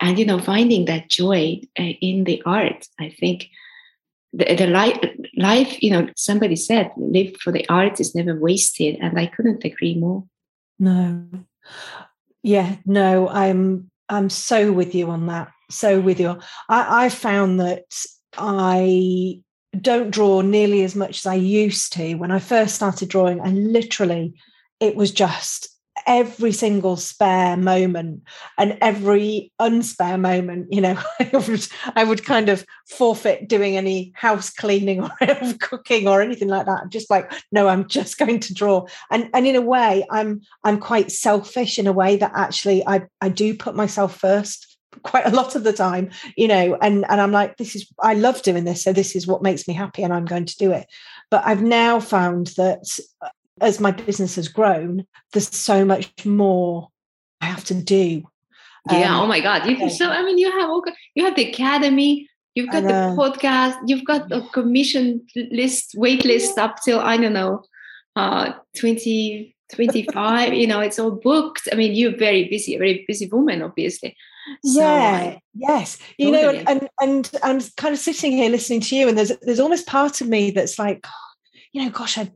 and, 0.00 0.18
you 0.18 0.26
know, 0.26 0.38
finding 0.38 0.84
that 0.86 1.08
joy 1.08 1.60
uh, 1.78 1.82
in 1.82 2.24
the 2.24 2.42
art. 2.44 2.86
I 3.00 3.10
think 3.10 3.48
the, 4.32 4.54
the 4.54 4.66
life, 4.66 4.98
life, 5.36 5.82
you 5.82 5.90
know, 5.90 6.08
somebody 6.16 6.56
said, 6.56 6.90
live 6.96 7.36
for 7.36 7.52
the 7.52 7.68
art 7.68 8.00
is 8.00 8.14
never 8.14 8.34
wasted. 8.34 8.98
And 9.00 9.18
I 9.18 9.26
couldn't 9.26 9.64
agree 9.64 9.94
more. 9.94 10.24
No. 10.78 11.26
Yeah, 12.42 12.76
no, 12.84 13.28
I'm 13.28 13.88
I'm 14.08 14.28
so 14.28 14.72
with 14.72 14.94
you 14.94 15.08
on 15.10 15.26
that. 15.28 15.52
So 15.70 16.00
with 16.00 16.18
you. 16.18 16.40
I, 16.68 17.04
I 17.04 17.08
found 17.08 17.60
that 17.60 17.84
I 18.36 19.42
don't 19.80 20.10
draw 20.10 20.40
nearly 20.42 20.82
as 20.82 20.94
much 20.94 21.20
as 21.20 21.26
I 21.26 21.34
used 21.34 21.92
to. 21.94 22.14
When 22.14 22.30
I 22.30 22.38
first 22.38 22.74
started 22.74 23.08
drawing, 23.08 23.40
I 23.40 23.48
literally, 23.50 24.34
it 24.80 24.96
was 24.96 25.10
just 25.10 25.68
every 26.06 26.52
single 26.52 26.96
spare 26.96 27.56
moment 27.56 28.22
and 28.58 28.76
every 28.80 29.52
unspare 29.60 30.18
moment 30.18 30.66
you 30.70 30.80
know 30.80 30.98
I 31.20 31.30
would, 31.32 31.68
I 31.94 32.04
would 32.04 32.24
kind 32.24 32.48
of 32.48 32.64
forfeit 32.88 33.48
doing 33.48 33.76
any 33.76 34.12
house 34.14 34.50
cleaning 34.50 35.02
or 35.02 35.10
cooking 35.60 36.08
or 36.08 36.20
anything 36.20 36.48
like 36.48 36.66
that. 36.66 36.80
I'm 36.82 36.90
just 36.90 37.10
like 37.10 37.32
no 37.52 37.68
i'm 37.68 37.86
just 37.88 38.18
going 38.18 38.40
to 38.40 38.54
draw. 38.54 38.86
And 39.10 39.28
and 39.34 39.46
in 39.46 39.56
a 39.56 39.60
way 39.60 40.04
i'm 40.10 40.40
i'm 40.64 40.80
quite 40.80 41.12
selfish 41.12 41.78
in 41.78 41.86
a 41.86 41.92
way 41.92 42.16
that 42.16 42.32
actually 42.34 42.84
i 42.86 43.02
i 43.20 43.28
do 43.28 43.54
put 43.54 43.76
myself 43.76 44.16
first 44.16 44.71
quite 45.02 45.26
a 45.26 45.30
lot 45.30 45.54
of 45.54 45.64
the 45.64 45.72
time 45.72 46.10
you 46.36 46.46
know 46.46 46.76
and 46.82 47.04
and 47.08 47.20
i'm 47.20 47.32
like 47.32 47.56
this 47.56 47.74
is 47.74 47.90
i 48.02 48.14
love 48.14 48.42
doing 48.42 48.64
this 48.64 48.82
so 48.82 48.92
this 48.92 49.16
is 49.16 49.26
what 49.26 49.42
makes 49.42 49.66
me 49.66 49.74
happy 49.74 50.02
and 50.02 50.12
i'm 50.12 50.26
going 50.26 50.44
to 50.44 50.56
do 50.56 50.70
it 50.70 50.86
but 51.30 51.42
i've 51.46 51.62
now 51.62 51.98
found 51.98 52.48
that 52.58 52.84
as 53.62 53.80
my 53.80 53.92
business 53.92 54.36
has 54.36 54.48
grown, 54.48 55.06
there's 55.32 55.54
so 55.54 55.84
much 55.84 56.26
more 56.26 56.88
I 57.40 57.46
have 57.46 57.64
to 57.64 57.74
do. 57.74 58.24
Yeah. 58.90 59.16
Um, 59.16 59.24
oh 59.24 59.26
my 59.26 59.40
God. 59.40 59.66
You 59.66 59.76
can 59.76 59.90
so 59.90 60.10
I 60.10 60.22
mean, 60.24 60.38
you 60.38 60.50
have 60.50 60.70
you 61.14 61.24
have 61.24 61.36
the 61.36 61.48
academy. 61.48 62.28
You've 62.54 62.70
got 62.70 62.82
the 62.82 63.16
podcast. 63.16 63.78
You've 63.86 64.04
got 64.04 64.30
a 64.30 64.46
commission 64.52 65.26
list, 65.34 65.94
wait 65.96 66.24
list 66.24 66.58
up 66.58 66.76
till 66.84 67.00
I 67.00 67.16
don't 67.16 67.32
know, 67.32 67.62
uh, 68.14 68.52
20, 68.78 69.56
25 69.72 70.52
you 70.52 70.66
know 70.66 70.80
it's 70.80 70.98
all 70.98 71.12
booked 71.12 71.66
i 71.72 71.74
mean 71.74 71.94
you're 71.94 72.14
very 72.14 72.46
busy 72.50 72.74
a 72.74 72.78
very 72.78 73.06
busy 73.08 73.26
woman 73.28 73.62
obviously 73.62 74.14
so 74.64 74.80
yeah 74.80 75.36
yes 75.54 75.98
you 76.18 76.30
know 76.30 76.50
and 76.50 76.88
and 77.00 77.30
i'm 77.42 77.60
kind 77.76 77.94
of 77.94 77.98
sitting 77.98 78.32
here 78.32 78.50
listening 78.50 78.80
to 78.80 78.96
you 78.96 79.08
and 79.08 79.16
there's 79.16 79.32
there's 79.42 79.60
almost 79.60 79.86
part 79.86 80.20
of 80.20 80.28
me 80.28 80.50
that's 80.50 80.78
like 80.78 81.06
you 81.72 81.84
know 81.84 81.90
gosh 81.90 82.18
i 82.18 82.30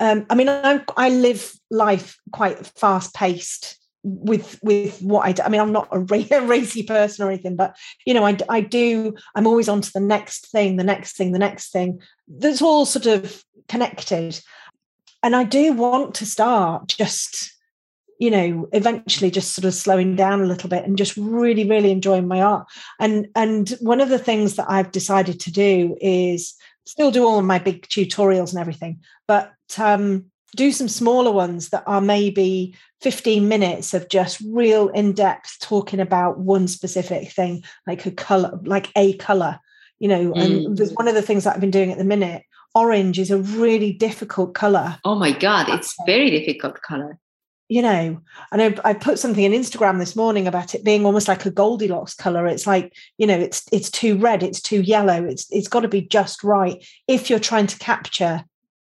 um 0.00 0.24
i 0.30 0.34
mean 0.34 0.48
i'm 0.48 0.82
i 0.96 1.08
live 1.08 1.52
life 1.70 2.18
quite 2.32 2.66
fast 2.78 3.14
paced 3.14 3.78
with 4.04 4.58
with 4.62 5.00
what 5.00 5.26
I 5.26 5.32
do. 5.32 5.42
I 5.42 5.48
mean, 5.48 5.60
I'm 5.60 5.72
not 5.72 5.88
a, 5.90 5.98
a 6.36 6.46
racy 6.46 6.82
person 6.82 7.24
or 7.24 7.30
anything, 7.30 7.56
but 7.56 7.76
you 8.06 8.14
know, 8.14 8.24
I, 8.24 8.36
I 8.48 8.60
do. 8.60 9.14
I'm 9.34 9.46
always 9.46 9.68
on 9.68 9.80
to 9.80 9.90
the 9.92 10.00
next 10.00 10.50
thing, 10.50 10.76
the 10.76 10.84
next 10.84 11.16
thing, 11.16 11.32
the 11.32 11.38
next 11.38 11.72
thing. 11.72 12.00
That's 12.28 12.62
all 12.62 12.84
sort 12.86 13.06
of 13.06 13.42
connected, 13.66 14.38
and 15.22 15.34
I 15.34 15.44
do 15.44 15.72
want 15.72 16.14
to 16.16 16.26
start 16.26 16.88
just, 16.88 17.53
you 18.24 18.30
know, 18.30 18.66
eventually 18.72 19.30
just 19.30 19.54
sort 19.54 19.66
of 19.66 19.74
slowing 19.74 20.16
down 20.16 20.40
a 20.40 20.46
little 20.46 20.70
bit 20.70 20.86
and 20.86 20.96
just 20.96 21.14
really, 21.18 21.68
really 21.68 21.90
enjoying 21.90 22.26
my 22.26 22.40
art. 22.40 22.66
And 22.98 23.28
and 23.34 23.68
one 23.80 24.00
of 24.00 24.08
the 24.08 24.18
things 24.18 24.56
that 24.56 24.70
I've 24.70 24.92
decided 24.92 25.40
to 25.40 25.52
do 25.52 25.94
is 26.00 26.54
still 26.86 27.10
do 27.10 27.26
all 27.26 27.38
of 27.38 27.44
my 27.44 27.58
big 27.58 27.82
tutorials 27.88 28.52
and 28.52 28.60
everything, 28.60 29.00
but 29.28 29.52
um, 29.76 30.24
do 30.56 30.72
some 30.72 30.88
smaller 30.88 31.32
ones 31.32 31.68
that 31.68 31.84
are 31.86 32.00
maybe 32.00 32.74
15 33.02 33.46
minutes 33.46 33.92
of 33.92 34.08
just 34.08 34.40
real 34.48 34.88
in-depth 34.88 35.60
talking 35.60 36.00
about 36.00 36.38
one 36.38 36.66
specific 36.66 37.30
thing 37.30 37.62
like 37.86 38.06
a 38.06 38.10
color 38.10 38.58
like 38.64 38.90
a 38.96 39.14
color 39.16 39.58
you 39.98 40.08
know 40.08 40.32
mm. 40.32 40.40
and 40.40 40.78
there's 40.78 40.92
one 40.92 41.08
of 41.08 41.14
the 41.14 41.22
things 41.22 41.44
that 41.44 41.54
i've 41.54 41.60
been 41.60 41.70
doing 41.70 41.90
at 41.90 41.98
the 41.98 42.04
minute 42.04 42.44
orange 42.74 43.18
is 43.18 43.30
a 43.30 43.38
really 43.38 43.92
difficult 43.92 44.54
color 44.54 44.96
oh 45.04 45.14
my 45.14 45.32
god 45.32 45.68
it's 45.68 45.96
very 46.06 46.30
difficult 46.30 46.80
color 46.82 47.18
you 47.74 47.82
know 47.82 48.20
and 48.52 48.62
I, 48.62 48.90
I 48.90 48.94
put 48.94 49.18
something 49.18 49.42
in 49.42 49.50
instagram 49.50 49.98
this 49.98 50.14
morning 50.14 50.46
about 50.46 50.76
it 50.76 50.84
being 50.84 51.04
almost 51.04 51.26
like 51.26 51.44
a 51.44 51.50
goldilocks 51.50 52.14
color. 52.14 52.46
It's 52.46 52.68
like 52.68 52.94
you 53.18 53.26
know 53.26 53.36
it's 53.36 53.64
it's 53.72 53.90
too 53.90 54.16
red 54.16 54.44
it's 54.44 54.62
too 54.62 54.80
yellow 54.80 55.24
it's 55.24 55.50
it's 55.50 55.66
got 55.66 55.80
to 55.80 55.88
be 55.88 56.02
just 56.02 56.44
right 56.44 56.86
if 57.08 57.28
you're 57.28 57.40
trying 57.40 57.66
to 57.66 57.78
capture 57.78 58.44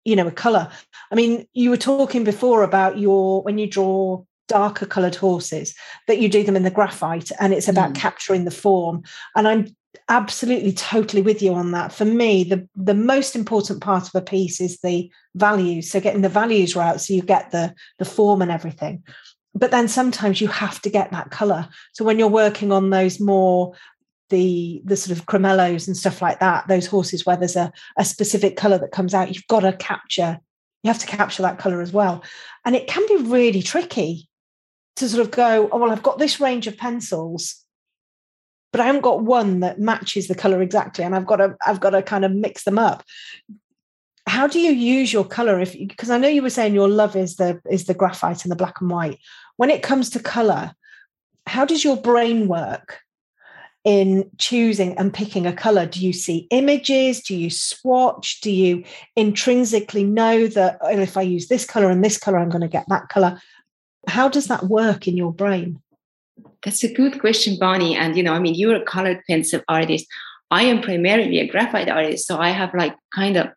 you 0.06 0.16
know 0.16 0.28
a 0.28 0.32
color. 0.32 0.70
I 1.12 1.16
mean 1.16 1.48
you 1.54 1.72
were 1.72 1.78
talking 1.78 2.24
before 2.24 2.62
about 2.62 3.00
your 3.00 3.42
when 3.42 3.58
you 3.58 3.68
draw 3.68 4.24
darker 4.48 4.86
colored 4.86 5.16
horses 5.16 5.76
that 6.08 6.20
you 6.20 6.30
do 6.30 6.44
them 6.44 6.56
in 6.56 6.64
the 6.64 6.72
graphite 6.72 7.32
and 7.40 7.54
it's 7.54 7.68
about 7.68 7.92
mm. 7.92 7.96
capturing 7.96 8.46
the 8.46 8.52
form. 8.52 9.04
And 9.36 9.48
i'm 9.48 9.76
absolutely 10.10 10.72
totally 10.72 11.22
with 11.22 11.42
you 11.42 11.54
on 11.54 11.72
that. 11.72 11.92
For 11.92 12.06
me 12.06 12.44
the 12.44 12.68
the 12.76 12.94
most 12.94 13.36
important 13.36 13.82
part 13.82 14.08
of 14.08 14.16
a 14.16 14.22
piece 14.22 14.62
is 14.62 14.80
the 14.80 15.12
values 15.36 15.92
so 15.92 16.00
getting 16.00 16.22
the 16.22 16.30
values 16.30 16.76
right 16.76 17.00
so 17.00 17.14
you 17.14 17.22
get 17.22 17.52
the 17.52 17.74
the 18.00 18.06
form 18.06 18.42
and 18.42 18.52
everything. 18.52 19.04
But 19.54 19.72
then 19.72 19.88
sometimes 19.88 20.40
you 20.40 20.48
have 20.50 20.82
to 20.84 20.90
get 20.90 21.12
that 21.12 21.32
color 21.32 21.68
so 21.94 22.06
when 22.06 22.20
you're 22.20 22.28
working 22.28 22.72
on 22.72 22.90
those 22.90 23.20
more 23.20 23.74
the 24.30 24.82
the 24.86 24.98
sort 24.98 25.18
of 25.18 25.26
cremellos 25.26 25.88
and 25.88 25.96
stuff 25.96 26.22
like 26.22 26.40
that 26.42 26.68
those 26.68 26.86
horses 26.86 27.26
where 27.26 27.38
there's 27.38 27.56
a, 27.56 27.72
a 27.98 28.04
specific 28.04 28.58
color 28.58 28.78
that 28.78 28.92
comes 28.92 29.14
out 29.14 29.34
you've 29.34 29.48
got 29.48 29.62
to 29.62 29.74
capture 29.74 30.40
you 30.84 30.90
have 30.94 31.00
to 31.00 31.08
capture 31.08 31.44
that 31.44 31.58
color 31.58 31.82
as 31.82 31.92
well. 31.92 32.24
And 32.66 32.76
it 32.76 32.88
can 32.88 33.06
be 33.08 33.30
really 33.30 33.62
tricky 33.62 34.30
to 34.98 35.10
sort 35.10 35.26
of 35.26 35.32
go 35.32 35.70
oh 35.72 35.78
well 35.78 35.92
i've 35.92 36.04
got 36.04 36.20
this 36.20 36.40
range 36.40 36.68
of 36.68 36.78
pencils 36.78 37.64
but 38.72 38.82
i 38.82 38.86
haven't 38.86 39.02
got 39.02 39.24
one 39.24 39.62
that 39.62 39.80
matches 39.80 40.28
the 40.28 40.36
color 40.36 40.62
exactly 40.62 41.04
and 41.04 41.16
i've 41.16 41.26
got 41.26 41.38
to 41.38 41.56
i've 41.66 41.80
got 41.80 41.92
to 41.92 42.02
kind 42.02 42.26
of 42.26 42.32
mix 42.32 42.64
them 42.64 42.78
up 42.78 43.04
how 44.28 44.46
do 44.46 44.60
you 44.60 44.72
use 44.72 45.14
your 45.14 45.26
color 45.26 45.60
if 45.60 45.74
because 45.74 46.10
i 46.10 46.18
know 46.18 46.28
you 46.28 46.42
were 46.42 46.50
saying 46.50 46.74
your 46.74 46.90
love 46.90 47.16
is 47.16 47.38
the 47.38 47.60
is 47.70 47.86
the 47.86 47.94
graphite 47.94 48.44
and 48.44 48.52
the 48.52 48.56
black 48.56 48.82
and 48.82 48.90
white 48.90 49.20
when 49.56 49.70
it 49.70 49.84
comes 49.84 50.10
to 50.10 50.20
color 50.20 50.74
how 51.46 51.64
does 51.64 51.84
your 51.84 51.98
brain 51.98 52.48
work 52.48 53.00
in 53.88 54.30
choosing 54.38 54.98
and 54.98 55.14
picking 55.14 55.48
a 55.48 55.54
color? 55.54 55.86
Do 55.86 56.06
you 56.06 56.12
see 56.12 56.46
images? 56.52 57.22
Do 57.22 57.34
you 57.34 57.50
swatch? 57.50 58.42
Do 58.42 58.52
you 58.52 58.84
intrinsically 59.16 60.04
know 60.04 60.48
that 60.48 60.78
oh, 60.82 60.90
if 60.90 61.16
I 61.16 61.22
use 61.22 61.48
this 61.48 61.64
color 61.64 61.90
and 61.90 62.04
this 62.04 62.18
color, 62.18 62.38
I'm 62.38 62.50
going 62.50 62.64
to 62.64 62.68
get 62.68 62.84
that 62.90 63.08
color? 63.08 63.40
How 64.08 64.30
does 64.30 64.48
that 64.48 64.64
work 64.64 65.08
in 65.08 65.18
your 65.18 65.34
brain? 65.34 65.82
That's 66.64 66.84
a 66.84 66.94
good 66.94 67.20
question, 67.20 67.58
Bonny. 67.60 67.96
And 67.96 68.16
you 68.16 68.24
know, 68.24 68.34
I 68.34 68.40
mean, 68.40 68.56
you're 68.56 68.76
a 68.76 68.86
colored 68.86 69.22
pencil 69.30 69.62
artist. 69.68 70.08
I 70.50 70.64
am 70.64 70.82
primarily 70.82 71.40
a 71.40 71.48
graphite 71.48 71.90
artist, 71.90 72.28
so 72.28 72.38
I 72.38 72.50
have 72.50 72.74
like 72.74 72.96
kind 73.14 73.38
of 73.38 73.48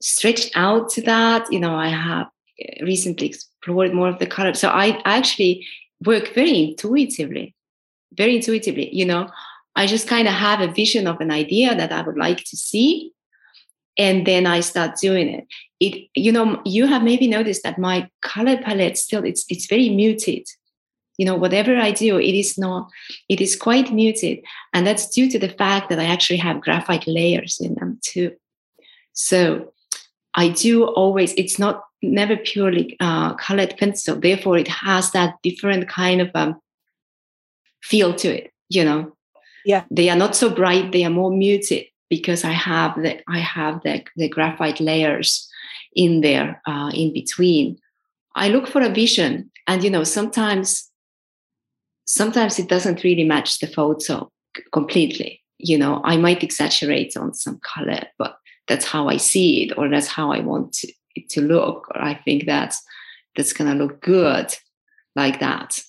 stretched 0.00 0.52
out 0.54 0.88
to 0.90 1.02
that. 1.02 1.52
You 1.52 1.60
know, 1.60 1.74
I 1.74 1.88
have 1.88 2.28
eh, 2.60 2.84
recently 2.84 3.26
explored 3.26 3.92
more 3.92 4.08
of 4.08 4.18
the 4.18 4.26
color, 4.26 4.54
so 4.54 4.68
I 4.68 5.00
actually 5.04 5.66
work 6.04 6.32
very 6.34 6.70
intuitively, 6.70 7.54
very 8.12 8.36
intuitively. 8.36 8.94
You 8.94 9.06
know, 9.06 9.28
I 9.76 9.86
just 9.86 10.08
kind 10.08 10.28
of 10.28 10.34
have 10.34 10.60
a 10.60 10.72
vision 10.72 11.06
of 11.06 11.20
an 11.20 11.30
idea 11.30 11.74
that 11.74 11.92
I 11.92 12.02
would 12.02 12.16
like 12.16 12.38
to 12.44 12.56
see. 12.56 13.12
And 13.98 14.26
then 14.26 14.46
I 14.46 14.60
start 14.60 14.96
doing 15.00 15.28
it. 15.28 15.46
It, 15.80 16.08
you 16.14 16.32
know, 16.32 16.60
you 16.64 16.86
have 16.86 17.02
maybe 17.02 17.26
noticed 17.26 17.62
that 17.62 17.78
my 17.78 18.08
color 18.22 18.56
palette 18.58 18.96
still 18.98 19.24
it's 19.24 19.44
it's 19.48 19.66
very 19.66 19.88
muted. 19.88 20.46
You 21.18 21.26
know, 21.26 21.34
whatever 21.34 21.76
I 21.76 21.90
do, 21.90 22.18
it 22.18 22.34
is 22.34 22.56
not, 22.56 22.88
it 23.28 23.42
is 23.42 23.54
quite 23.54 23.92
muted. 23.92 24.38
And 24.72 24.86
that's 24.86 25.06
due 25.10 25.28
to 25.30 25.38
the 25.38 25.50
fact 25.50 25.90
that 25.90 25.98
I 25.98 26.04
actually 26.04 26.38
have 26.38 26.62
graphite 26.62 27.06
layers 27.06 27.60
in 27.60 27.74
them 27.74 27.98
too. 28.02 28.32
So 29.12 29.74
I 30.34 30.48
do 30.48 30.84
always, 30.84 31.34
it's 31.34 31.58
not 31.58 31.84
never 32.00 32.38
purely 32.38 32.96
uh, 33.00 33.34
colored 33.34 33.76
pencil. 33.76 34.18
Therefore, 34.18 34.56
it 34.56 34.68
has 34.68 35.10
that 35.10 35.34
different 35.42 35.90
kind 35.90 36.22
of 36.22 36.30
um, 36.34 36.58
feel 37.82 38.14
to 38.14 38.28
it, 38.28 38.50
you 38.70 38.84
know 38.84 39.12
yeah 39.64 39.84
they 39.90 40.08
are 40.08 40.16
not 40.16 40.34
so 40.34 40.48
bright 40.48 40.92
they 40.92 41.04
are 41.04 41.10
more 41.10 41.30
muted 41.30 41.84
because 42.10 42.44
i 42.44 42.52
have 42.52 42.94
the 42.96 43.18
i 43.28 43.38
have 43.38 43.80
the, 43.82 44.04
the 44.16 44.28
graphite 44.28 44.80
layers 44.80 45.50
in 45.94 46.20
there 46.20 46.60
uh, 46.66 46.90
in 46.94 47.12
between. 47.12 47.78
I 48.34 48.48
look 48.48 48.68
for 48.68 48.80
a 48.80 48.88
vision 48.88 49.50
and 49.66 49.82
you 49.82 49.90
know 49.90 50.04
sometimes 50.04 50.88
sometimes 52.04 52.58
it 52.58 52.68
doesn't 52.68 53.04
really 53.04 53.24
match 53.24 53.58
the 53.58 53.66
photo 53.66 54.30
completely. 54.72 55.42
You 55.58 55.78
know 55.78 56.00
i 56.04 56.16
might 56.16 56.42
exaggerate 56.42 57.16
on 57.16 57.34
some 57.34 57.60
color 57.62 58.04
but 58.18 58.36
that's 58.66 58.86
how 58.86 59.08
i 59.08 59.16
see 59.18 59.64
it 59.64 59.76
or 59.76 59.88
that's 59.88 60.06
how 60.06 60.32
i 60.32 60.40
want 60.40 60.84
it 61.14 61.28
to 61.30 61.40
look. 61.40 61.88
Or 61.94 62.02
i 62.02 62.14
think 62.14 62.46
that's 62.46 62.82
that's 63.36 63.52
to 63.52 63.74
look 63.74 64.00
good 64.00 64.54
like 65.16 65.40
that. 65.40 65.80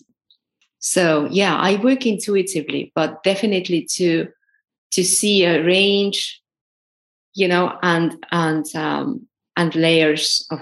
So 0.80 1.28
yeah 1.32 1.56
i 1.56 1.76
work 1.78 2.06
intuitively 2.06 2.92
but 2.96 3.24
definitely 3.24 3.88
to 3.98 4.28
to 4.92 5.04
see 5.04 5.46
a 5.46 5.64
range 5.64 6.42
you 7.34 7.48
know 7.48 7.78
and 7.82 8.24
and 8.32 8.76
um 8.76 9.26
and 9.58 9.76
layers 9.76 10.46
of 10.52 10.60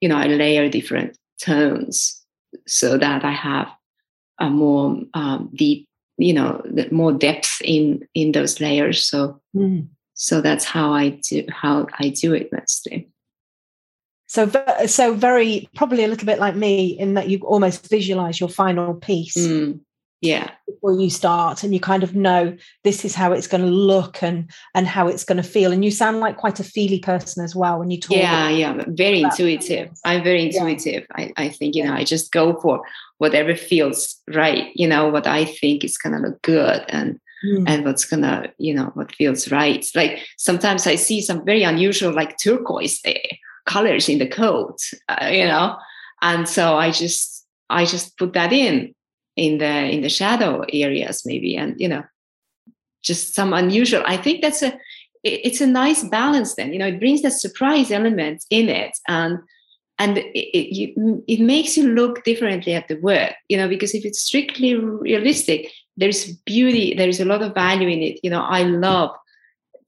you 0.00 0.08
know 0.08 0.16
i 0.16 0.26
layer 0.26 0.68
different 0.68 1.16
tones 1.40 2.24
so 2.66 2.98
that 2.98 3.24
i 3.24 3.32
have 3.32 3.68
a 4.38 4.48
more 4.48 4.98
um, 5.14 5.50
deep 5.54 5.86
you 6.18 6.32
know 6.32 6.62
more 6.90 7.12
depth 7.12 7.60
in 7.62 8.06
in 8.14 8.32
those 8.32 8.60
layers 8.60 9.06
so 9.06 9.40
mm. 9.54 9.86
so 10.14 10.40
that's 10.40 10.64
how 10.64 10.92
i 10.92 11.10
do 11.10 11.44
how 11.50 11.86
i 11.98 12.08
do 12.08 12.34
it 12.34 12.50
mostly 12.52 13.08
so, 14.30 14.48
so 14.86 15.12
very 15.12 15.68
probably 15.74 16.04
a 16.04 16.06
little 16.06 16.24
bit 16.24 16.38
like 16.38 16.54
me 16.54 16.86
in 16.86 17.14
that 17.14 17.28
you 17.28 17.38
almost 17.38 17.88
visualize 17.88 18.38
your 18.38 18.48
final 18.48 18.94
piece. 18.94 19.36
Mm, 19.36 19.80
yeah. 20.20 20.50
Before 20.66 20.92
you 20.92 21.10
start, 21.10 21.62
and 21.62 21.72
you 21.72 21.80
kind 21.80 22.02
of 22.02 22.14
know 22.14 22.56
this 22.84 23.04
is 23.04 23.14
how 23.14 23.32
it's 23.32 23.46
going 23.46 23.62
to 23.62 23.70
look 23.70 24.22
and 24.22 24.50
and 24.74 24.86
how 24.86 25.08
it's 25.08 25.24
going 25.24 25.36
to 25.36 25.42
feel. 25.42 25.72
And 25.72 25.84
you 25.84 25.90
sound 25.90 26.20
like 26.20 26.36
quite 26.36 26.60
a 26.60 26.64
feely 26.64 26.98
person 26.98 27.44
as 27.44 27.54
well 27.54 27.78
when 27.78 27.90
you 27.90 28.00
talk. 28.00 28.16
Yeah, 28.16 28.48
yeah, 28.48 28.82
very 28.88 29.22
intuitive. 29.22 29.90
I'm 30.04 30.22
very 30.22 30.44
intuitive. 30.44 31.06
Yeah. 31.18 31.28
I, 31.36 31.44
I 31.44 31.48
think 31.48 31.74
you 31.74 31.84
know 31.84 31.94
I 31.94 32.04
just 32.04 32.32
go 32.32 32.58
for 32.60 32.82
whatever 33.18 33.54
feels 33.54 34.16
right. 34.28 34.70
You 34.74 34.88
know 34.88 35.08
what 35.08 35.26
I 35.26 35.44
think 35.44 35.84
is 35.84 35.98
going 35.98 36.14
to 36.14 36.28
look 36.28 36.42
good 36.42 36.84
and. 36.88 37.20
Mm. 37.42 37.64
and 37.66 37.84
what's 37.86 38.04
gonna 38.04 38.52
you 38.58 38.74
know 38.74 38.90
what 38.92 39.14
feels 39.14 39.50
right 39.50 39.86
like 39.94 40.18
sometimes 40.36 40.86
i 40.86 40.94
see 40.94 41.22
some 41.22 41.42
very 41.42 41.62
unusual 41.62 42.12
like 42.12 42.36
turquoise 42.36 43.00
there 43.00 43.16
colors 43.70 44.08
in 44.08 44.18
the 44.18 44.26
coat, 44.26 44.78
uh, 45.08 45.28
you 45.30 45.46
know, 45.46 45.76
and 46.22 46.48
so 46.48 46.76
I 46.76 46.90
just 46.90 47.46
I 47.68 47.84
just 47.84 48.16
put 48.18 48.32
that 48.32 48.52
in 48.52 48.94
in 49.40 49.58
the 49.58 49.74
in 49.94 50.02
the 50.02 50.08
shadow 50.08 50.64
areas 50.72 51.22
maybe, 51.24 51.56
and 51.56 51.74
you 51.80 51.88
know, 51.88 52.04
just 53.02 53.34
some 53.34 53.52
unusual. 53.54 54.02
I 54.06 54.16
think 54.16 54.42
that's 54.42 54.62
a 54.62 54.78
it's 55.24 55.60
a 55.60 55.66
nice 55.66 56.04
balance. 56.04 56.54
Then 56.54 56.72
you 56.72 56.78
know, 56.78 56.86
it 56.88 57.00
brings 57.00 57.22
that 57.22 57.32
surprise 57.32 57.90
element 57.90 58.44
in 58.50 58.68
it, 58.68 58.92
and 59.08 59.38
and 59.98 60.16
it, 60.18 60.26
it, 60.34 61.22
it 61.28 61.40
makes 61.40 61.76
you 61.76 61.88
look 61.88 62.24
differently 62.24 62.72
at 62.72 62.88
the 62.88 62.96
work 62.96 63.34
you 63.50 63.56
know 63.56 63.68
because 63.68 63.94
if 63.94 64.04
it's 64.04 64.22
strictly 64.22 64.74
realistic 64.74 65.70
there's 65.98 66.32
beauty 66.46 66.94
there's 66.94 67.20
a 67.20 67.24
lot 67.26 67.42
of 67.42 67.52
value 67.52 67.86
in 67.86 68.00
it 68.00 68.18
you 68.22 68.30
know 68.30 68.40
i 68.40 68.62
love 68.62 69.10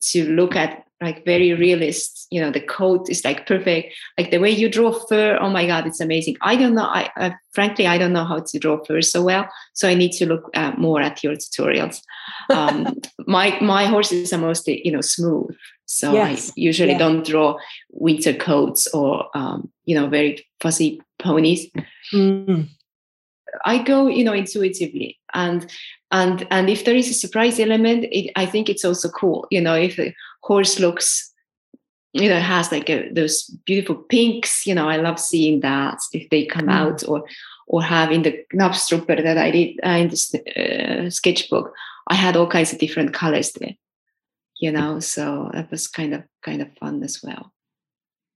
to 0.02 0.28
look 0.28 0.54
at 0.54 0.84
like 1.02 1.24
very 1.24 1.52
realist 1.52 2.22
you 2.30 2.40
know 2.40 2.50
the 2.50 2.60
coat 2.60 3.10
is 3.10 3.24
like 3.24 3.46
perfect 3.46 3.94
like 4.16 4.30
the 4.30 4.38
way 4.38 4.50
you 4.50 4.68
draw 4.68 4.92
fur 4.92 5.36
oh 5.40 5.50
my 5.50 5.66
god 5.66 5.86
it's 5.86 6.00
amazing 6.00 6.36
i 6.40 6.56
don't 6.56 6.74
know 6.74 6.84
i 6.84 7.10
uh, 7.16 7.30
frankly 7.52 7.86
i 7.86 7.98
don't 7.98 8.12
know 8.12 8.24
how 8.24 8.38
to 8.40 8.58
draw 8.58 8.82
fur 8.84 9.02
so 9.02 9.22
well 9.22 9.46
so 9.74 9.88
i 9.88 9.94
need 9.94 10.12
to 10.12 10.26
look 10.26 10.48
uh, 10.54 10.72
more 10.78 11.00
at 11.00 11.22
your 11.22 11.34
tutorials 11.34 12.00
um, 12.50 12.94
my 13.26 13.58
my 13.60 13.84
horses 13.84 14.32
are 14.32 14.38
mostly 14.38 14.80
you 14.84 14.92
know 14.92 15.00
smooth 15.00 15.54
so 15.86 16.12
yes. 16.12 16.50
i 16.50 16.52
usually 16.56 16.92
yeah. 16.92 16.98
don't 16.98 17.26
draw 17.26 17.56
winter 17.90 18.32
coats 18.32 18.86
or 18.94 19.28
um, 19.36 19.70
you 19.84 19.94
know 19.94 20.08
very 20.08 20.46
fuzzy 20.60 21.00
ponies 21.18 21.66
mm. 22.14 22.68
i 23.66 23.78
go 23.78 24.06
you 24.06 24.24
know 24.24 24.32
intuitively 24.32 25.18
and 25.34 25.70
and 26.10 26.46
and 26.50 26.70
if 26.70 26.84
there 26.84 26.94
is 26.94 27.10
a 27.10 27.14
surprise 27.14 27.58
element 27.58 28.04
it, 28.12 28.30
i 28.36 28.46
think 28.46 28.68
it's 28.68 28.84
also 28.84 29.08
cool 29.08 29.46
you 29.50 29.60
know 29.60 29.74
if 29.74 29.98
horse 30.42 30.78
looks 30.78 31.32
you 32.12 32.28
know 32.28 32.38
has 32.38 32.70
like 32.70 32.90
a, 32.90 33.10
those 33.12 33.44
beautiful 33.64 33.96
pinks 33.96 34.66
you 34.66 34.74
know 34.74 34.88
i 34.88 34.96
love 34.96 35.18
seeing 35.18 35.60
that 35.60 35.98
if 36.12 36.28
they 36.30 36.44
come 36.44 36.66
mm. 36.66 36.72
out 36.72 37.06
or 37.08 37.24
or 37.66 37.82
have 37.82 38.10
in 38.10 38.22
the 38.22 38.44
Knabstrupper 38.54 39.22
that 39.22 39.38
i 39.38 39.50
did 39.50 39.80
uh, 39.84 39.90
in 39.90 40.08
the 40.08 41.06
uh, 41.06 41.10
sketchbook 41.10 41.72
i 42.08 42.14
had 42.14 42.36
all 42.36 42.46
kinds 42.46 42.72
of 42.72 42.78
different 42.78 43.14
colors 43.14 43.52
there 43.52 43.74
you 44.58 44.70
know 44.70 45.00
so 45.00 45.50
that 45.54 45.70
was 45.70 45.88
kind 45.88 46.14
of 46.14 46.22
kind 46.42 46.62
of 46.62 46.68
fun 46.78 47.02
as 47.02 47.22
well 47.22 47.52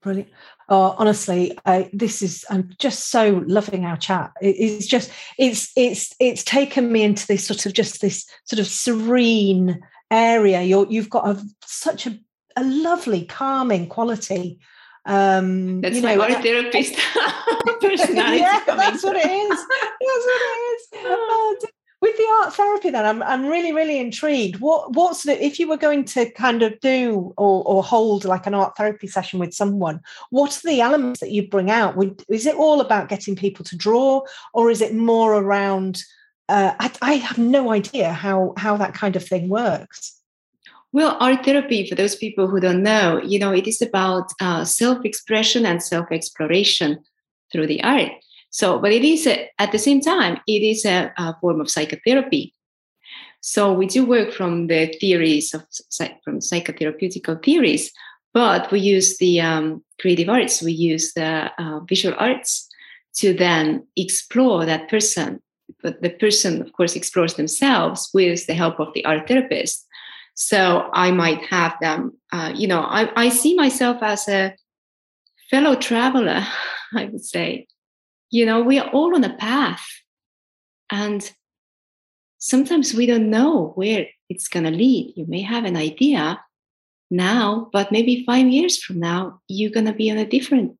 Brilliant. 0.02 0.30
Oh, 0.68 0.94
honestly, 0.98 1.58
I, 1.64 1.90
this 1.92 2.22
is. 2.22 2.44
I'm 2.48 2.70
just 2.78 3.10
so 3.10 3.42
loving 3.48 3.84
our 3.84 3.96
chat. 3.96 4.30
It, 4.40 4.54
it's 4.56 4.86
just. 4.86 5.10
It's. 5.36 5.72
It's. 5.74 6.14
It's 6.20 6.44
taken 6.44 6.92
me 6.92 7.02
into 7.02 7.26
this 7.26 7.44
sort 7.44 7.66
of 7.66 7.72
just 7.72 8.00
this 8.02 8.24
sort 8.44 8.60
of 8.60 8.68
serene 8.68 9.82
area. 10.10 10.62
You're. 10.62 10.86
You've 10.88 11.10
got 11.10 11.28
a 11.28 11.42
such 11.64 12.06
a 12.06 12.18
a 12.56 12.64
lovely 12.64 13.24
calming 13.24 13.88
quality. 13.88 14.60
Um, 15.04 15.80
that's 15.80 15.96
you 15.96 16.02
know, 16.02 16.16
my 16.16 16.34
art 16.34 16.42
therapist 16.42 16.94
personality. 17.80 18.38
yeah, 18.38 18.62
that's 18.66 19.04
what 19.04 19.16
it 19.16 19.30
is. 19.30 19.48
That's 19.48 20.26
what 20.26 20.42
it 20.42 20.72
is. 20.74 20.88
Oh, 21.04 21.56
with 22.02 22.16
the 22.16 22.26
art 22.42 22.54
therapy 22.54 22.90
then 22.90 23.06
i'm, 23.06 23.22
I'm 23.22 23.46
really 23.46 23.72
really 23.72 23.98
intrigued 23.98 24.60
what 24.60 24.92
what's 24.92 25.22
the 25.24 25.42
if 25.44 25.58
you 25.58 25.68
were 25.68 25.76
going 25.76 26.04
to 26.04 26.30
kind 26.32 26.62
of 26.62 26.78
do 26.80 27.32
or, 27.36 27.64
or 27.64 27.82
hold 27.82 28.24
like 28.24 28.46
an 28.46 28.54
art 28.54 28.76
therapy 28.76 29.06
session 29.06 29.38
with 29.38 29.54
someone 29.54 30.00
what 30.30 30.56
are 30.56 30.68
the 30.68 30.80
elements 30.80 31.20
that 31.20 31.32
you 31.32 31.48
bring 31.48 31.70
out 31.70 31.96
Would, 31.96 32.22
is 32.28 32.46
it 32.46 32.54
all 32.54 32.80
about 32.80 33.08
getting 33.08 33.34
people 33.34 33.64
to 33.64 33.76
draw 33.76 34.22
or 34.52 34.70
is 34.70 34.80
it 34.80 34.94
more 34.94 35.34
around 35.34 36.02
uh, 36.48 36.74
I, 36.78 36.90
I 37.02 37.12
have 37.14 37.38
no 37.38 37.72
idea 37.72 38.12
how 38.12 38.54
how 38.56 38.76
that 38.76 38.94
kind 38.94 39.16
of 39.16 39.24
thing 39.24 39.48
works 39.48 40.16
well, 40.96 41.18
art 41.20 41.44
therapy, 41.44 41.86
for 41.86 41.94
those 41.94 42.16
people 42.16 42.48
who 42.48 42.58
don't 42.58 42.82
know, 42.82 43.20
you 43.22 43.38
know, 43.38 43.52
it 43.52 43.66
is 43.66 43.82
about 43.82 44.32
uh, 44.40 44.64
self-expression 44.64 45.66
and 45.66 45.82
self-exploration 45.82 47.04
through 47.52 47.66
the 47.66 47.82
art. 47.82 48.12
So, 48.48 48.78
but 48.78 48.92
it 48.92 49.04
is 49.04 49.26
a, 49.26 49.50
at 49.58 49.72
the 49.72 49.78
same 49.78 50.00
time, 50.00 50.38
it 50.46 50.62
is 50.62 50.86
a, 50.86 51.12
a, 51.18 51.36
form 51.38 51.60
of 51.60 51.70
psychotherapy. 51.70 52.54
So 53.42 53.74
we 53.74 53.86
do 53.86 54.06
work 54.06 54.32
from 54.32 54.68
the 54.68 54.86
theories 54.98 55.52
of 55.52 55.66
from 56.24 56.38
psychotherapeutical 56.38 57.44
theories, 57.44 57.92
but 58.32 58.72
we 58.72 58.80
use 58.80 59.18
the 59.18 59.42
um, 59.42 59.84
creative 60.00 60.30
arts, 60.30 60.62
we 60.62 60.72
use 60.72 61.12
the 61.12 61.52
uh, 61.58 61.80
visual 61.80 62.16
arts 62.18 62.70
to 63.16 63.34
then 63.34 63.86
explore 63.96 64.64
that 64.64 64.88
person. 64.88 65.42
But 65.82 66.02
the 66.02 66.10
person, 66.10 66.60
of 66.60 66.72
course, 66.72 66.96
explores 66.96 67.34
themselves 67.34 68.10
with 68.14 68.46
the 68.46 68.54
help 68.54 68.80
of 68.80 68.92
the 68.94 69.04
art 69.04 69.28
therapist. 69.28 69.86
So 70.34 70.90
I 70.92 71.10
might 71.10 71.44
have 71.46 71.76
them, 71.80 72.12
uh, 72.32 72.52
you 72.54 72.68
know, 72.68 72.80
I, 72.80 73.10
I 73.16 73.28
see 73.30 73.54
myself 73.54 74.02
as 74.02 74.28
a 74.28 74.54
fellow 75.50 75.74
traveler, 75.74 76.46
I 76.94 77.06
would 77.06 77.24
say. 77.24 77.66
You 78.30 78.44
know 78.44 78.60
we 78.60 78.78
are 78.78 78.90
all 78.90 79.14
on 79.14 79.22
a 79.22 79.36
path 79.36 79.86
and 80.90 81.30
sometimes 82.38 82.92
we 82.92 83.06
don't 83.06 83.30
know 83.30 83.72
where 83.76 84.08
it's 84.28 84.48
going 84.48 84.64
to 84.64 84.70
lead. 84.72 85.14
You 85.16 85.26
may 85.26 85.42
have 85.42 85.64
an 85.64 85.76
idea 85.76 86.40
now 87.10 87.70
but 87.72 87.92
maybe 87.92 88.24
five 88.24 88.48
years 88.48 88.82
from 88.82 88.98
now 88.98 89.40
you're 89.46 89.70
going 89.70 89.86
to 89.86 89.92
be 89.92 90.10
on 90.10 90.18
a 90.18 90.26
different 90.26 90.76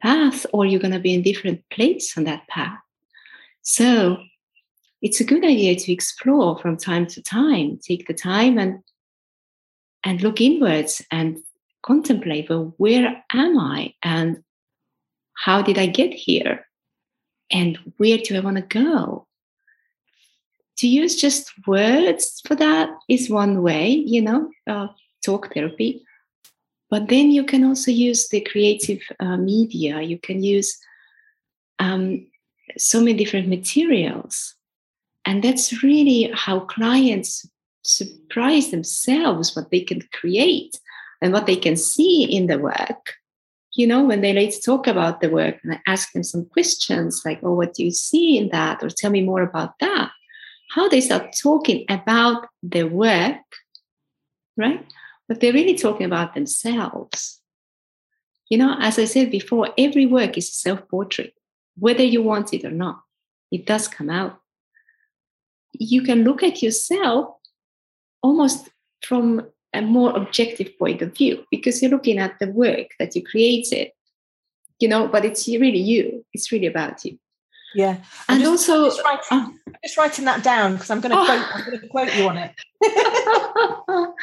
path 0.00 0.46
or 0.52 0.64
you're 0.64 0.80
going 0.80 0.92
to 0.92 1.00
be 1.00 1.12
in 1.12 1.22
different 1.22 1.62
place 1.70 2.16
on 2.16 2.24
that 2.24 2.46
path 2.46 2.78
so 3.68 4.16
it's 5.02 5.20
a 5.20 5.24
good 5.24 5.44
idea 5.44 5.76
to 5.76 5.92
explore 5.92 6.58
from 6.58 6.76
time 6.76 7.06
to 7.06 7.22
time 7.22 7.78
take 7.82 8.06
the 8.06 8.14
time 8.14 8.58
and 8.58 8.80
and 10.04 10.22
look 10.22 10.40
inwards 10.40 11.02
and 11.10 11.38
contemplate 11.82 12.48
well 12.48 12.74
where 12.78 13.22
am 13.32 13.58
i 13.58 13.92
and 14.02 14.42
how 15.44 15.62
did 15.62 15.78
i 15.78 15.86
get 15.86 16.12
here 16.12 16.64
and 17.50 17.78
where 17.96 18.18
do 18.18 18.36
I 18.36 18.40
want 18.40 18.56
to 18.56 18.62
go? 18.62 19.26
To 20.78 20.88
use 20.88 21.16
just 21.16 21.52
words 21.66 22.40
for 22.46 22.54
that 22.54 22.90
is 23.08 23.30
one 23.30 23.62
way, 23.62 23.90
you 23.90 24.22
know, 24.22 24.50
uh, 24.66 24.88
talk 25.24 25.52
therapy. 25.52 26.04
But 26.90 27.08
then 27.08 27.30
you 27.30 27.44
can 27.44 27.64
also 27.64 27.90
use 27.90 28.28
the 28.28 28.40
creative 28.40 29.00
uh, 29.20 29.36
media. 29.36 30.00
You 30.00 30.18
can 30.18 30.42
use 30.42 30.78
um, 31.78 32.26
so 32.76 33.00
many 33.00 33.14
different 33.14 33.48
materials. 33.48 34.54
And 35.24 35.42
that's 35.42 35.82
really 35.82 36.30
how 36.34 36.60
clients 36.60 37.48
surprise 37.82 38.70
themselves 38.70 39.54
what 39.54 39.70
they 39.70 39.80
can 39.80 40.02
create 40.12 40.78
and 41.20 41.32
what 41.32 41.46
they 41.46 41.56
can 41.56 41.76
see 41.76 42.24
in 42.24 42.46
the 42.46 42.58
work 42.58 43.14
you 43.78 43.86
know, 43.86 44.04
when 44.04 44.22
they 44.22 44.32
later 44.32 44.60
talk 44.60 44.88
about 44.88 45.20
the 45.20 45.30
work 45.30 45.56
and 45.62 45.74
I 45.74 45.80
ask 45.86 46.12
them 46.12 46.24
some 46.24 46.46
questions 46.46 47.22
like, 47.24 47.38
oh, 47.44 47.54
what 47.54 47.74
do 47.74 47.84
you 47.84 47.92
see 47.92 48.36
in 48.36 48.48
that? 48.48 48.82
Or 48.82 48.90
tell 48.90 49.12
me 49.12 49.22
more 49.22 49.40
about 49.40 49.78
that. 49.78 50.10
How 50.72 50.88
they 50.88 51.00
start 51.00 51.28
talking 51.40 51.84
about 51.88 52.48
the 52.60 52.82
work, 52.82 53.36
right? 54.56 54.84
But 55.28 55.38
they're 55.38 55.52
really 55.52 55.76
talking 55.76 56.06
about 56.06 56.34
themselves. 56.34 57.40
You 58.50 58.58
know, 58.58 58.76
as 58.80 58.98
I 58.98 59.04
said 59.04 59.30
before, 59.30 59.68
every 59.78 60.06
work 60.06 60.36
is 60.36 60.48
a 60.48 60.52
self 60.52 60.88
portrait, 60.88 61.34
whether 61.78 62.04
you 62.04 62.22
want 62.22 62.52
it 62.52 62.64
or 62.64 62.70
not. 62.70 63.02
It 63.50 63.66
does 63.66 63.88
come 63.88 64.10
out. 64.10 64.38
You 65.72 66.02
can 66.02 66.24
look 66.24 66.42
at 66.42 66.62
yourself 66.62 67.36
almost 68.22 68.68
from 69.02 69.46
a 69.72 69.82
more 69.82 70.16
objective 70.16 70.76
point 70.78 71.02
of 71.02 71.16
view 71.16 71.44
because 71.50 71.80
you're 71.80 71.90
looking 71.90 72.18
at 72.18 72.38
the 72.38 72.48
work 72.48 72.88
that 72.98 73.14
you 73.14 73.22
created 73.22 73.90
you 74.80 74.88
know 74.88 75.08
but 75.08 75.24
it's 75.24 75.46
really 75.46 75.78
you 75.78 76.24
it's 76.32 76.50
really 76.50 76.66
about 76.66 77.04
you 77.04 77.18
yeah. 77.74 77.98
And 78.28 78.40
just, 78.40 78.68
also 78.68 78.86
just 78.86 79.04
writing, 79.04 79.22
oh. 79.30 79.54
just 79.84 79.96
writing, 79.96 80.24
that 80.24 80.42
down 80.42 80.74
because 80.74 80.90
i'm 80.90 81.00
going 81.00 81.12
to 81.12 81.18
oh. 81.18 81.24
quote 81.24 81.46
i'm 81.54 81.64
going 81.64 81.80
to 81.80 81.88
quote 81.88 82.14
you 82.16 82.28
on 82.28 82.38
it. 82.38 82.54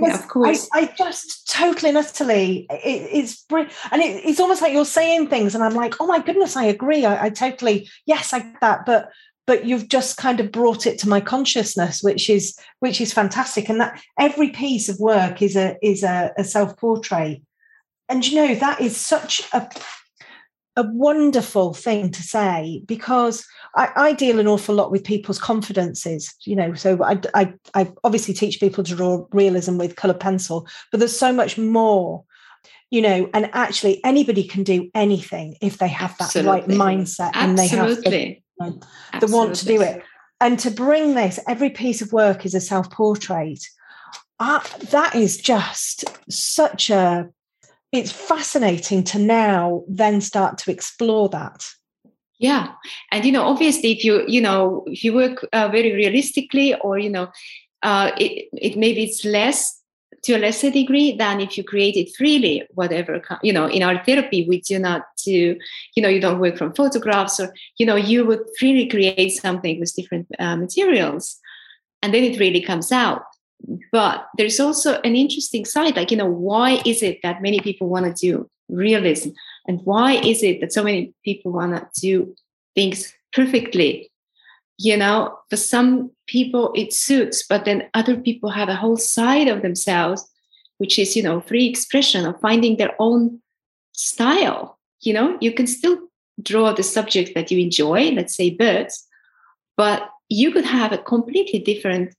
Yeah, 0.00 0.18
of 0.18 0.28
course. 0.28 0.68
I, 0.72 0.80
I, 0.80 0.94
just 0.98 1.50
totally 1.50 1.88
and 1.88 1.98
utterly 1.98 2.66
it, 2.68 3.08
it's 3.12 3.44
and 3.50 4.02
it, 4.02 4.24
it's 4.24 4.40
almost 4.40 4.60
like 4.60 4.72
you're 4.72 4.84
saying 4.84 5.28
things 5.28 5.54
and 5.54 5.62
i'm 5.64 5.74
like 5.74 5.94
oh 6.00 6.06
my 6.06 6.18
goodness 6.18 6.56
i 6.56 6.64
agree. 6.64 7.04
I, 7.06 7.26
I 7.26 7.30
totally 7.30 7.88
yes 8.06 8.32
i 8.32 8.40
get 8.40 8.60
that 8.60 8.84
but 8.84 9.10
but 9.46 9.64
you've 9.64 9.88
just 9.88 10.16
kind 10.16 10.40
of 10.40 10.52
brought 10.52 10.86
it 10.86 10.98
to 11.00 11.08
my 11.08 11.20
consciousness 11.20 12.02
which 12.02 12.28
is 12.30 12.58
which 12.80 13.00
is 13.00 13.12
fantastic. 13.12 13.68
And 13.68 13.80
that 13.80 14.00
every 14.18 14.50
piece 14.50 14.88
of 14.88 14.98
work 14.98 15.42
is 15.42 15.56
a 15.56 15.76
is 15.82 16.02
a, 16.02 16.32
a 16.36 16.44
self-portrait. 16.44 17.42
And 18.08 18.26
you 18.26 18.36
know 18.36 18.54
that 18.54 18.80
is 18.80 18.96
such 18.96 19.42
a 19.52 19.68
a 20.76 20.82
wonderful 20.82 21.72
thing 21.72 22.10
to 22.10 22.22
say 22.22 22.82
because 22.86 23.46
I, 23.76 23.90
I, 23.94 24.12
deal 24.12 24.40
an 24.40 24.48
awful 24.48 24.74
lot 24.74 24.90
with 24.90 25.04
people's 25.04 25.38
confidences, 25.38 26.34
you 26.44 26.56
know. 26.56 26.74
So 26.74 27.02
I, 27.02 27.20
I, 27.34 27.54
I 27.74 27.92
obviously 28.02 28.34
teach 28.34 28.58
people 28.58 28.82
to 28.84 28.96
draw 28.96 29.26
realism 29.30 29.78
with 29.78 29.96
colored 29.96 30.20
pencil, 30.20 30.66
but 30.90 30.98
there's 30.98 31.16
so 31.16 31.32
much 31.32 31.56
more, 31.56 32.24
you 32.90 33.02
know. 33.02 33.30
And 33.32 33.50
actually, 33.52 34.02
anybody 34.04 34.42
can 34.42 34.64
do 34.64 34.90
anything 34.94 35.56
if 35.60 35.78
they 35.78 35.88
have 35.88 36.16
that 36.18 36.36
Absolutely. 36.36 36.50
right 36.50 36.66
mindset 36.68 37.30
Absolutely. 37.34 37.40
and 37.40 37.58
they 37.58 37.68
have 37.68 38.02
the, 38.02 39.26
the 39.26 39.32
want 39.32 39.54
to 39.56 39.66
do 39.66 39.80
it. 39.80 40.02
And 40.40 40.58
to 40.58 40.70
bring 40.70 41.14
this, 41.14 41.38
every 41.48 41.70
piece 41.70 42.02
of 42.02 42.12
work 42.12 42.44
is 42.44 42.54
a 42.54 42.60
self 42.60 42.90
portrait. 42.90 43.64
Uh, 44.40 44.60
that 44.90 45.14
is 45.14 45.36
just 45.36 46.04
such 46.28 46.90
a, 46.90 47.28
it's 47.94 48.12
fascinating 48.12 49.04
to 49.04 49.18
now 49.18 49.84
then 49.88 50.20
start 50.20 50.58
to 50.58 50.70
explore 50.70 51.28
that. 51.30 51.64
Yeah. 52.38 52.72
And, 53.12 53.24
you 53.24 53.32
know, 53.32 53.44
obviously, 53.44 53.92
if 53.92 54.04
you, 54.04 54.24
you 54.26 54.40
know, 54.40 54.84
if 54.86 55.04
you 55.04 55.14
work 55.14 55.46
uh, 55.52 55.68
very 55.68 55.92
realistically 55.92 56.74
or, 56.74 56.98
you 56.98 57.10
know, 57.10 57.28
uh, 57.82 58.10
it, 58.18 58.48
it 58.52 58.76
maybe 58.76 59.04
it's 59.04 59.24
less 59.24 59.80
to 60.24 60.34
a 60.34 60.38
lesser 60.38 60.70
degree 60.70 61.16
than 61.16 61.40
if 61.40 61.56
you 61.56 61.62
create 61.62 61.96
it 61.96 62.14
freely, 62.16 62.66
whatever, 62.70 63.22
you 63.42 63.52
know, 63.52 63.66
in 63.66 63.82
art 63.82 64.04
therapy, 64.06 64.46
we 64.48 64.60
do 64.62 64.78
not 64.78 65.02
do, 65.22 65.56
you 65.94 66.02
know, 66.02 66.08
you 66.08 66.20
don't 66.20 66.40
work 66.40 66.56
from 66.56 66.74
photographs 66.74 67.38
or, 67.38 67.54
you 67.78 67.86
know, 67.86 67.96
you 67.96 68.24
would 68.24 68.40
freely 68.58 68.88
create 68.88 69.30
something 69.32 69.78
with 69.78 69.94
different 69.94 70.26
uh, 70.38 70.56
materials. 70.56 71.36
And 72.02 72.12
then 72.12 72.24
it 72.24 72.40
really 72.40 72.62
comes 72.62 72.90
out. 72.90 73.22
But 73.92 74.26
there's 74.36 74.60
also 74.60 75.00
an 75.00 75.16
interesting 75.16 75.64
side 75.64 75.96
like 75.96 76.10
you 76.10 76.16
know 76.16 76.26
why 76.26 76.82
is 76.84 77.02
it 77.02 77.18
that 77.22 77.42
many 77.42 77.60
people 77.60 77.88
want 77.88 78.04
to 78.04 78.12
do 78.12 78.50
realism? 78.68 79.30
And 79.66 79.80
why 79.84 80.14
is 80.14 80.42
it 80.42 80.60
that 80.60 80.72
so 80.72 80.82
many 80.82 81.14
people 81.24 81.52
want 81.52 81.74
to 81.74 82.00
do 82.00 82.34
things 82.74 83.12
perfectly? 83.32 84.10
You 84.78 84.96
know 84.96 85.38
for 85.50 85.56
some 85.56 86.10
people 86.26 86.72
it 86.74 86.92
suits 86.92 87.46
but 87.46 87.64
then 87.64 87.88
other 87.94 88.16
people 88.16 88.50
have 88.50 88.68
a 88.68 88.74
whole 88.74 88.96
side 88.96 89.46
of 89.46 89.62
themselves 89.62 90.28
which 90.78 90.98
is 90.98 91.14
you 91.14 91.22
know 91.22 91.40
free 91.40 91.66
expression 91.66 92.26
of 92.26 92.40
finding 92.40 92.76
their 92.76 92.94
own 92.98 93.40
style. 93.92 94.78
You 95.00 95.14
know 95.14 95.38
you 95.40 95.52
can 95.52 95.66
still 95.66 95.98
draw 96.42 96.72
the 96.72 96.82
subject 96.82 97.34
that 97.34 97.50
you 97.50 97.60
enjoy 97.60 98.10
let's 98.10 98.34
say 98.34 98.50
birds 98.50 99.06
but 99.76 100.10
you 100.28 100.50
could 100.50 100.64
have 100.64 100.90
a 100.90 100.98
completely 100.98 101.60
different 101.60 102.14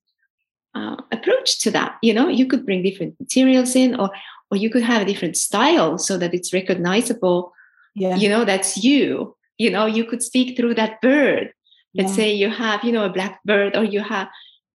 uh, 0.76 0.98
approach 1.12 1.60
to 1.60 1.72
that 1.72 1.98
you 2.02 2.14
know 2.14 2.28
you 2.28 2.46
could 2.46 2.66
bring 2.66 2.84
different 2.84 3.18
materials 3.20 3.76
in 3.76 3.96
or 3.96 4.10
or 4.52 4.58
you 4.58 4.70
could 4.70 4.84
have 4.84 5.02
a 5.02 5.06
different 5.06 5.38
style 5.38 5.98
so 5.98 6.18
that 6.18 6.34
it's 6.34 6.54
recognizable 6.54 7.54
yeah. 7.96 8.16
you 8.16 8.30
know 8.30 8.46
that's 8.46 8.78
you 8.84 9.36
you 9.58 9.72
know 9.72 9.86
you 9.86 10.04
could 10.04 10.22
speak 10.22 10.56
through 10.56 10.74
that 10.76 11.02
bird 11.02 11.52
let's 11.96 12.12
yeah. 12.12 12.16
say 12.16 12.34
you 12.34 12.50
have 12.50 12.84
you 12.84 12.92
know 12.92 13.06
a 13.06 13.10
black 13.10 13.40
bird 13.46 13.76
or 13.76 13.84
you 13.84 14.02
have 14.02 14.28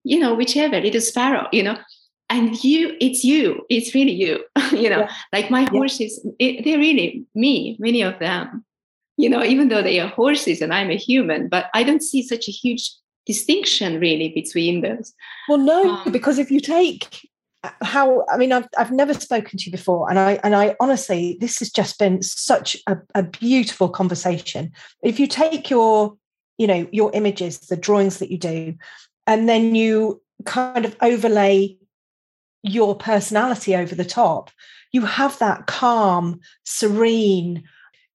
you 0.02 0.18
know 0.18 0.34
whichever 0.34 0.80
little 0.80 1.00
sparrow 1.00 1.46
you 1.52 1.62
know 1.62 1.76
and 2.30 2.62
you 2.64 2.96
it's 3.00 3.22
you 3.22 3.64
it's 3.68 3.94
really 3.94 4.12
you 4.12 4.42
you 4.72 4.88
know 4.88 5.00
yeah. 5.00 5.12
like 5.32 5.50
my 5.50 5.68
horses 5.70 6.24
it, 6.38 6.64
they're 6.64 6.78
really 6.78 7.24
me 7.34 7.76
many 7.78 8.02
of 8.02 8.18
them 8.18 8.64
you 9.16 9.28
know 9.28 9.44
even 9.44 9.68
though 9.68 9.82
they 9.82 10.00
are 10.00 10.08
horses 10.08 10.62
and 10.62 10.72
i'm 10.72 10.90
a 10.90 10.96
human 10.96 11.48
but 11.48 11.66
i 11.74 11.82
don't 11.82 12.02
see 12.02 12.22
such 12.22 12.48
a 12.48 12.52
huge 12.52 12.90
distinction 13.26 14.00
really 14.00 14.30
between 14.30 14.80
those. 14.80 15.12
Well 15.48 15.58
no 15.58 15.90
um, 15.90 16.12
because 16.12 16.38
if 16.38 16.50
you 16.50 16.60
take 16.60 17.28
how 17.82 18.24
i 18.30 18.36
mean 18.36 18.52
I've, 18.52 18.68
I've 18.78 18.90
never 18.90 19.12
spoken 19.12 19.58
to 19.58 19.64
you 19.66 19.70
before 19.70 20.08
and 20.08 20.18
i 20.18 20.40
and 20.42 20.56
i 20.56 20.74
honestly 20.80 21.36
this 21.40 21.58
has 21.58 21.70
just 21.70 21.98
been 21.98 22.22
such 22.22 22.76
a, 22.86 22.96
a 23.14 23.22
beautiful 23.22 23.88
conversation. 23.88 24.72
If 25.02 25.20
you 25.20 25.26
take 25.26 25.68
your 25.68 26.16
you 26.58 26.66
know 26.66 26.88
your 26.92 27.10
images 27.14 27.58
the 27.60 27.76
drawings 27.76 28.18
that 28.18 28.30
you 28.30 28.38
do 28.38 28.74
and 29.26 29.48
then 29.48 29.74
you 29.74 30.22
kind 30.46 30.84
of 30.84 30.96
overlay 31.02 31.76
your 32.62 32.94
personality 32.94 33.74
over 33.76 33.94
the 33.94 34.04
top 34.04 34.50
you 34.92 35.04
have 35.04 35.38
that 35.38 35.66
calm 35.66 36.40
serene 36.64 37.62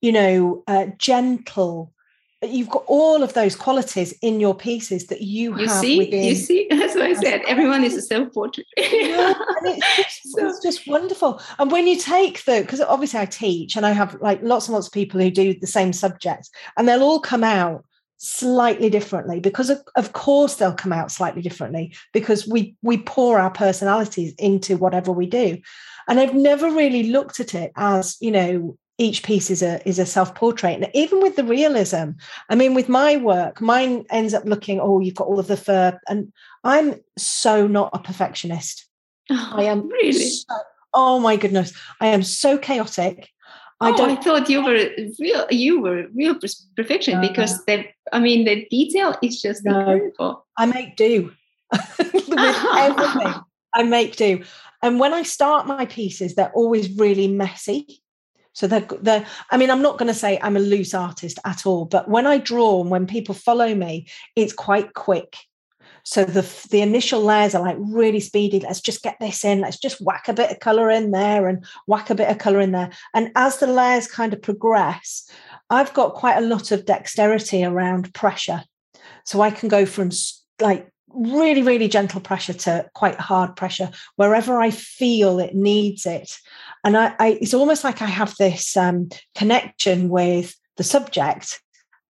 you 0.01 0.11
know 0.11 0.63
uh, 0.67 0.87
gentle 0.97 1.93
you've 2.41 2.69
got 2.69 2.83
all 2.87 3.23
of 3.23 3.33
those 3.33 3.55
qualities 3.55 4.13
in 4.21 4.39
your 4.39 4.55
pieces 4.55 5.07
that 5.07 5.21
you, 5.21 5.57
you 5.57 5.67
have 5.67 5.79
see? 5.79 5.97
Within. 5.99 6.23
you 6.23 6.35
see? 6.35 6.67
That's 6.69 6.95
what 6.95 7.05
i 7.05 7.13
said. 7.13 7.41
Everyone 7.47 7.83
is 7.83 7.95
a 7.95 8.01
self-portrait. 8.01 8.67
Yeah, 8.77 9.33
it's, 9.63 10.21
just, 10.21 10.35
so, 10.35 10.47
it's 10.47 10.61
just 10.61 10.87
wonderful. 10.87 11.41
And 11.59 11.71
when 11.71 11.87
you 11.87 11.97
take 11.97 12.43
the 12.45 12.61
because 12.61 12.81
obviously 12.81 13.19
i 13.19 13.25
teach 13.25 13.75
and 13.75 13.85
i 13.85 13.91
have 13.91 14.15
like 14.21 14.41
lots 14.41 14.67
and 14.67 14.73
lots 14.73 14.87
of 14.87 14.93
people 14.93 15.19
who 15.19 15.31
do 15.31 15.57
the 15.59 15.67
same 15.67 15.93
subject 15.93 16.49
and 16.77 16.87
they'll 16.87 17.03
all 17.03 17.19
come 17.19 17.43
out 17.43 17.85
slightly 18.17 18.89
differently 18.89 19.39
because 19.39 19.69
of, 19.69 19.81
of 19.95 20.13
course 20.13 20.55
they'll 20.55 20.73
come 20.73 20.93
out 20.93 21.11
slightly 21.11 21.41
differently 21.41 21.93
because 22.13 22.47
we 22.47 22.75
we 22.81 22.97
pour 22.97 23.39
our 23.39 23.51
personalities 23.51 24.33
into 24.37 24.77
whatever 24.77 25.11
we 25.11 25.25
do. 25.25 25.57
And 26.07 26.19
i've 26.19 26.35
never 26.35 26.69
really 26.69 27.03
looked 27.03 27.39
at 27.39 27.55
it 27.55 27.71
as 27.75 28.17
you 28.19 28.31
know 28.31 28.77
each 28.97 29.23
piece 29.23 29.49
is 29.49 29.61
a 29.61 29.85
is 29.87 29.99
a 29.99 30.05
self-portrait 30.05 30.75
and 30.75 30.89
even 30.93 31.21
with 31.21 31.35
the 31.35 31.43
realism 31.43 32.11
i 32.49 32.55
mean 32.55 32.73
with 32.73 32.89
my 32.89 33.17
work 33.17 33.59
mine 33.61 34.05
ends 34.09 34.33
up 34.33 34.45
looking 34.45 34.79
oh 34.79 34.99
you've 34.99 35.15
got 35.15 35.27
all 35.27 35.39
of 35.39 35.47
the 35.47 35.57
fur 35.57 35.97
and 36.07 36.31
i'm 36.63 36.95
so 37.17 37.67
not 37.67 37.89
a 37.93 37.99
perfectionist 37.99 38.87
oh, 39.31 39.53
i 39.55 39.63
am 39.63 39.87
really 39.89 40.29
so, 40.29 40.55
oh 40.93 41.19
my 41.19 41.35
goodness 41.35 41.73
i 42.01 42.07
am 42.07 42.23
so 42.23 42.57
chaotic 42.57 43.29
I 43.81 43.91
oh, 43.91 43.97
don't. 43.97 44.17
I 44.17 44.21
thought 44.21 44.49
you 44.49 44.63
were 44.63 44.89
real. 45.19 45.45
You 45.49 45.81
were 45.81 46.05
real 46.13 46.37
perfection 46.77 47.19
no, 47.19 47.27
because 47.27 47.63
the. 47.65 47.85
I 48.13 48.19
mean, 48.19 48.45
the 48.45 48.65
detail 48.71 49.15
is 49.21 49.41
just 49.41 49.65
no, 49.65 49.77
incredible. 49.79 50.45
I 50.57 50.65
make 50.65 50.95
do 50.95 51.33
with 51.99 52.33
everything. 52.39 53.33
I 53.73 53.83
make 53.83 54.15
do, 54.15 54.45
and 54.81 54.97
when 54.97 55.13
I 55.13 55.23
start 55.23 55.67
my 55.67 55.85
pieces, 55.85 56.35
they're 56.35 56.53
always 56.53 56.89
really 56.97 57.27
messy. 57.27 58.01
So 58.55 58.67
they're, 58.67 58.87
they're 59.01 59.25
I 59.51 59.57
mean, 59.57 59.69
I'm 59.69 59.81
not 59.81 59.97
going 59.97 60.07
to 60.07 60.13
say 60.13 60.39
I'm 60.41 60.57
a 60.57 60.61
loose 60.61 60.93
artist 60.93 61.39
at 61.45 61.65
all, 61.65 61.85
but 61.85 62.09
when 62.09 62.25
I 62.25 62.37
draw 62.37 62.81
and 62.81 62.89
when 62.89 63.05
people 63.05 63.35
follow 63.35 63.75
me, 63.75 64.07
it's 64.35 64.53
quite 64.53 64.93
quick. 64.93 65.37
So 66.03 66.23
the 66.23 66.41
the 66.69 66.81
initial 66.81 67.19
layers 67.19 67.55
are 67.55 67.63
like 67.63 67.77
really 67.79 68.19
speedy. 68.19 68.59
Let's 68.59 68.79
just 68.79 69.01
get 69.01 69.17
this 69.19 69.43
in. 69.43 69.59
Let's 69.59 69.79
just 69.79 69.99
whack 69.99 70.27
a 70.27 70.33
bit 70.33 70.51
of 70.51 70.59
color 70.59 70.89
in 70.89 71.11
there 71.11 71.47
and 71.47 71.65
whack 71.87 72.09
a 72.09 72.15
bit 72.15 72.29
of 72.29 72.37
color 72.37 72.61
in 72.61 72.71
there. 72.71 72.91
And 73.13 73.31
as 73.35 73.57
the 73.57 73.67
layers 73.67 74.07
kind 74.07 74.31
of 74.31 74.41
progress, 74.41 75.27
I've 75.69 75.93
got 75.93 76.13
quite 76.13 76.37
a 76.37 76.47
lot 76.47 76.71
of 76.71 76.85
dexterity 76.85 77.63
around 77.63 78.13
pressure. 78.13 78.63
So 79.25 79.41
I 79.41 79.49
can 79.49 79.67
go 79.67 79.85
from 79.85 80.11
like 80.61 80.91
really, 81.15 81.63
really 81.63 81.87
gentle 81.87 82.21
pressure 82.21 82.53
to 82.53 82.89
quite 82.93 83.19
hard 83.19 83.55
pressure 83.55 83.89
wherever 84.15 84.59
I 84.59 84.71
feel 84.71 85.39
it 85.39 85.55
needs 85.55 86.05
it. 86.05 86.37
And 86.83 86.97
I, 86.97 87.15
I 87.19 87.37
it's 87.41 87.53
almost 87.53 87.83
like 87.83 88.01
I 88.01 88.07
have 88.07 88.35
this 88.37 88.75
um, 88.77 89.09
connection 89.35 90.09
with 90.09 90.55
the 90.77 90.83
subject 90.83 91.61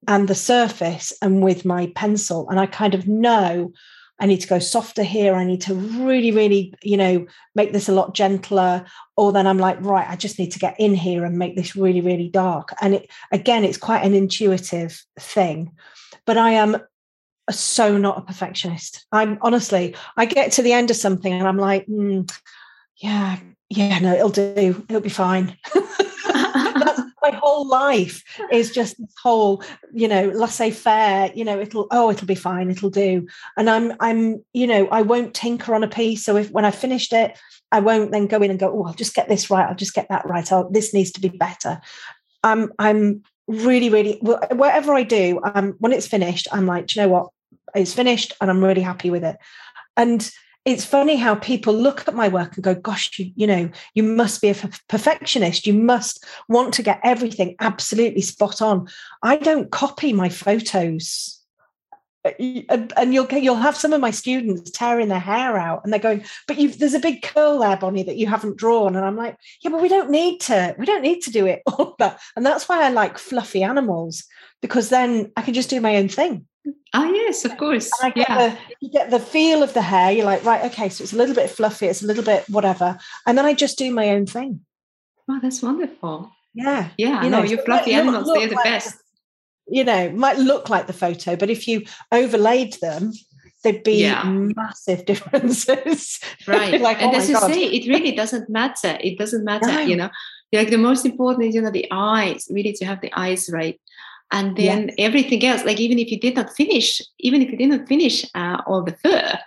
and 0.08 0.28
the 0.28 0.36
surface 0.36 1.14
and 1.22 1.44
with 1.44 1.66
my 1.66 1.92
pencil. 1.96 2.50
And 2.50 2.60
I 2.60 2.66
kind 2.66 2.94
of 2.94 3.08
know 3.08 3.72
I 4.20 4.28
need 4.28 4.42
to 4.42 4.48
go 4.48 4.60
softer 4.60 5.04
here. 5.04 5.36
I 5.36 5.44
need 5.44 5.62
to 5.62 5.74
really, 5.74 6.32
really, 6.32 6.74
you 6.82 6.96
know, 6.96 7.26
make 7.54 7.74
this 7.74 7.90
a 7.90 7.94
lot 7.94 8.16
gentler. 8.16 8.86
Or 9.18 9.34
then 9.34 9.46
I'm 9.46 9.58
like, 9.58 9.78
right, 9.82 10.10
I 10.10 10.16
just 10.16 10.40
need 10.40 10.52
to 10.54 10.60
get 10.60 10.80
in 10.80 10.94
here 10.94 11.26
and 11.26 11.38
make 11.38 11.56
this 11.56 11.76
really, 11.76 12.02
really 12.02 12.30
dark. 12.30 12.74
And 12.82 12.96
it, 12.96 13.12
again, 13.32 13.64
it's 13.64 13.78
quite 13.78 14.06
an 14.06 14.14
intuitive 14.14 15.04
thing. 15.20 15.72
But 16.26 16.38
I 16.38 16.52
am 16.52 16.78
so 17.52 17.98
not 17.98 18.18
a 18.18 18.22
perfectionist. 18.22 19.06
I'm 19.12 19.38
honestly, 19.42 19.96
I 20.18 20.26
get 20.26 20.52
to 20.54 20.62
the 20.62 20.74
end 20.74 20.90
of 20.90 20.98
something 20.98 21.32
and 21.32 21.48
I'm 21.48 21.58
like, 21.58 21.86
mm, 21.88 22.32
yeah, 22.98 23.38
yeah, 23.70 24.00
no, 24.00 24.14
it'll 24.14 24.30
do. 24.30 24.86
It'll 24.90 25.02
be 25.02 25.10
fine. 25.10 25.58
That's 25.74 27.02
my 27.22 27.32
whole 27.32 27.68
life 27.68 28.24
is 28.52 28.72
just 28.72 28.98
this 28.98 29.14
whole, 29.22 29.64
you 29.94 30.08
know, 30.08 30.30
laissez 30.30 30.72
faire, 30.72 31.32
you 31.34 31.44
know, 31.44 31.60
it'll, 31.60 31.88
oh, 31.92 32.10
it'll 32.10 32.28
be 32.28 32.36
fine. 32.36 32.70
It'll 32.70 32.90
do. 32.90 33.28
And 33.58 33.70
I'm, 33.70 33.94
I'm, 34.00 34.44
you 34.54 34.68
know, 34.68 34.88
I 34.88 35.02
won't 35.02 35.34
tinker 35.34 35.74
on 35.74 35.84
a 35.84 35.88
piece. 35.88 36.24
So 36.24 36.38
if, 36.38 36.52
when 36.52 36.66
I 36.66 36.72
finished 36.72 37.14
it, 37.14 37.38
I 37.72 37.80
won't 37.80 38.12
then 38.12 38.28
go 38.28 38.42
in 38.42 38.52
and 38.52 38.60
go, 38.60 38.72
oh, 38.72 38.86
I'll 38.86 38.94
just 38.94 39.16
get 39.16 39.28
this 39.28 39.50
right. 39.50 39.68
I'll 39.68 39.76
just 39.76 39.96
get 39.96 40.08
that 40.10 40.26
right. 40.26 40.50
Oh, 40.52 40.70
this 40.72 40.94
needs 40.94 41.12
to 41.14 41.22
be 41.22 41.30
better. 41.30 41.82
I'm, 42.44 42.72
I'm 42.78 43.24
really, 43.48 43.90
really, 43.90 44.20
whatever 44.22 44.94
I 44.94 45.04
do, 45.04 45.42
um, 45.44 45.76
when 45.80 45.92
it's 45.92 46.08
finished, 46.08 46.48
I'm 46.52 46.68
like, 46.68 46.96
you 46.96 47.02
know 47.02 47.10
what? 47.10 47.30
It's 47.76 47.94
finished 47.94 48.34
and 48.42 48.50
I'm 48.50 48.64
really 48.64 48.82
happy 48.82 49.10
with 49.10 49.24
it. 49.24 49.38
And 49.98 50.30
it's 50.66 50.84
funny 50.84 51.16
how 51.16 51.36
people 51.36 51.74
look 51.74 52.08
at 52.08 52.16
my 52.16 52.28
work 52.28 52.56
and 52.56 52.64
go, 52.64 52.74
gosh, 52.74 53.20
you, 53.20 53.32
you 53.36 53.46
know, 53.46 53.70
you 53.94 54.02
must 54.02 54.42
be 54.42 54.50
a 54.50 54.56
perfectionist. 54.90 55.68
You 55.68 55.74
must 55.74 56.26
want 56.50 56.74
to 56.74 56.84
get 56.84 57.00
everything 57.04 57.56
absolutely 57.60 58.22
spot 58.22 58.64
on. 58.64 58.88
I 59.22 59.38
don't 59.38 59.72
copy 59.72 60.12
my 60.12 60.30
photos. 60.30 61.40
Uh, 62.26 62.88
and 62.98 63.14
you'll 63.14 63.32
you'll 63.34 63.56
have 63.56 63.78
some 63.78 63.94
of 63.94 64.02
my 64.02 64.10
students 64.10 64.72
tearing 64.72 65.10
their 65.10 65.20
hair 65.20 65.60
out, 65.60 65.82
and 65.84 65.94
they're 65.94 66.00
going, 66.00 66.26
"But 66.48 66.58
there's 66.58 66.96
a 66.96 67.00
big 67.00 67.22
curl 67.22 67.60
there, 67.60 67.78
Bonny, 67.78 68.02
that 68.02 68.18
you 68.18 68.26
haven't 68.26 68.58
drawn." 68.58 68.96
And 68.96 69.06
I'm 69.06 69.16
like, 69.16 69.38
"Yeah, 69.62 69.70
but 69.70 69.80
we 69.80 69.90
don't 69.90 70.10
need 70.10 70.42
to. 70.42 70.76
We 70.80 70.88
don't 70.88 71.04
need 71.04 71.22
to 71.22 71.32
do 71.32 71.46
it 71.46 71.62
all 71.68 71.94
that." 72.00 72.20
And 72.36 72.44
that's 72.44 72.68
why 72.68 72.84
I 72.84 72.90
like 72.90 73.20
fluffy 73.20 73.62
animals 73.62 74.24
because 74.60 74.90
then 74.90 75.32
I 75.38 75.44
can 75.44 75.54
just 75.54 75.70
do 75.70 75.80
my 75.80 75.98
own 75.98 76.10
thing. 76.10 76.48
Oh 76.94 77.14
yes, 77.14 77.46
of 77.46 77.58
course. 77.58 77.92
yeah. 78.16 78.50
The, 78.50 78.58
you 78.80 78.90
get 78.90 79.10
the 79.10 79.20
feel 79.20 79.64
of 79.64 79.74
the 79.74 79.82
hair. 79.82 80.12
You're 80.12 80.26
like, 80.26 80.44
right, 80.44 80.64
okay, 80.72 80.90
so 80.90 81.04
it's 81.04 81.14
a 81.14 81.18
little 81.18 81.36
bit 81.36 81.50
fluffy, 81.50 81.88
it's 81.88 82.02
a 82.02 82.08
little 82.08 82.24
bit 82.24 82.46
whatever, 82.50 82.98
and 83.28 83.38
then 83.38 83.46
I 83.46 83.54
just 83.54 83.78
do 83.78 83.94
my 83.94 84.10
own 84.10 84.26
thing. 84.26 84.62
Oh, 85.30 85.40
that's 85.42 85.62
wonderful. 85.62 86.32
Yeah, 86.54 86.90
yeah. 86.98 87.24
You 87.24 87.30
know, 87.30 87.44
your 87.44 87.64
fluffy 87.64 87.94
animals, 87.94 88.32
they're 88.34 88.48
the 88.48 88.56
like, 88.56 88.64
best. 88.64 88.96
You 89.68 89.84
know, 89.84 90.12
might 90.12 90.38
look 90.38 90.70
like 90.70 90.88
the 90.88 90.94
photo, 90.94 91.36
but 91.36 91.50
if 91.50 91.68
you 91.68 91.84
overlaid 92.12 92.74
them, 92.82 93.12
there'd 93.64 93.84
be 93.84 94.04
yeah. 94.04 94.24
massive 94.24 95.06
differences. 95.12 96.20
Right. 96.48 96.80
like, 96.88 97.02
and 97.02 97.14
oh 97.14 97.18
as 97.18 97.28
you 97.28 97.36
God. 97.36 97.52
say, 97.52 97.64
it 97.64 97.90
really 97.90 98.14
doesn't 98.14 98.50
matter. 98.50 98.98
It 99.02 99.18
doesn't 99.18 99.44
matter. 99.44 99.68
No. 99.68 99.80
You 99.80 99.96
know, 99.98 100.10
like 100.54 100.70
the 100.70 100.78
most 100.78 101.06
important 101.06 101.50
is 101.50 101.56
you 101.56 101.62
know 101.62 101.72
the 101.72 101.88
eyes. 101.92 102.48
Really, 102.50 102.74
to 102.74 102.86
have 102.86 103.02
the 103.02 103.12
eyes 103.14 103.50
right 103.52 103.80
and 104.32 104.56
then 104.58 104.88
yes. 104.88 104.96
everything 104.98 105.44
else 105.46 105.64
like 105.66 105.80
even 105.80 106.00
if 106.00 106.12
you 106.12 106.20
did 106.20 106.36
not 106.36 106.54
finish 106.56 107.02
even 107.20 107.42
if 107.42 107.52
you 107.52 107.58
did 107.58 107.70
not 107.70 107.88
finish 107.88 108.26
uh, 108.36 108.62
all 108.66 108.84
the 108.84 108.96
fur 109.04 109.38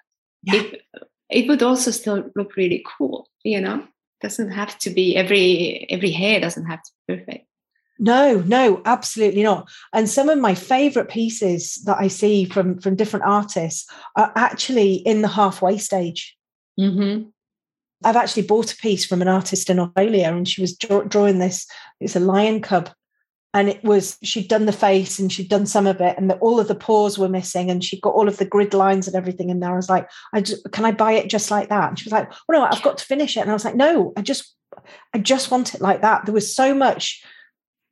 yeah. 0.42 0.54
it, 0.54 0.82
it 1.30 1.48
would 1.48 1.62
also 1.62 1.90
still 1.90 2.30
look 2.36 2.56
really 2.56 2.84
cool 2.98 3.28
you 3.44 3.60
know 3.60 3.82
doesn't 4.20 4.50
have 4.50 4.78
to 4.78 4.90
be 4.90 5.16
every 5.16 5.86
every 5.90 6.10
hair 6.10 6.40
doesn't 6.40 6.66
have 6.66 6.82
to 6.82 6.90
be 7.06 7.16
perfect 7.16 7.46
no 7.98 8.42
no 8.46 8.80
absolutely 8.84 9.42
not 9.42 9.68
and 9.92 10.08
some 10.08 10.28
of 10.28 10.38
my 10.38 10.54
favorite 10.54 11.08
pieces 11.08 11.82
that 11.84 11.98
i 11.98 12.08
see 12.08 12.44
from 12.44 12.78
from 12.78 12.94
different 12.94 13.24
artists 13.24 13.90
are 14.16 14.32
actually 14.36 14.94
in 14.94 15.22
the 15.22 15.28
halfway 15.28 15.76
stage 15.76 16.38
Mm-hmm. 16.78 17.28
I've 18.04 18.16
actually 18.16 18.44
bought 18.44 18.72
a 18.72 18.76
piece 18.76 19.04
from 19.04 19.22
an 19.22 19.28
artist 19.28 19.68
in 19.70 19.80
Australia, 19.80 20.28
and 20.28 20.46
she 20.48 20.60
was 20.60 20.76
draw- 20.76 21.02
drawing 21.02 21.38
this. 21.38 21.66
It's 22.00 22.14
a 22.14 22.20
lion 22.20 22.60
cub, 22.60 22.90
and 23.54 23.68
it 23.68 23.82
was 23.82 24.18
she'd 24.22 24.48
done 24.48 24.66
the 24.66 24.72
face 24.72 25.18
and 25.18 25.32
she'd 25.32 25.48
done 25.48 25.66
some 25.66 25.86
of 25.86 26.00
it, 26.00 26.16
and 26.18 26.30
the, 26.30 26.36
all 26.36 26.60
of 26.60 26.68
the 26.68 26.74
paws 26.74 27.18
were 27.18 27.28
missing, 27.28 27.70
and 27.70 27.82
she 27.82 28.00
got 28.00 28.14
all 28.14 28.28
of 28.28 28.36
the 28.36 28.44
grid 28.44 28.74
lines 28.74 29.06
and 29.06 29.16
everything 29.16 29.50
in 29.50 29.60
there. 29.60 29.72
I 29.72 29.76
was 29.76 29.88
like, 29.88 30.08
I 30.32 30.40
just, 30.40 30.70
"Can 30.72 30.84
I 30.84 30.92
buy 30.92 31.12
it 31.12 31.30
just 31.30 31.50
like 31.50 31.68
that?" 31.68 31.88
And 31.88 31.98
she 31.98 32.04
was 32.04 32.12
like, 32.12 32.30
"Well, 32.48 32.60
no, 32.60 32.68
I've 32.70 32.82
got 32.82 32.98
to 32.98 33.04
finish 33.04 33.36
it." 33.36 33.40
And 33.40 33.50
I 33.50 33.54
was 33.54 33.64
like, 33.64 33.76
"No, 33.76 34.12
I 34.16 34.22
just, 34.22 34.54
I 35.14 35.18
just 35.18 35.50
want 35.50 35.74
it 35.74 35.80
like 35.80 36.02
that." 36.02 36.26
There 36.26 36.34
was 36.34 36.54
so 36.54 36.74
much, 36.74 37.24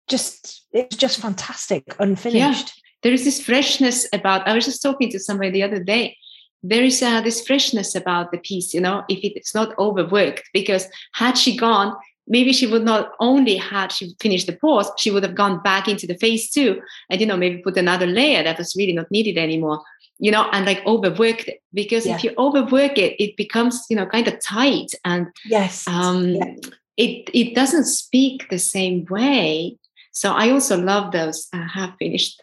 just 0.09 0.67
it 0.73 0.89
was 0.91 0.99
just 0.99 1.21
fantastic, 1.21 1.95
unfinished. 1.99 2.37
Yeah. 2.77 2.83
There 3.03 3.13
is 3.13 3.25
this 3.25 3.43
freshness 3.43 4.07
about. 4.13 4.47
I 4.47 4.55
was 4.55 4.65
just 4.65 4.83
talking 4.83 5.11
to 5.11 5.19
somebody 5.19 5.51
the 5.51 5.63
other 5.63 5.83
day 5.83 6.17
there 6.63 6.83
is 6.83 7.03
uh, 7.03 7.21
this 7.21 7.47
freshness 7.47 7.95
about 7.95 8.33
the 8.33 8.39
piece, 8.39 8.75
you 8.75 8.81
know, 8.81 9.05
if 9.09 9.21
it's 9.23 9.55
not 9.55 9.79
overworked. 9.79 10.43
Because 10.53 10.89
had 11.15 11.39
she 11.39 11.57
gone, 11.57 11.95
maybe 12.27 12.53
she 12.53 12.67
would 12.67 12.85
not 12.85 13.13
only 13.21 13.57
had 13.57 13.93
she 13.93 14.15
finished 14.21 14.47
the 14.47 14.57
pose, 14.57 14.91
she 14.99 15.11
would 15.11 15.23
have 15.23 15.35
gone 15.35 15.63
back 15.63 15.89
into 15.89 16.07
the 16.07 16.17
phase 16.19 16.51
two 16.51 16.81
and 17.11 17.21
you 17.21 17.27
know, 17.27 17.37
maybe 17.37 17.63
put 17.63 17.77
another 17.77 18.07
layer 18.07 18.43
that 18.43 18.59
was 18.59 18.75
really 18.77 18.93
not 18.93 19.11
needed 19.11 19.39
anymore, 19.39 19.83
you 20.19 20.31
know, 20.31 20.49
and 20.53 20.67
like 20.67 20.85
overworked 20.87 21.49
it. 21.49 21.63
Because 21.73 22.07
yeah. 22.07 22.17
if 22.17 22.25
you 22.25 22.33
overwork 22.39 22.99
it, 22.99 23.23
it 23.23 23.37
becomes, 23.37 23.85
you 23.89 23.97
know, 23.97 24.07
kind 24.07 24.29
of 24.29 24.41
tight 24.43 24.93
and 25.05 25.29
yes, 25.45 25.87
um, 25.87 26.29
yeah. 26.29 26.55
it 26.97 27.31
it 27.33 27.55
doesn't 27.55 27.85
speak 27.85 28.49
the 28.49 28.59
same 28.59 29.05
way. 29.11 29.79
So 30.13 30.33
I 30.33 30.51
also 30.51 30.79
love 30.79 31.13
those 31.13 31.47
uh, 31.53 31.67
half 31.69 31.97
finished 31.99 32.41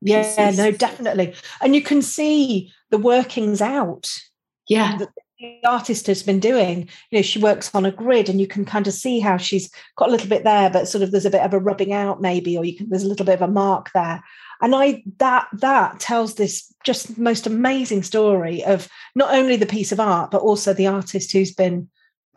yeah, 0.00 0.52
no, 0.56 0.70
definitely. 0.70 1.34
And 1.60 1.74
you 1.74 1.82
can 1.82 2.02
see 2.02 2.72
the 2.90 2.98
workings 2.98 3.60
out. 3.60 4.08
Yeah. 4.68 4.98
The 5.38 5.60
artist 5.64 6.06
has 6.08 6.22
been 6.22 6.40
doing. 6.40 6.88
You 7.10 7.18
know, 7.18 7.22
she 7.22 7.38
works 7.38 7.72
on 7.74 7.86
a 7.86 7.92
grid 7.92 8.28
and 8.28 8.40
you 8.40 8.46
can 8.46 8.64
kind 8.64 8.86
of 8.86 8.92
see 8.92 9.20
how 9.20 9.36
she's 9.36 9.70
got 9.96 10.08
a 10.08 10.12
little 10.12 10.28
bit 10.28 10.44
there, 10.44 10.68
but 10.70 10.88
sort 10.88 11.02
of 11.02 11.10
there's 11.10 11.26
a 11.26 11.30
bit 11.30 11.42
of 11.42 11.52
a 11.52 11.58
rubbing 11.58 11.92
out, 11.92 12.20
maybe, 12.20 12.56
or 12.56 12.64
you 12.64 12.76
can 12.76 12.88
there's 12.88 13.04
a 13.04 13.08
little 13.08 13.26
bit 13.26 13.36
of 13.36 13.48
a 13.48 13.52
mark 13.52 13.90
there. 13.94 14.22
And 14.60 14.74
I 14.74 15.02
that 15.18 15.46
that 15.52 16.00
tells 16.00 16.34
this 16.34 16.72
just 16.84 17.18
most 17.18 17.46
amazing 17.46 18.02
story 18.02 18.64
of 18.64 18.88
not 19.14 19.32
only 19.34 19.56
the 19.56 19.66
piece 19.66 19.92
of 19.92 20.00
art, 20.00 20.30
but 20.30 20.42
also 20.42 20.72
the 20.72 20.88
artist 20.88 21.32
who's 21.32 21.54
been 21.54 21.88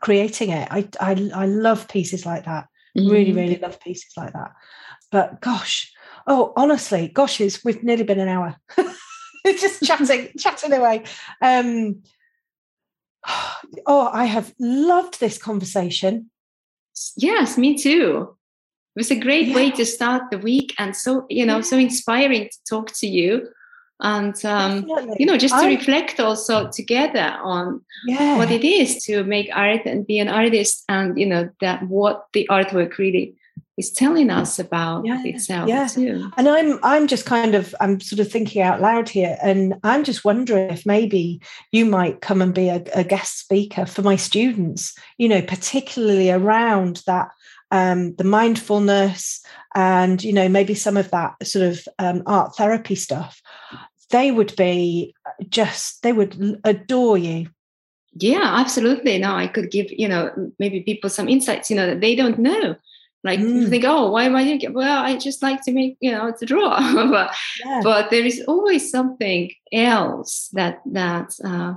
creating 0.01 0.49
it. 0.49 0.67
I 0.71 0.87
I, 0.99 1.31
I 1.33 1.45
love 1.45 1.87
pieces 1.87 2.25
like 2.25 2.45
that. 2.45 2.67
Mm-hmm. 2.97 3.09
Really, 3.11 3.33
really 3.33 3.57
love 3.57 3.79
pieces 3.79 4.11
like 4.15 4.33
that. 4.33 4.51
But 5.11 5.41
gosh, 5.41 5.91
Oh, 6.27 6.53
honestly, 6.55 7.07
gosh, 7.07 7.41
it's, 7.41 7.63
we've 7.63 7.83
nearly 7.83 8.03
been 8.03 8.19
an 8.19 8.27
hour. 8.27 8.55
it's 9.45 9.61
just 9.61 9.83
chatting, 9.83 10.29
chatting 10.37 10.73
away. 10.73 11.03
Um, 11.41 12.03
oh, 13.85 14.09
I 14.11 14.25
have 14.25 14.53
loved 14.59 15.19
this 15.19 15.37
conversation. 15.37 16.29
Yes, 17.17 17.57
me 17.57 17.77
too. 17.77 18.35
It 18.95 18.99
was 18.99 19.11
a 19.11 19.19
great 19.19 19.47
yeah. 19.47 19.55
way 19.55 19.71
to 19.71 19.85
start 19.85 20.23
the 20.31 20.37
week 20.37 20.73
and 20.77 20.95
so, 20.95 21.25
you 21.29 21.45
know, 21.45 21.57
yeah. 21.57 21.61
so 21.61 21.77
inspiring 21.77 22.49
to 22.49 22.57
talk 22.69 22.91
to 22.95 23.07
you 23.07 23.47
and 24.01 24.43
um, 24.45 24.87
you 25.17 25.25
know 25.25 25.37
just 25.37 25.53
to 25.53 25.61
I, 25.61 25.67
reflect 25.67 26.19
also 26.19 26.69
together 26.69 27.37
on 27.43 27.81
yeah. 28.07 28.37
what 28.37 28.51
it 28.51 28.63
is 28.63 29.03
to 29.05 29.23
make 29.23 29.49
art 29.53 29.85
and 29.85 30.05
be 30.05 30.19
an 30.19 30.27
artist 30.27 30.83
and 30.89 31.17
you 31.19 31.27
know 31.27 31.49
that 31.61 31.87
what 31.87 32.25
the 32.33 32.47
artwork 32.49 32.97
really 32.97 33.35
is 33.81 33.91
telling 33.91 34.29
us 34.29 34.59
about 34.59 35.05
yeah, 35.05 35.21
itself 35.25 35.67
yeah. 35.67 35.87
too. 35.87 36.31
And 36.37 36.47
I'm 36.47 36.79
I'm 36.83 37.07
just 37.07 37.25
kind 37.25 37.55
of 37.55 37.73
I'm 37.81 37.99
sort 37.99 38.19
of 38.19 38.31
thinking 38.31 38.61
out 38.61 38.79
loud 38.79 39.09
here, 39.09 39.37
and 39.41 39.75
I'm 39.83 40.03
just 40.03 40.23
wondering 40.23 40.69
if 40.69 40.85
maybe 40.85 41.41
you 41.71 41.85
might 41.85 42.21
come 42.21 42.41
and 42.41 42.53
be 42.53 42.69
a, 42.69 42.83
a 42.93 43.03
guest 43.03 43.39
speaker 43.39 43.85
for 43.85 44.03
my 44.03 44.15
students. 44.15 44.95
You 45.17 45.29
know, 45.29 45.41
particularly 45.41 46.29
around 46.29 47.01
that 47.07 47.31
um, 47.71 48.15
the 48.15 48.23
mindfulness 48.23 49.43
and 49.73 50.23
you 50.23 50.33
know 50.33 50.47
maybe 50.47 50.75
some 50.75 50.97
of 50.97 51.09
that 51.11 51.35
sort 51.45 51.65
of 51.65 51.87
um, 51.97 52.21
art 52.27 52.55
therapy 52.55 52.95
stuff. 52.95 53.41
They 54.11 54.31
would 54.31 54.55
be 54.55 55.15
just 55.49 56.03
they 56.03 56.13
would 56.13 56.59
adore 56.63 57.17
you 57.17 57.47
yeah 58.13 58.55
absolutely 58.59 59.17
no 59.17 59.33
i 59.33 59.47
could 59.47 59.71
give 59.71 59.87
you 59.89 60.07
know 60.07 60.29
maybe 60.59 60.81
people 60.81 61.09
some 61.09 61.29
insights 61.29 61.69
you 61.69 61.75
know 61.75 61.87
that 61.87 62.01
they 62.01 62.13
don't 62.13 62.37
know 62.37 62.75
like 63.23 63.39
mm. 63.39 63.61
you 63.61 63.67
think, 63.67 63.83
oh, 63.85 64.11
why 64.11 64.23
am 64.23 64.35
I 64.35 64.43
doing 64.43 64.61
it? 64.61 64.73
Well, 64.73 65.03
I 65.03 65.15
just 65.17 65.43
like 65.43 65.63
to 65.63 65.71
make, 65.71 65.97
you 65.99 66.11
know, 66.11 66.33
to 66.39 66.45
draw. 66.45 66.79
but, 67.11 67.35
yeah. 67.63 67.81
but 67.83 68.09
there 68.09 68.25
is 68.25 68.43
always 68.47 68.89
something 68.89 69.51
else 69.71 70.49
that 70.53 70.81
that 70.87 71.33
uh, 71.43 71.75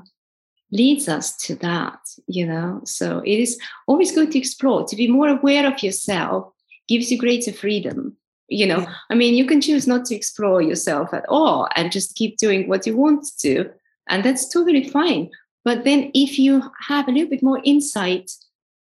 leads 0.72 1.08
us 1.08 1.36
to 1.46 1.54
that, 1.56 1.98
you 2.26 2.46
know. 2.46 2.80
So 2.84 3.18
it 3.18 3.38
is 3.38 3.58
always 3.86 4.12
good 4.12 4.32
to 4.32 4.38
explore, 4.38 4.86
to 4.86 4.96
be 4.96 5.08
more 5.08 5.28
aware 5.28 5.66
of 5.66 5.82
yourself 5.82 6.50
gives 6.88 7.10
you 7.10 7.18
greater 7.18 7.52
freedom. 7.52 8.16
You 8.48 8.66
know, 8.66 8.80
yeah. 8.80 8.94
I 9.10 9.14
mean, 9.14 9.34
you 9.34 9.46
can 9.46 9.60
choose 9.60 9.86
not 9.86 10.04
to 10.06 10.14
explore 10.14 10.60
yourself 10.60 11.14
at 11.14 11.24
all 11.28 11.66
and 11.76 11.90
just 11.90 12.14
keep 12.14 12.36
doing 12.36 12.68
what 12.68 12.86
you 12.86 12.96
want 12.96 13.26
to. 13.38 13.70
And 14.08 14.22
that's 14.22 14.48
totally 14.48 14.86
fine. 14.86 15.30
But 15.64 15.84
then 15.84 16.10
if 16.12 16.38
you 16.38 16.62
have 16.88 17.08
a 17.08 17.10
little 17.10 17.30
bit 17.30 17.42
more 17.42 17.60
insight 17.64 18.30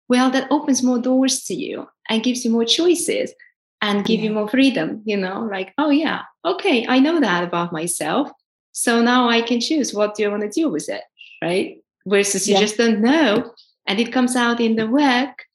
well 0.09 0.29
that 0.31 0.47
opens 0.51 0.83
more 0.83 0.99
doors 0.99 1.43
to 1.43 1.53
you 1.53 1.87
and 2.09 2.23
gives 2.23 2.43
you 2.43 2.51
more 2.51 2.65
choices 2.65 3.33
and 3.81 4.05
give 4.05 4.19
yeah. 4.19 4.29
you 4.29 4.33
more 4.33 4.47
freedom 4.47 5.01
you 5.05 5.17
know 5.17 5.47
like 5.51 5.73
oh 5.77 5.89
yeah 5.89 6.21
okay 6.45 6.85
i 6.87 6.99
know 6.99 7.19
that 7.19 7.43
about 7.43 7.71
myself 7.71 8.29
so 8.71 9.01
now 9.01 9.29
i 9.29 9.41
can 9.41 9.59
choose 9.59 9.93
what 9.93 10.15
do 10.15 10.25
i 10.25 10.27
want 10.27 10.41
to 10.41 10.49
do 10.49 10.69
with 10.69 10.89
it 10.89 11.03
right 11.41 11.81
versus 12.07 12.47
you 12.47 12.55
yeah. 12.55 12.59
just 12.59 12.77
don't 12.77 13.01
know 13.01 13.51
and 13.87 13.99
it 13.99 14.11
comes 14.11 14.35
out 14.35 14.59
in 14.59 14.75
the 14.75 14.87
work 14.87 15.45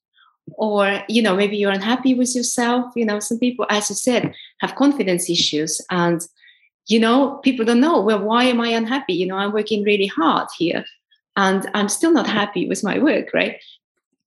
or 0.55 1.03
you 1.09 1.23
know 1.23 1.35
maybe 1.35 1.57
you're 1.57 1.73
unhappy 1.73 2.15
with 2.15 2.35
yourself 2.35 2.93
you 2.97 3.05
know 3.05 3.19
some 3.19 3.39
people 3.39 3.67
as 3.71 3.89
you 3.91 3.97
said 3.97 4.35
have 4.61 4.75
confidence 4.75 5.31
issues 5.31 5.81
and 5.91 6.23
you 6.87 6.99
know 6.99 7.39
people 7.39 7.65
don't 7.65 7.81
know 7.81 8.01
well 8.01 8.21
why 8.21 8.45
am 8.45 8.61
i 8.61 8.69
unhappy 8.69 9.15
you 9.15 9.27
know 9.27 9.37
i'm 9.37 9.53
working 9.53 9.83
really 9.85 10.07
hard 10.07 10.49
here 10.59 10.85
and 11.37 11.69
i'm 11.75 11.89
still 11.89 12.13
not 12.13 12.27
happy 12.27 12.69
with 12.69 12.83
my 12.83 12.99
work 12.99 13.29
right 13.33 13.57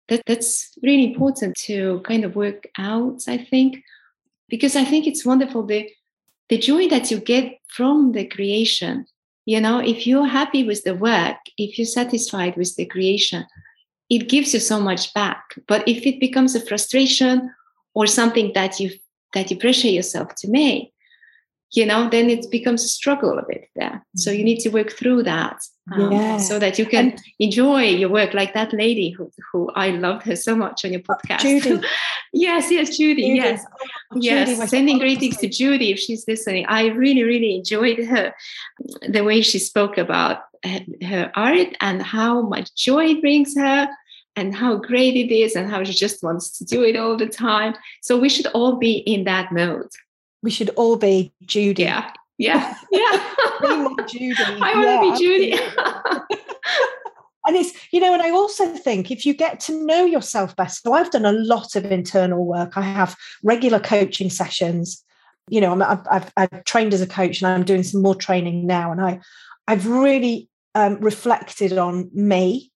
that, 0.08 0.22
that's 0.26 0.78
really 0.84 1.06
important 1.06 1.56
to 1.56 2.01
kind 2.01 2.24
of 2.24 2.36
work 2.36 2.68
out 2.78 3.22
i 3.28 3.38
think 3.38 3.84
because 4.49 4.76
i 4.76 4.84
think 4.84 5.08
it's 5.08 5.26
wonderful 5.26 5.64
the 5.66 5.89
the 6.49 6.58
joy 6.58 6.88
that 6.89 7.10
you 7.10 7.20
get 7.20 7.60
from 7.68 8.12
the 8.12 8.26
creation. 8.26 9.06
You 9.45 9.62
know 9.62 9.80
if 9.80 10.08
you're 10.08 10.26
happy 10.26 10.64
with 10.64 10.84
the 10.84 10.95
work 10.95 11.38
if 11.58 11.78
you're 11.78 11.86
satisfied 11.86 12.58
with 12.58 12.76
the 12.76 12.86
creation 12.86 13.45
it 14.10 14.30
gives 14.30 14.53
you 14.53 14.60
so 14.60 14.80
much 14.80 15.14
back. 15.14 15.43
But 15.68 15.88
if 15.88 16.06
it 16.06 16.20
becomes 16.20 16.53
a 16.53 16.66
frustration 16.66 17.51
or 17.93 18.08
something 18.08 18.51
that 18.53 18.80
you 18.80 18.91
that 19.34 19.51
you 19.51 19.58
pressure 19.58 19.88
yourself 19.88 20.34
to 20.36 20.49
make 20.49 20.93
you 21.76 21.86
know 21.86 22.09
then 22.09 22.30
it 22.30 22.49
becomes 22.49 22.84
a 22.84 22.88
struggle 22.88 23.38
a 23.38 23.45
bit 23.47 23.69
there. 23.76 24.05
So 24.15 24.32
you 24.32 24.43
need 24.43 24.59
to 24.59 24.69
work 24.69 24.91
through 24.91 25.23
that 25.23 25.61
um, 25.91 26.11
yeah. 26.11 26.38
so 26.38 26.57
that 26.59 26.80
you 26.80 26.86
can 26.86 27.11
and, 27.11 27.21
enjoy 27.39 27.84
your 27.84 28.09
work. 28.09 28.34
Like 28.34 28.53
that 28.53 28.73
lady 28.73 29.09
who, 29.11 29.32
who 29.51 29.69
i 29.76 29.89
loved 29.89 30.26
her 30.26 30.36
so 30.36 30.55
much 30.55 30.86
on 30.86 30.91
your 30.93 31.01
podcast. 31.01 31.41
Judy. 31.41 31.82
Yes 32.34 32.69
yes 32.69 32.97
judy, 32.97 33.28
judy. 33.28 33.36
yes. 33.36 33.65
Oh, 34.11 34.17
yes 34.19 34.49
judy 34.49 34.67
sending 34.67 34.99
greetings 34.99 35.38
to 35.38 35.47
judy 35.47 35.91
if 35.91 35.99
she's 35.99 36.26
listening. 36.28 36.65
I 36.67 36.88
really 36.88 37.23
really 37.23 37.55
enjoyed 37.55 37.99
her 38.05 38.34
the 39.07 39.23
way 39.23 39.41
she 39.41 39.59
spoke 39.59 39.97
about 39.97 40.43
her, 40.63 40.82
her 41.01 41.32
art 41.36 41.76
and 41.80 42.01
how 42.01 42.41
much 42.41 42.76
joy 42.76 43.05
it 43.05 43.21
brings 43.21 43.55
her 43.55 43.88
and 44.36 44.53
how 44.53 44.76
great 44.76 45.15
it 45.15 45.34
is 45.34 45.55
and 45.55 45.69
how 45.69 45.84
she 45.84 45.93
just 45.93 46.21
wants 46.23 46.57
to 46.57 46.65
do 46.65 46.84
it 46.84 46.97
all 46.97 47.15
the 47.15 47.28
time. 47.28 47.73
So 48.01 48.17
we 48.19 48.28
should 48.28 48.47
all 48.47 48.76
be 48.76 48.97
in 48.97 49.23
that 49.23 49.53
mode 49.53 49.91
we 50.45 50.51
should 50.51 50.69
all 50.75 50.95
be 50.95 51.33
Judy. 51.41 51.83
Yeah. 51.83 52.11
Yeah. 52.37 52.75
Yeah. 52.91 53.23
Judy. 54.07 54.35
I 54.61 54.73
want 54.75 55.17
to 55.17 55.19
be 55.19 55.25
Judy. 55.25 55.53
and 57.47 57.55
it's, 57.57 57.73
you 57.91 57.99
know, 57.99 58.13
and 58.13 58.21
I 58.21 58.29
also 58.29 58.67
think 58.77 59.09
if 59.09 59.25
you 59.25 59.33
get 59.33 59.59
to 59.61 59.85
know 59.85 60.05
yourself 60.05 60.55
better, 60.55 60.69
so 60.69 60.93
I've 60.93 61.09
done 61.09 61.25
a 61.25 61.31
lot 61.31 61.75
of 61.75 61.85
internal 61.85 62.45
work. 62.45 62.77
I 62.77 62.83
have 62.83 63.17
regular 63.41 63.79
coaching 63.79 64.29
sessions. 64.29 65.03
You 65.49 65.61
know, 65.61 65.81
i 65.81 65.99
have 66.11 66.31
I've 66.37 66.63
trained 66.63 66.93
as 66.93 67.01
a 67.01 67.07
coach 67.07 67.41
and 67.41 67.51
I'm 67.51 67.63
doing 67.63 67.83
some 67.83 68.03
more 68.03 68.15
training 68.15 68.67
now. 68.67 68.91
And 68.91 69.01
I, 69.01 69.19
I've 69.67 69.87
really 69.87 70.47
um, 70.75 70.99
reflected 70.99 71.75
on 71.77 72.11
me 72.13 72.71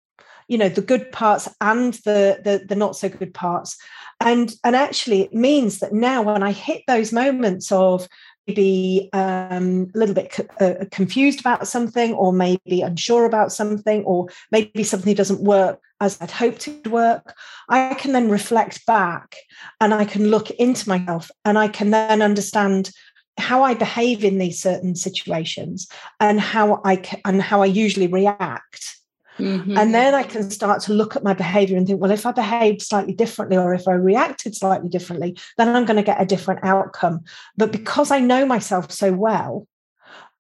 you 0.48 0.58
know 0.58 0.68
the 0.68 0.82
good 0.82 1.12
parts 1.12 1.48
and 1.62 1.94
the, 2.06 2.42
the 2.44 2.66
the 2.68 2.76
not 2.76 2.96
so 2.96 3.08
good 3.08 3.34
parts 3.34 3.78
and 4.20 4.54
and 4.64 4.76
actually 4.76 5.22
it 5.22 5.34
means 5.34 5.80
that 5.80 5.94
now 5.94 6.22
when 6.22 6.44
i 6.44 6.52
hit 6.52 6.84
those 6.88 7.12
moments 7.14 7.72
of 7.72 8.08
maybe 8.48 9.10
um, 9.14 9.92
a 9.94 9.98
little 9.98 10.16
bit 10.16 10.32
co- 10.32 10.66
uh, 10.66 10.86
confused 10.92 11.40
about 11.40 11.68
something 11.68 12.14
or 12.14 12.34
maybe 12.34 12.82
unsure 12.82 13.26
about 13.26 13.52
something 13.52 14.04
or 14.06 14.28
maybe 14.52 14.84
something 14.84 15.14
doesn't 15.14 15.42
work 15.42 15.80
as 16.02 16.20
i'd 16.22 16.32
hoped 16.32 16.68
it 16.68 16.72
would 16.84 16.92
work 16.92 17.36
i 17.70 17.94
can 17.96 18.12
then 18.12 18.30
reflect 18.30 18.86
back 18.86 19.36
and 19.80 19.94
i 19.94 20.04
can 20.04 20.30
look 20.30 20.50
into 20.52 20.90
myself 20.90 21.30
and 21.46 21.58
i 21.58 21.68
can 21.68 21.92
then 21.92 22.22
understand 22.22 22.92
how 23.38 23.64
i 23.64 23.74
behave 23.74 24.24
in 24.24 24.38
these 24.38 24.62
certain 24.62 24.96
situations 24.96 25.88
and 26.20 26.40
how 26.40 26.82
i 26.84 27.02
and 27.26 27.42
how 27.42 27.62
i 27.62 27.66
usually 27.66 28.08
react 28.08 28.99
Mm-hmm. 29.40 29.78
And 29.78 29.94
then 29.94 30.14
I 30.14 30.24
can 30.24 30.50
start 30.50 30.82
to 30.84 30.94
look 30.94 31.16
at 31.16 31.24
my 31.24 31.34
behavior 31.34 31.78
and 31.78 31.88
think, 31.88 32.02
well, 32.02 32.12
if 32.12 32.26
I 32.26 32.32
behaved 32.32 32.82
slightly 32.82 33.14
differently 33.14 33.58
or 33.58 33.74
if 33.74 33.88
I 33.88 33.94
reacted 33.94 34.56
slightly 34.56 34.90
differently, 34.90 35.38
then 35.58 35.76
I'm 35.76 35.86
going 35.86 35.98
to 35.98 36.04
get 36.04 36.22
a 36.22 36.26
different 36.26 36.64
outcome. 36.64 37.22
But 37.58 37.72
because 37.72 38.12
I 38.12 38.20
know 38.20 38.46
myself 38.46 38.92
so 38.92 39.14
well, 39.14 39.68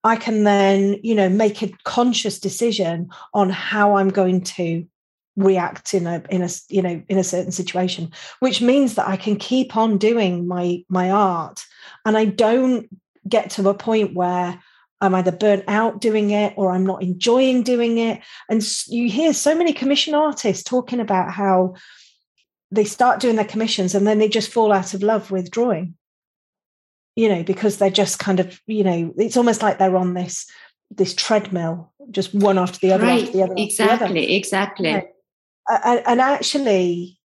I 0.04 0.16
can 0.16 0.44
then, 0.44 0.98
you 1.04 1.16
know, 1.16 1.30
make 1.30 1.62
a 1.62 1.72
conscious 1.84 2.40
decision 2.40 3.10
on 3.34 3.50
how 3.50 3.98
I'm 3.98 4.10
going 4.10 4.42
to 4.42 4.86
react 5.36 5.94
in 5.94 6.06
a 6.06 6.22
in 6.30 6.42
a 6.42 6.50
you 6.68 6.82
know 6.82 7.02
in 7.08 7.18
a 7.18 7.24
certain 7.24 7.52
situation 7.52 8.12
which 8.40 8.62
means 8.62 8.96
that 8.96 9.08
i 9.08 9.16
can 9.16 9.38
keep 9.38 9.78
on 9.78 9.98
doing 9.98 10.46
my 10.46 10.84
my 10.90 11.10
art 11.10 11.64
and 12.06 12.18
i 12.18 12.26
don't 12.26 12.90
get 13.28 13.50
to 13.50 13.70
a 13.70 13.74
point 13.74 14.14
where 14.14 14.60
I'm 15.02 15.16
either 15.16 15.32
burnt 15.32 15.64
out 15.68 16.02
doing 16.02 16.32
it 16.32 16.54
or 16.58 16.72
I'm 16.72 16.86
not 16.86 17.02
enjoying 17.02 17.64
doing 17.64 17.98
it. 17.98 18.22
And 18.50 18.62
you 18.88 19.10
hear 19.10 19.34
so 19.34 19.56
many 19.56 19.74
commission 19.74 20.14
artists 20.14 20.64
talking 20.64 21.00
about 21.00 21.32
how 21.32 21.76
they 22.72 22.84
start 22.84 23.20
doing 23.20 23.36
their 23.36 23.46
commissions 23.46 23.96
and 23.96 24.06
then 24.06 24.20
they 24.20 24.30
just 24.30 24.52
fall 24.52 24.72
out 24.72 24.94
of 24.94 25.02
love 25.02 25.32
with 25.32 25.52
drawing, 25.52 25.96
you 27.16 27.30
know, 27.30 27.44
because 27.44 27.78
they're 27.78 27.90
just 27.90 28.20
kind 28.20 28.40
of, 28.40 28.60
you 28.68 28.84
know, 28.84 29.14
it's 29.18 29.38
almost 29.38 29.62
like 29.64 29.78
they're 29.78 29.96
on 29.96 30.14
this 30.14 30.46
this 30.92 31.14
treadmill, 31.14 31.94
just 32.10 32.34
one 32.34 32.58
after 32.58 32.80
the 32.80 32.92
other, 32.92 33.06
right. 33.06 33.24
after 33.24 33.38
the 33.38 33.44
other. 33.44 33.54
Exactly, 33.58 34.22
the 34.22 34.26
other. 34.26 34.36
exactly. 34.36 35.04
And 35.86 36.20
actually, 36.20 37.19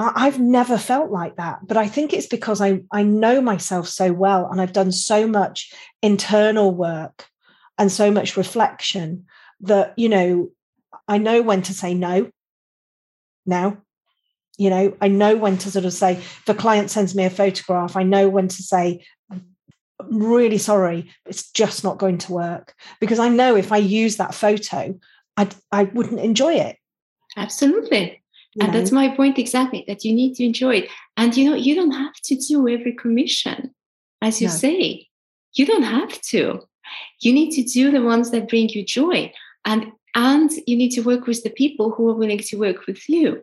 I've 0.00 0.38
never 0.38 0.78
felt 0.78 1.10
like 1.10 1.36
that, 1.36 1.66
but 1.66 1.76
I 1.76 1.88
think 1.88 2.12
it's 2.12 2.26
because 2.26 2.60
I, 2.60 2.82
I 2.92 3.02
know 3.02 3.40
myself 3.40 3.88
so 3.88 4.12
well 4.12 4.48
and 4.50 4.60
I've 4.60 4.72
done 4.72 4.92
so 4.92 5.26
much 5.26 5.72
internal 6.02 6.72
work 6.72 7.26
and 7.76 7.90
so 7.90 8.10
much 8.10 8.36
reflection 8.36 9.26
that, 9.62 9.94
you 9.96 10.08
know, 10.08 10.50
I 11.08 11.18
know 11.18 11.42
when 11.42 11.62
to 11.62 11.74
say 11.74 11.94
no 11.94 12.30
now. 13.44 13.78
You 14.58 14.70
know, 14.70 14.96
I 15.00 15.08
know 15.08 15.36
when 15.36 15.56
to 15.58 15.70
sort 15.70 15.86
of 15.86 15.92
say, 15.92 16.12
if 16.12 16.48
a 16.48 16.54
client 16.54 16.90
sends 16.90 17.14
me 17.14 17.24
a 17.24 17.30
photograph, 17.30 17.96
I 17.96 18.02
know 18.02 18.28
when 18.28 18.48
to 18.48 18.62
say, 18.62 19.04
I'm 19.30 19.42
really 20.08 20.58
sorry, 20.58 21.10
it's 21.26 21.50
just 21.50 21.82
not 21.82 21.98
going 21.98 22.18
to 22.18 22.32
work. 22.32 22.74
Because 23.00 23.18
I 23.18 23.28
know 23.30 23.56
if 23.56 23.72
I 23.72 23.78
use 23.78 24.18
that 24.18 24.34
photo, 24.34 24.98
I 25.36 25.48
I 25.72 25.84
wouldn't 25.84 26.20
enjoy 26.20 26.54
it. 26.54 26.76
Absolutely 27.36 28.19
and 28.58 28.74
that's 28.74 28.90
my 28.90 29.14
point 29.14 29.38
exactly 29.38 29.84
that 29.86 30.04
you 30.04 30.12
need 30.12 30.34
to 30.34 30.44
enjoy 30.44 30.76
it. 30.76 30.88
And 31.16 31.36
you 31.36 31.48
know 31.48 31.54
you 31.54 31.74
don't 31.74 31.92
have 31.92 32.14
to 32.24 32.34
do 32.34 32.68
every 32.68 32.94
commission 32.94 33.74
as 34.22 34.40
you 34.40 34.48
no. 34.48 34.54
say. 34.54 35.06
You 35.54 35.66
don't 35.66 35.82
have 35.82 36.20
to. 36.22 36.60
You 37.20 37.32
need 37.32 37.52
to 37.52 37.62
do 37.62 37.90
the 37.90 38.02
ones 38.02 38.30
that 38.30 38.48
bring 38.48 38.68
you 38.68 38.84
joy. 38.84 39.32
And 39.64 39.92
and 40.14 40.50
you 40.66 40.76
need 40.76 40.90
to 40.90 41.02
work 41.02 41.26
with 41.26 41.44
the 41.44 41.50
people 41.50 41.92
who 41.92 42.08
are 42.08 42.14
willing 42.14 42.38
to 42.38 42.56
work 42.56 42.86
with 42.86 43.08
you. 43.08 43.42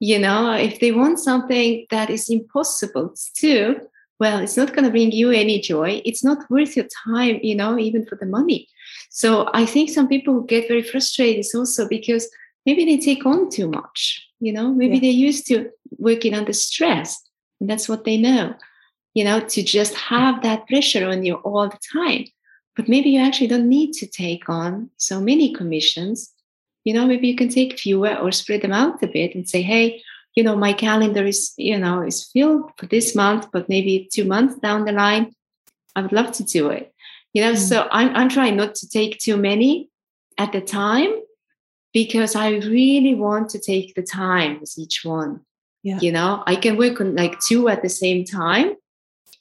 You 0.00 0.18
know 0.18 0.52
if 0.52 0.80
they 0.80 0.92
want 0.92 1.18
something 1.18 1.86
that 1.90 2.10
is 2.10 2.28
impossible 2.28 3.14
to 3.16 3.40
do 3.40 3.80
well 4.20 4.38
it's 4.38 4.56
not 4.56 4.72
going 4.74 4.84
to 4.84 4.90
bring 4.90 5.12
you 5.12 5.30
any 5.30 5.60
joy. 5.60 6.02
It's 6.04 6.22
not 6.22 6.50
worth 6.50 6.76
your 6.76 6.88
time 7.06 7.38
you 7.42 7.54
know 7.54 7.78
even 7.78 8.04
for 8.04 8.16
the 8.16 8.26
money. 8.26 8.68
So 9.08 9.48
i 9.54 9.64
think 9.64 9.88
some 9.88 10.08
people 10.08 10.40
get 10.40 10.68
very 10.68 10.82
frustrated 10.82 11.46
also 11.54 11.88
because 11.88 12.28
maybe 12.66 12.84
they 12.84 12.98
take 12.98 13.24
on 13.24 13.50
too 13.50 13.68
much 13.68 14.28
you 14.42 14.52
know 14.52 14.72
maybe 14.72 14.94
yeah. 14.94 15.00
they're 15.00 15.26
used 15.28 15.46
to 15.46 15.70
working 15.98 16.34
under 16.34 16.52
stress 16.52 17.20
and 17.60 17.70
that's 17.70 17.88
what 17.88 18.04
they 18.04 18.16
know 18.16 18.54
you 19.14 19.24
know 19.24 19.40
to 19.40 19.62
just 19.62 19.94
have 19.94 20.42
that 20.42 20.66
pressure 20.66 21.06
on 21.06 21.24
you 21.24 21.34
all 21.36 21.68
the 21.68 21.78
time 21.92 22.24
but 22.76 22.88
maybe 22.88 23.10
you 23.10 23.20
actually 23.20 23.46
don't 23.46 23.68
need 23.68 23.92
to 23.92 24.06
take 24.06 24.48
on 24.48 24.90
so 24.96 25.20
many 25.20 25.54
commissions 25.54 26.32
you 26.84 26.92
know 26.92 27.06
maybe 27.06 27.28
you 27.28 27.36
can 27.36 27.48
take 27.48 27.78
fewer 27.78 28.14
or 28.16 28.32
spread 28.32 28.62
them 28.62 28.72
out 28.72 29.02
a 29.02 29.06
bit 29.06 29.34
and 29.34 29.48
say 29.48 29.62
hey 29.62 30.02
you 30.34 30.42
know 30.42 30.56
my 30.56 30.72
calendar 30.72 31.24
is 31.24 31.52
you 31.56 31.78
know 31.78 32.02
is 32.02 32.24
filled 32.32 32.70
for 32.76 32.86
this 32.86 33.14
month 33.14 33.46
but 33.52 33.68
maybe 33.68 34.08
two 34.12 34.24
months 34.24 34.56
down 34.56 34.84
the 34.84 34.92
line 34.92 35.32
i 35.94 36.02
would 36.02 36.12
love 36.12 36.32
to 36.32 36.42
do 36.42 36.68
it 36.68 36.92
you 37.32 37.42
know 37.42 37.52
mm. 37.52 37.68
so 37.68 37.86
I'm, 37.90 38.14
I'm 38.16 38.28
trying 38.28 38.56
not 38.56 38.74
to 38.76 38.88
take 38.88 39.18
too 39.18 39.36
many 39.36 39.88
at 40.36 40.52
the 40.52 40.60
time 40.60 41.12
because 41.92 42.34
I 42.34 42.50
really 42.50 43.14
want 43.14 43.50
to 43.50 43.58
take 43.58 43.94
the 43.94 44.02
time 44.02 44.60
with 44.60 44.74
each 44.78 45.04
one. 45.04 45.40
Yeah. 45.82 45.98
You 46.00 46.12
know, 46.12 46.42
I 46.46 46.56
can 46.56 46.76
work 46.76 47.00
on 47.00 47.16
like 47.16 47.40
two 47.40 47.68
at 47.68 47.82
the 47.82 47.88
same 47.88 48.24
time, 48.24 48.74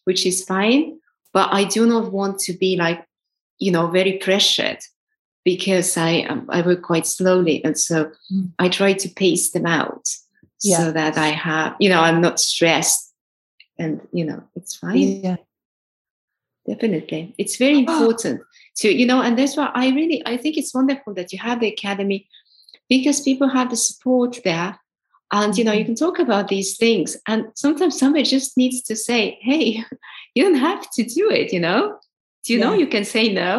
which 0.06 0.26
is 0.26 0.43
fine, 0.43 0.99
but 1.34 1.54
I 1.54 1.64
do 1.64 1.86
not 1.86 2.12
want 2.12 2.39
to 2.39 2.54
be 2.54 2.76
like, 2.76 3.06
you 3.60 3.72
know, 3.72 3.88
very 3.88 4.14
pressured 4.14 4.80
because 5.43 5.97
I 5.97 6.22
um, 6.22 6.45
I 6.49 6.62
work 6.62 6.82
quite 6.82 7.06
slowly, 7.06 7.64
and 7.64 7.78
so 7.78 8.12
mm. 8.32 8.52
I 8.60 8.70
try 8.70 8.93
to 8.93 9.10
pace 9.10 9.52
them 9.52 9.66
out 9.66 10.08
yeah. 10.64 10.78
so 10.78 10.91
that 10.91 11.18
I 11.18 11.28
have, 11.30 11.76
you 11.80 11.89
know, 11.89 12.02
I'm 12.02 12.22
not 12.22 12.39
stressed, 12.39 13.14
and 13.78 14.02
you 14.12 14.26
know, 14.26 14.43
it's 14.56 14.76
fine. 14.76 14.97
Yeah, 14.97 15.38
definitely, 16.68 17.34
it's 17.38 17.58
very 17.58 17.80
important 17.80 18.41
to 18.78 18.91
you 18.91 19.06
know, 19.06 19.22
and 19.22 19.38
that's 19.38 19.58
why 19.58 19.72
I 19.74 19.89
really 19.89 20.22
I 20.26 20.38
think 20.38 20.58
it's 20.58 20.74
wonderful 20.74 21.14
that 21.16 21.32
you 21.32 21.39
have 21.39 21.60
the 21.60 21.68
academy 21.68 22.28
because 22.92 23.22
people 23.22 23.48
have 23.48 23.70
the 23.70 23.78
support 23.78 24.42
there. 24.44 24.78
And 25.32 25.58
you 25.58 25.64
know 25.64 25.72
you 25.72 25.86
mm-hmm. 25.86 25.94
can 25.94 25.96
talk 25.96 26.20
about 26.20 26.50
these 26.50 26.76
things 26.76 27.16
and 27.26 27.46
sometimes 27.56 27.98
somebody 27.98 28.26
just 28.26 28.58
needs 28.58 28.82
to 28.82 28.98
say 28.98 29.39
hey 29.42 29.82
you 30.36 30.44
don't 30.44 30.60
have 30.60 30.92
to 30.92 31.04
do 31.04 31.32
it 31.32 31.54
you 31.54 31.62
know? 31.62 31.98
Do 32.44 32.54
you 32.54 32.60
yeah. 32.60 32.66
know 32.66 32.74
you 32.74 32.88
can 32.88 33.06
say 33.06 33.32
no? 33.32 33.56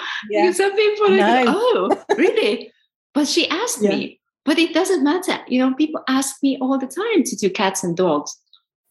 Yeah. 0.30 0.52
some 0.52 0.76
people 0.76 1.06
are 1.06 1.16
like 1.16 1.48
oh 1.48 2.04
really? 2.16 2.72
But 3.14 3.26
she 3.26 3.48
asked 3.50 3.82
yeah. 3.82 3.90
me. 3.90 4.20
But 4.44 4.58
it 4.58 4.72
doesn't 4.72 5.02
matter. 5.02 5.38
You 5.48 5.58
know 5.60 5.74
people 5.74 6.02
ask 6.08 6.36
me 6.40 6.56
all 6.60 6.78
the 6.78 6.92
time 7.02 7.24
to 7.24 7.36
do 7.36 7.50
cats 7.50 7.82
and 7.82 7.96
dogs. 7.96 8.36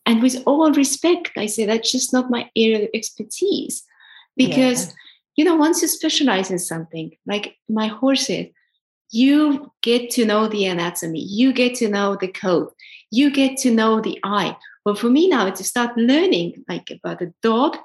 And 0.06 0.22
with 0.22 0.44
all 0.46 0.72
respect 0.74 1.32
i 1.38 1.46
say 1.46 1.66
that's 1.66 1.92
just 1.92 2.12
not 2.12 2.30
my 2.30 2.44
area 2.58 2.84
of 2.84 2.90
expertise. 2.94 3.84
Because 4.36 4.94
you 5.38 5.46
know 5.46 5.56
once 5.56 5.82
you 5.82 5.88
specialize 5.88 6.52
in 6.52 6.60
something 6.60 7.16
like 7.26 7.56
my 7.70 7.88
horses 7.88 8.48
you 9.12 9.72
get 9.82 10.10
to 10.12 10.26
know 10.26 10.48
the 10.48 10.66
anatomy, 10.66 11.22
you 11.22 11.54
get 11.54 11.76
to 11.76 11.88
know 11.88 12.18
the 12.20 12.28
code, 12.28 12.70
you 13.12 13.32
get 13.32 13.58
to 13.60 13.72
know 13.72 14.02
the 14.02 14.20
eye. 14.24 14.56
But 14.84 15.00
for 15.00 15.10
me 15.10 15.28
now 15.28 15.50
to 15.50 15.64
start 15.64 15.98
learning 15.98 16.64
like 16.70 16.90
about 16.92 17.20
the 17.20 17.34
dog, 17.42 17.78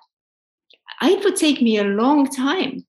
it 1.02 1.24
would 1.24 1.36
take 1.36 1.60
me 1.60 1.78
a 1.78 1.84
long 1.84 2.28
time 2.28 2.84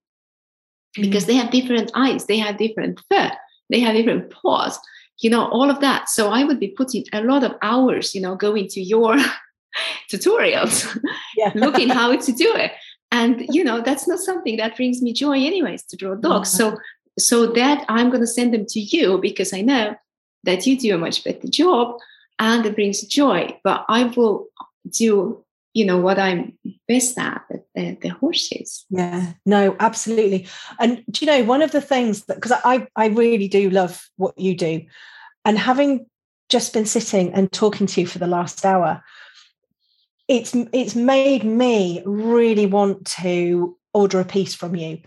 because 0.93 1.23
mm. 1.23 1.27
they 1.27 1.35
have 1.35 1.51
different 1.51 1.91
eyes, 1.95 2.25
they 2.25 2.37
have 2.37 2.57
different 2.57 3.01
fur, 3.09 3.31
they 3.69 3.79
have 3.79 3.95
different 3.95 4.31
paws, 4.31 4.79
you 5.19 5.29
know, 5.29 5.47
all 5.47 5.69
of 5.69 5.79
that. 5.79 6.09
So 6.09 6.29
I 6.29 6.43
would 6.43 6.59
be 6.59 6.69
putting 6.69 7.05
a 7.13 7.21
lot 7.21 7.43
of 7.43 7.55
hours, 7.61 8.13
you 8.13 8.21
know, 8.21 8.35
going 8.35 8.67
to 8.69 8.81
your 8.81 9.17
tutorials, 10.11 10.97
yeah. 11.35 11.51
looking 11.55 11.89
how 11.89 12.15
to 12.17 12.31
do 12.31 12.53
it. 12.55 12.71
And 13.11 13.45
you 13.49 13.63
know, 13.63 13.81
that's 13.81 14.07
not 14.07 14.19
something 14.19 14.57
that 14.57 14.75
brings 14.75 15.01
me 15.01 15.13
joy 15.13 15.37
anyways 15.37 15.83
to 15.85 15.95
draw 15.95 16.15
dogs. 16.15 16.49
Mm-hmm. 16.49 16.75
So 16.75 16.81
so 17.17 17.47
that 17.47 17.85
I'm 17.89 18.09
going 18.09 18.21
to 18.21 18.27
send 18.27 18.53
them 18.53 18.65
to 18.67 18.79
you 18.79 19.17
because 19.17 19.53
I 19.53 19.61
know 19.61 19.95
that 20.43 20.65
you 20.65 20.77
do 20.77 20.95
a 20.95 20.97
much 20.97 21.23
better 21.23 21.47
job 21.47 21.97
and 22.39 22.65
it 22.65 22.75
brings 22.75 23.01
joy. 23.01 23.57
But 23.63 23.85
I 23.87 24.05
will 24.05 24.47
do, 24.89 25.43
you 25.73 25.85
know, 25.85 25.99
what 25.99 26.19
I'm 26.19 26.57
best 26.87 27.17
at, 27.17 27.43
the, 27.75 27.97
the 28.01 28.09
horses. 28.09 28.85
Yeah, 28.89 29.33
no, 29.45 29.75
absolutely. 29.79 30.47
And 30.79 31.03
do 31.09 31.25
you 31.25 31.31
know, 31.31 31.43
one 31.43 31.61
of 31.61 31.71
the 31.71 31.81
things 31.81 32.25
that, 32.25 32.35
because 32.35 32.59
I, 32.63 32.87
I 32.95 33.07
really 33.07 33.47
do 33.47 33.69
love 33.69 34.09
what 34.17 34.37
you 34.37 34.55
do, 34.55 34.81
and 35.45 35.57
having 35.57 36.05
just 36.49 36.73
been 36.73 36.85
sitting 36.85 37.33
and 37.33 37.51
talking 37.51 37.87
to 37.87 38.01
you 38.01 38.07
for 38.07 38.19
the 38.19 38.27
last 38.27 38.65
hour, 38.65 39.03
it's 40.27 40.55
it's 40.71 40.95
made 40.95 41.43
me 41.43 42.01
really 42.05 42.65
want 42.65 43.05
to 43.07 43.77
order 43.93 44.19
a 44.19 44.25
piece 44.25 44.55
from 44.55 44.75
you. 44.75 44.99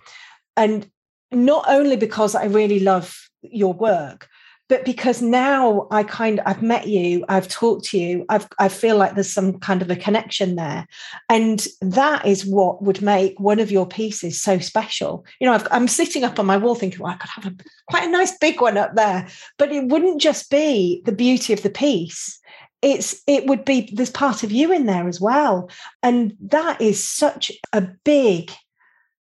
And 0.56 0.90
not 1.32 1.64
only 1.68 1.96
because 1.96 2.34
I 2.34 2.44
really 2.44 2.80
love 2.80 3.28
your 3.42 3.72
work, 3.72 4.28
but 4.68 4.84
because 4.84 5.22
now 5.22 5.86
I 5.90 6.02
kind 6.02 6.40
I've 6.44 6.62
met 6.62 6.88
you, 6.88 7.24
I've 7.28 7.48
talked 7.48 7.84
to 7.86 7.98
you, 7.98 8.24
I've 8.28 8.48
I 8.58 8.68
feel 8.68 8.96
like 8.96 9.14
there's 9.14 9.32
some 9.32 9.60
kind 9.60 9.80
of 9.80 9.90
a 9.90 9.96
connection 9.96 10.56
there, 10.56 10.86
and 11.28 11.64
that 11.80 12.26
is 12.26 12.44
what 12.44 12.82
would 12.82 13.00
make 13.00 13.38
one 13.38 13.60
of 13.60 13.70
your 13.70 13.86
pieces 13.86 14.40
so 14.40 14.58
special. 14.58 15.24
You 15.40 15.48
know, 15.48 15.62
i 15.70 15.76
am 15.76 15.86
sitting 15.86 16.24
up 16.24 16.38
on 16.38 16.46
my 16.46 16.56
wall 16.56 16.74
thinking, 16.74 17.00
well, 17.00 17.12
I 17.12 17.16
could 17.16 17.30
have 17.30 17.46
a, 17.46 17.56
quite 17.88 18.08
a 18.08 18.10
nice 18.10 18.36
big 18.38 18.60
one 18.60 18.76
up 18.76 18.96
there, 18.96 19.28
but 19.56 19.70
it 19.70 19.86
wouldn't 19.86 20.20
just 20.20 20.50
be 20.50 21.02
the 21.04 21.12
beauty 21.12 21.52
of 21.52 21.62
the 21.62 21.70
piece. 21.70 22.40
It's 22.82 23.22
it 23.26 23.46
would 23.46 23.64
be 23.64 23.90
there's 23.94 24.10
part 24.10 24.42
of 24.42 24.50
you 24.50 24.72
in 24.72 24.86
there 24.86 25.08
as 25.08 25.20
well, 25.20 25.70
and 26.02 26.34
that 26.40 26.80
is 26.80 27.06
such 27.06 27.52
a 27.72 27.82
big 28.04 28.50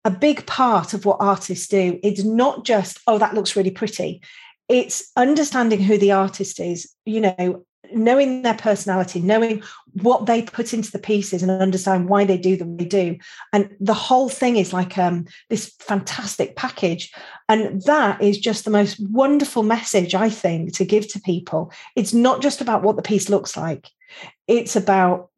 a 0.09 0.11
big 0.11 0.47
part 0.47 0.95
of 0.95 1.05
what 1.05 1.19
artists 1.21 1.69
do. 1.69 2.01
It's 2.03 2.25
not 2.25 2.65
just, 2.65 2.99
oh, 3.07 3.19
that 3.19 3.35
looks 3.35 3.55
really 3.57 3.71
pretty. 3.71 4.23
It's 4.67 5.13
understanding 5.17 5.81
who 5.83 5.99
the 5.99 6.13
artist 6.13 6.61
is, 6.61 6.91
you 7.05 7.21
know, 7.21 7.67
knowing 7.93 8.41
their 8.41 8.55
personality, 8.55 9.21
knowing 9.21 9.63
what 10.01 10.25
they 10.25 10.41
put 10.41 10.73
into 10.73 10.91
the 10.91 10.99
pieces 10.99 11.43
and 11.43 11.51
understand 11.51 12.09
why 12.09 12.25
they 12.25 12.39
do 12.39 12.57
them 12.57 12.79
they 12.79 12.87
do. 12.87 13.19
And 13.53 13.77
the 13.81 13.93
whole 13.93 14.31
thing 14.31 14.57
is 14.57 14.73
like 14.73 14.97
um, 14.97 15.27
this 15.51 15.75
fantastic 15.81 16.57
package. 16.57 17.13
And 17.47 17.83
that 17.83 18.23
is 18.23 18.39
just 18.39 18.65
the 18.65 18.71
most 18.71 18.99
wonderful 19.11 19.63
message, 19.63 20.15
I 20.15 20.31
think, 20.31 20.73
to 20.77 20.87
give 20.87 21.07
to 21.09 21.21
people. 21.21 21.71
It's 21.97 22.15
not 22.15 22.41
just 22.41 22.63
about 22.63 22.83
what 22.83 22.97
the 22.97 23.03
piece 23.03 23.29
looks 23.29 23.59
like, 23.59 23.91
it's 24.47 24.75
about 24.75 25.29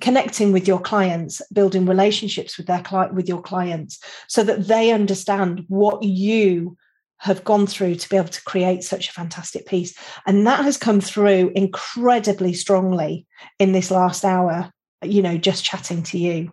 connecting 0.00 0.52
with 0.52 0.66
your 0.66 0.80
clients 0.80 1.42
building 1.52 1.86
relationships 1.86 2.56
with 2.56 2.66
their 2.66 2.82
client 2.82 3.14
with 3.14 3.28
your 3.28 3.42
clients 3.42 4.00
so 4.26 4.42
that 4.42 4.66
they 4.66 4.90
understand 4.90 5.64
what 5.68 6.02
you 6.02 6.76
have 7.18 7.44
gone 7.44 7.68
through 7.68 7.94
to 7.94 8.08
be 8.08 8.16
able 8.16 8.28
to 8.28 8.42
create 8.42 8.82
such 8.82 9.08
a 9.08 9.12
fantastic 9.12 9.64
piece. 9.64 9.96
And 10.26 10.44
that 10.44 10.64
has 10.64 10.76
come 10.76 11.00
through 11.00 11.52
incredibly 11.54 12.52
strongly 12.52 13.28
in 13.60 13.70
this 13.70 13.92
last 13.92 14.24
hour, 14.24 14.72
you 15.02 15.22
know, 15.22 15.36
just 15.38 15.64
chatting 15.64 16.02
to 16.04 16.18
you. 16.18 16.50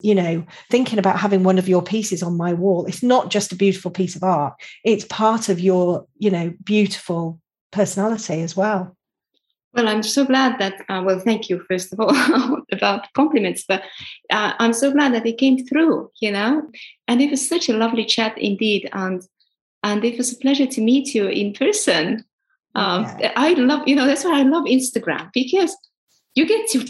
You 0.00 0.16
know, 0.16 0.46
thinking 0.68 0.98
about 0.98 1.20
having 1.20 1.44
one 1.44 1.58
of 1.58 1.68
your 1.68 1.82
pieces 1.82 2.24
on 2.24 2.36
my 2.36 2.52
wall. 2.54 2.86
It's 2.86 3.04
not 3.04 3.30
just 3.30 3.52
a 3.52 3.56
beautiful 3.56 3.92
piece 3.92 4.16
of 4.16 4.24
art, 4.24 4.54
it's 4.84 5.04
part 5.04 5.48
of 5.48 5.60
your, 5.60 6.06
you 6.18 6.30
know, 6.30 6.52
beautiful 6.64 7.40
personality 7.70 8.42
as 8.42 8.56
well. 8.56 8.96
Well, 9.74 9.88
I'm 9.88 10.02
so 10.02 10.26
glad 10.26 10.58
that, 10.58 10.84
uh, 10.90 11.02
well, 11.04 11.18
thank 11.18 11.48
you, 11.48 11.64
first 11.66 11.92
of 11.92 12.00
all, 12.00 12.14
about 12.72 13.12
compliments, 13.14 13.64
but 13.66 13.82
uh, 14.30 14.52
I'm 14.58 14.74
so 14.74 14.92
glad 14.92 15.14
that 15.14 15.26
it 15.26 15.38
came 15.38 15.66
through, 15.66 16.10
you 16.20 16.30
know, 16.30 16.70
and 17.08 17.22
it 17.22 17.30
was 17.30 17.48
such 17.48 17.68
a 17.68 17.76
lovely 17.76 18.04
chat 18.04 18.36
indeed. 18.36 18.90
And 18.92 19.22
and 19.82 20.04
it 20.04 20.16
was 20.16 20.32
a 20.32 20.36
pleasure 20.36 20.66
to 20.66 20.80
meet 20.80 21.14
you 21.14 21.26
in 21.26 21.52
person. 21.52 22.24
Um, 22.74 23.02
yeah. 23.18 23.32
I 23.36 23.54
love, 23.54 23.86
you 23.86 23.96
know, 23.96 24.06
that's 24.06 24.24
why 24.24 24.38
I 24.38 24.44
love 24.44 24.64
Instagram 24.64 25.30
because 25.34 25.76
you 26.34 26.46
get 26.46 26.68
to 26.70 26.86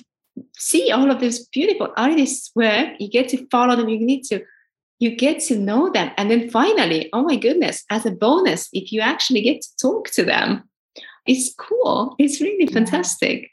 see 0.57 0.91
all 0.91 1.11
of 1.11 1.21
this 1.21 1.47
beautiful 1.49 1.89
artists' 1.97 2.51
work. 2.55 2.91
You 2.99 3.09
get 3.09 3.29
to 3.31 3.47
follow 3.51 3.77
them. 3.77 3.89
You 3.89 3.99
need 3.99 4.25
to, 4.25 4.43
you 4.99 5.17
get 5.17 5.41
to 5.45 5.59
know 5.59 5.91
them, 5.91 6.13
and 6.17 6.31
then 6.31 6.51
finally, 6.51 7.09
oh 7.13 7.23
my 7.23 7.37
goodness, 7.37 7.85
as 7.91 8.07
a 8.07 8.13
bonus, 8.13 8.69
if 8.73 8.93
you 8.93 9.01
actually 9.01 9.43
get 9.43 9.63
to 9.63 9.69
talk 9.81 10.11
to 10.11 10.25
them, 10.25 10.69
it's 11.27 11.55
cool. 11.55 12.15
It's 12.19 12.41
really 12.41 12.67
fantastic. 12.67 13.51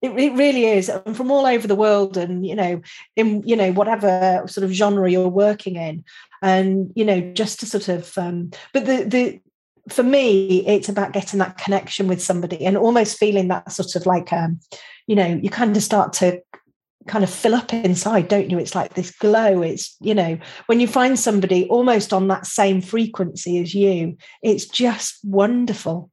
It, 0.00 0.18
it 0.18 0.32
really 0.32 0.64
is, 0.66 0.88
and 0.88 1.16
from 1.16 1.30
all 1.30 1.46
over 1.46 1.68
the 1.68 1.76
world, 1.76 2.16
and 2.16 2.44
you 2.44 2.56
know, 2.56 2.82
in 3.14 3.42
you 3.46 3.54
know 3.54 3.72
whatever 3.72 4.42
sort 4.46 4.64
of 4.64 4.72
genre 4.72 5.10
you're 5.10 5.28
working 5.28 5.76
in, 5.76 6.04
and 6.42 6.92
you 6.96 7.04
know, 7.04 7.20
just 7.32 7.60
to 7.60 7.66
sort 7.66 7.88
of. 7.88 8.16
Um, 8.18 8.50
but 8.72 8.86
the 8.86 9.04
the 9.04 9.40
for 9.88 10.02
me, 10.02 10.66
it's 10.66 10.88
about 10.88 11.12
getting 11.12 11.38
that 11.40 11.58
connection 11.58 12.06
with 12.06 12.22
somebody 12.22 12.64
and 12.64 12.76
almost 12.76 13.18
feeling 13.18 13.48
that 13.48 13.70
sort 13.72 13.96
of 13.96 14.06
like, 14.06 14.32
um, 14.32 14.60
you 15.06 15.16
know, 15.16 15.40
you 15.42 15.50
kind 15.50 15.76
of 15.76 15.82
start 15.82 16.12
to 16.14 16.40
kind 17.08 17.24
of 17.24 17.30
fill 17.30 17.54
up 17.54 17.72
inside, 17.74 18.28
don't 18.28 18.48
you? 18.48 18.58
It's 18.58 18.76
like 18.76 18.94
this 18.94 19.10
glow. 19.10 19.60
It's, 19.62 19.96
you 20.00 20.14
know, 20.14 20.38
when 20.66 20.78
you 20.78 20.86
find 20.86 21.18
somebody 21.18 21.68
almost 21.68 22.12
on 22.12 22.28
that 22.28 22.46
same 22.46 22.80
frequency 22.80 23.58
as 23.58 23.74
you, 23.74 24.16
it's 24.40 24.66
just 24.66 25.18
wonderful. 25.24 26.11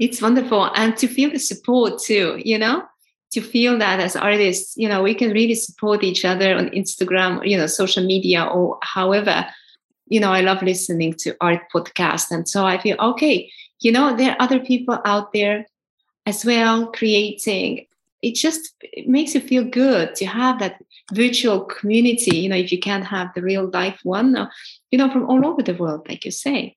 It's 0.00 0.20
wonderful. 0.20 0.70
And 0.74 0.96
to 0.96 1.06
feel 1.06 1.30
the 1.30 1.38
support 1.38 2.02
too, 2.02 2.40
you 2.44 2.58
know? 2.58 2.82
to 3.32 3.40
feel 3.40 3.78
that 3.78 4.00
as 4.00 4.16
artists, 4.16 4.76
you 4.76 4.88
know, 4.88 5.02
we 5.02 5.14
can 5.14 5.30
really 5.30 5.54
support 5.54 6.02
each 6.02 6.24
other 6.24 6.54
on 6.54 6.68
Instagram, 6.70 7.46
you 7.48 7.56
know, 7.56 7.66
social 7.66 8.04
media 8.04 8.44
or 8.44 8.78
however. 8.82 9.46
You 10.06 10.18
know, 10.18 10.32
I 10.32 10.40
love 10.40 10.62
listening 10.62 11.14
to 11.20 11.36
art 11.40 11.62
podcasts. 11.72 12.32
And 12.32 12.48
so 12.48 12.66
I 12.66 12.78
feel, 12.78 12.96
okay, 12.98 13.50
you 13.80 13.92
know, 13.92 14.16
there 14.16 14.32
are 14.32 14.42
other 14.42 14.58
people 14.58 14.98
out 15.04 15.32
there 15.32 15.66
as 16.26 16.44
well 16.44 16.88
creating. 16.88 17.86
It 18.20 18.34
just 18.34 18.74
it 18.82 19.08
makes 19.08 19.34
you 19.34 19.40
feel 19.40 19.64
good 19.64 20.16
to 20.16 20.26
have 20.26 20.58
that 20.58 20.82
virtual 21.12 21.60
community, 21.60 22.36
you 22.36 22.48
know, 22.48 22.56
if 22.56 22.72
you 22.72 22.80
can't 22.80 23.06
have 23.06 23.32
the 23.34 23.42
real 23.42 23.70
life 23.70 24.00
one, 24.02 24.48
you 24.90 24.98
know, 24.98 25.10
from 25.10 25.30
all 25.30 25.46
over 25.46 25.62
the 25.62 25.74
world, 25.74 26.08
like 26.08 26.24
you 26.24 26.32
say. 26.32 26.76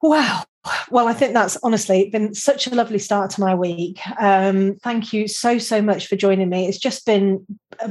Wow. 0.00 0.44
Well, 0.90 1.08
I 1.08 1.12
think 1.12 1.34
that's 1.34 1.58
honestly 1.64 2.08
been 2.10 2.34
such 2.34 2.68
a 2.68 2.74
lovely 2.74 3.00
start 3.00 3.30
to 3.32 3.40
my 3.40 3.54
week. 3.54 3.98
Um, 4.20 4.76
thank 4.76 5.12
you 5.12 5.26
so 5.26 5.58
so 5.58 5.82
much 5.82 6.06
for 6.06 6.14
joining 6.14 6.48
me. 6.48 6.68
It's 6.68 6.78
just 6.78 7.04
been 7.04 7.44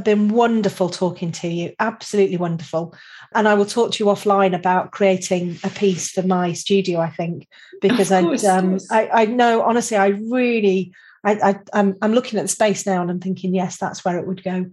been 0.03 0.29
wonderful 0.29 0.89
talking 0.89 1.33
to 1.33 1.49
you. 1.49 1.73
Absolutely 1.79 2.37
wonderful. 2.37 2.95
And 3.33 3.47
I 3.47 3.55
will 3.55 3.65
talk 3.65 3.91
to 3.93 4.03
you 4.03 4.09
offline 4.09 4.55
about 4.55 4.91
creating 4.91 5.59
a 5.65 5.69
piece 5.69 6.11
for 6.11 6.21
my 6.23 6.53
studio. 6.53 6.99
I 7.01 7.09
think 7.09 7.47
because 7.81 8.09
course, 8.09 8.45
um, 8.45 8.77
I 8.89 9.09
I 9.11 9.25
know 9.25 9.63
honestly 9.63 9.97
I 9.97 10.07
really 10.07 10.93
I, 11.25 11.33
I 11.33 11.59
I'm 11.73 11.97
I'm 12.01 12.13
looking 12.13 12.39
at 12.39 12.43
the 12.43 12.47
space 12.47 12.85
now 12.85 13.01
and 13.01 13.11
I'm 13.11 13.19
thinking 13.19 13.53
yes 13.53 13.77
that's 13.77 14.05
where 14.05 14.17
it 14.17 14.27
would 14.27 14.43
go. 14.43 14.67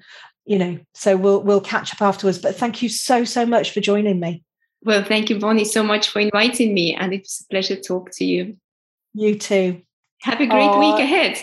You 0.44 0.58
know, 0.58 0.78
so 0.94 1.16
we'll 1.16 1.42
we'll 1.42 1.60
catch 1.60 1.92
up 1.92 2.00
afterwards. 2.00 2.38
But 2.38 2.54
thank 2.54 2.80
you 2.80 2.88
so 2.88 3.24
so 3.24 3.44
much 3.44 3.72
for 3.72 3.80
joining 3.80 4.20
me. 4.20 4.44
Well, 4.82 5.04
thank 5.04 5.28
you, 5.28 5.38
Bonny, 5.38 5.64
so 5.64 5.82
much 5.82 6.08
for 6.08 6.20
inviting 6.20 6.72
me. 6.72 6.94
And 6.94 7.12
it's 7.12 7.40
a 7.40 7.46
pleasure 7.48 7.76
to 7.76 7.82
talk 7.82 8.10
to 8.12 8.24
you. 8.24 8.56
You 9.14 9.36
too. 9.36 9.82
Have 10.22 10.40
a 10.40 10.46
great 10.46 10.68
uh, 10.68 10.78
week 10.78 11.00
ahead. 11.00 11.38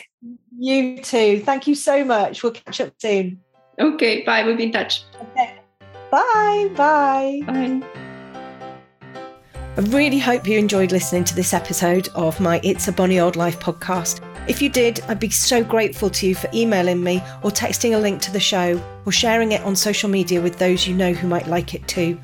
You 0.57 0.99
too. 0.99 1.41
Thank 1.41 1.67
you 1.67 1.75
so 1.75 2.03
much. 2.05 2.43
We'll 2.43 2.53
catch 2.53 2.81
up 2.81 2.93
soon. 2.99 3.41
Okay, 3.79 4.23
bye. 4.23 4.43
We'll 4.43 4.55
be 4.55 4.63
in 4.63 4.71
touch. 4.71 5.03
Okay. 5.21 5.55
Bye. 6.11 6.71
Bye. 6.75 7.41
Bye. 7.45 7.81
I 9.77 9.81
really 9.81 10.19
hope 10.19 10.47
you 10.47 10.57
enjoyed 10.57 10.93
listening 10.93 11.25
to 11.25 11.35
this 11.35 11.53
episode 11.53 12.07
of 12.15 12.39
my 12.39 12.61
It's 12.63 12.87
a 12.87 12.93
Bonny 12.93 13.19
Old 13.19 13.35
Life 13.35 13.59
podcast. 13.59 14.21
If 14.47 14.61
you 14.61 14.69
did, 14.69 15.01
I'd 15.09 15.19
be 15.19 15.29
so 15.29 15.65
grateful 15.65 16.09
to 16.11 16.27
you 16.27 16.35
for 16.35 16.49
emailing 16.53 17.03
me 17.03 17.17
or 17.43 17.51
texting 17.51 17.93
a 17.93 17.97
link 17.97 18.21
to 18.21 18.31
the 18.31 18.39
show 18.39 18.81
or 19.05 19.11
sharing 19.11 19.51
it 19.51 19.61
on 19.63 19.75
social 19.75 20.07
media 20.07 20.39
with 20.39 20.57
those 20.59 20.87
you 20.87 20.95
know 20.95 21.11
who 21.11 21.27
might 21.27 21.47
like 21.47 21.73
it 21.73 21.85
too. 21.89 22.17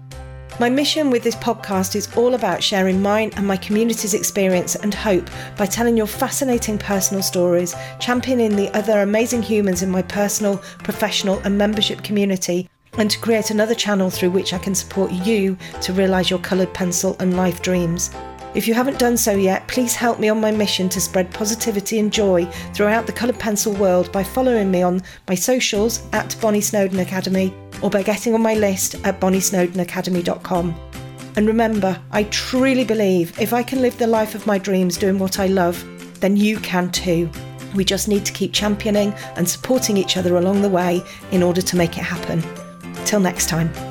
My 0.61 0.69
mission 0.69 1.09
with 1.09 1.23
this 1.23 1.35
podcast 1.37 1.95
is 1.95 2.15
all 2.15 2.35
about 2.35 2.61
sharing 2.61 3.01
mine 3.01 3.31
and 3.35 3.47
my 3.47 3.57
community's 3.57 4.13
experience 4.13 4.75
and 4.75 4.93
hope 4.93 5.27
by 5.57 5.65
telling 5.65 5.97
your 5.97 6.05
fascinating 6.05 6.77
personal 6.77 7.23
stories, 7.23 7.73
championing 7.99 8.55
the 8.55 8.69
other 8.77 9.01
amazing 9.01 9.41
humans 9.41 9.81
in 9.81 9.89
my 9.89 10.03
personal, 10.03 10.57
professional, 10.83 11.39
and 11.39 11.57
membership 11.57 12.03
community, 12.03 12.69
and 12.99 13.09
to 13.09 13.17
create 13.17 13.49
another 13.49 13.73
channel 13.73 14.11
through 14.11 14.29
which 14.29 14.53
I 14.53 14.59
can 14.59 14.75
support 14.75 15.11
you 15.11 15.57
to 15.81 15.93
realise 15.93 16.29
your 16.29 16.37
coloured 16.37 16.75
pencil 16.75 17.15
and 17.19 17.35
life 17.35 17.63
dreams. 17.63 18.11
If 18.53 18.67
you 18.67 18.73
haven't 18.73 18.99
done 18.99 19.15
so 19.15 19.33
yet, 19.33 19.65
please 19.69 19.95
help 19.95 20.19
me 20.19 20.27
on 20.27 20.41
my 20.41 20.51
mission 20.51 20.89
to 20.89 20.99
spread 20.99 21.31
positivity 21.31 21.99
and 21.99 22.11
joy 22.11 22.45
throughout 22.73 23.05
the 23.05 23.13
coloured 23.13 23.39
pencil 23.39 23.73
world 23.73 24.11
by 24.11 24.23
following 24.25 24.69
me 24.69 24.81
on 24.81 25.01
my 25.29 25.35
socials 25.35 26.05
at 26.11 26.35
Bonny 26.41 26.59
Snowdon 26.59 26.99
Academy 26.99 27.53
or 27.81 27.89
by 27.89 28.03
getting 28.03 28.33
on 28.33 28.41
my 28.41 28.53
list 28.53 28.95
at 29.05 29.21
bonnysnowdonacademy.com. 29.21 30.75
And 31.37 31.47
remember, 31.47 31.97
I 32.11 32.23
truly 32.25 32.83
believe 32.83 33.39
if 33.39 33.53
I 33.53 33.63
can 33.63 33.81
live 33.81 33.97
the 33.97 34.07
life 34.07 34.35
of 34.35 34.45
my 34.45 34.57
dreams 34.57 34.97
doing 34.97 35.17
what 35.17 35.39
I 35.39 35.47
love, 35.47 35.81
then 36.19 36.35
you 36.35 36.59
can 36.59 36.91
too. 36.91 37.29
We 37.73 37.85
just 37.85 38.09
need 38.09 38.25
to 38.25 38.33
keep 38.33 38.51
championing 38.51 39.13
and 39.37 39.47
supporting 39.47 39.95
each 39.95 40.17
other 40.17 40.35
along 40.35 40.61
the 40.61 40.69
way 40.69 41.01
in 41.31 41.41
order 41.41 41.61
to 41.61 41.77
make 41.77 41.97
it 41.97 42.03
happen. 42.03 42.43
Till 43.05 43.21
next 43.21 43.47
time. 43.47 43.90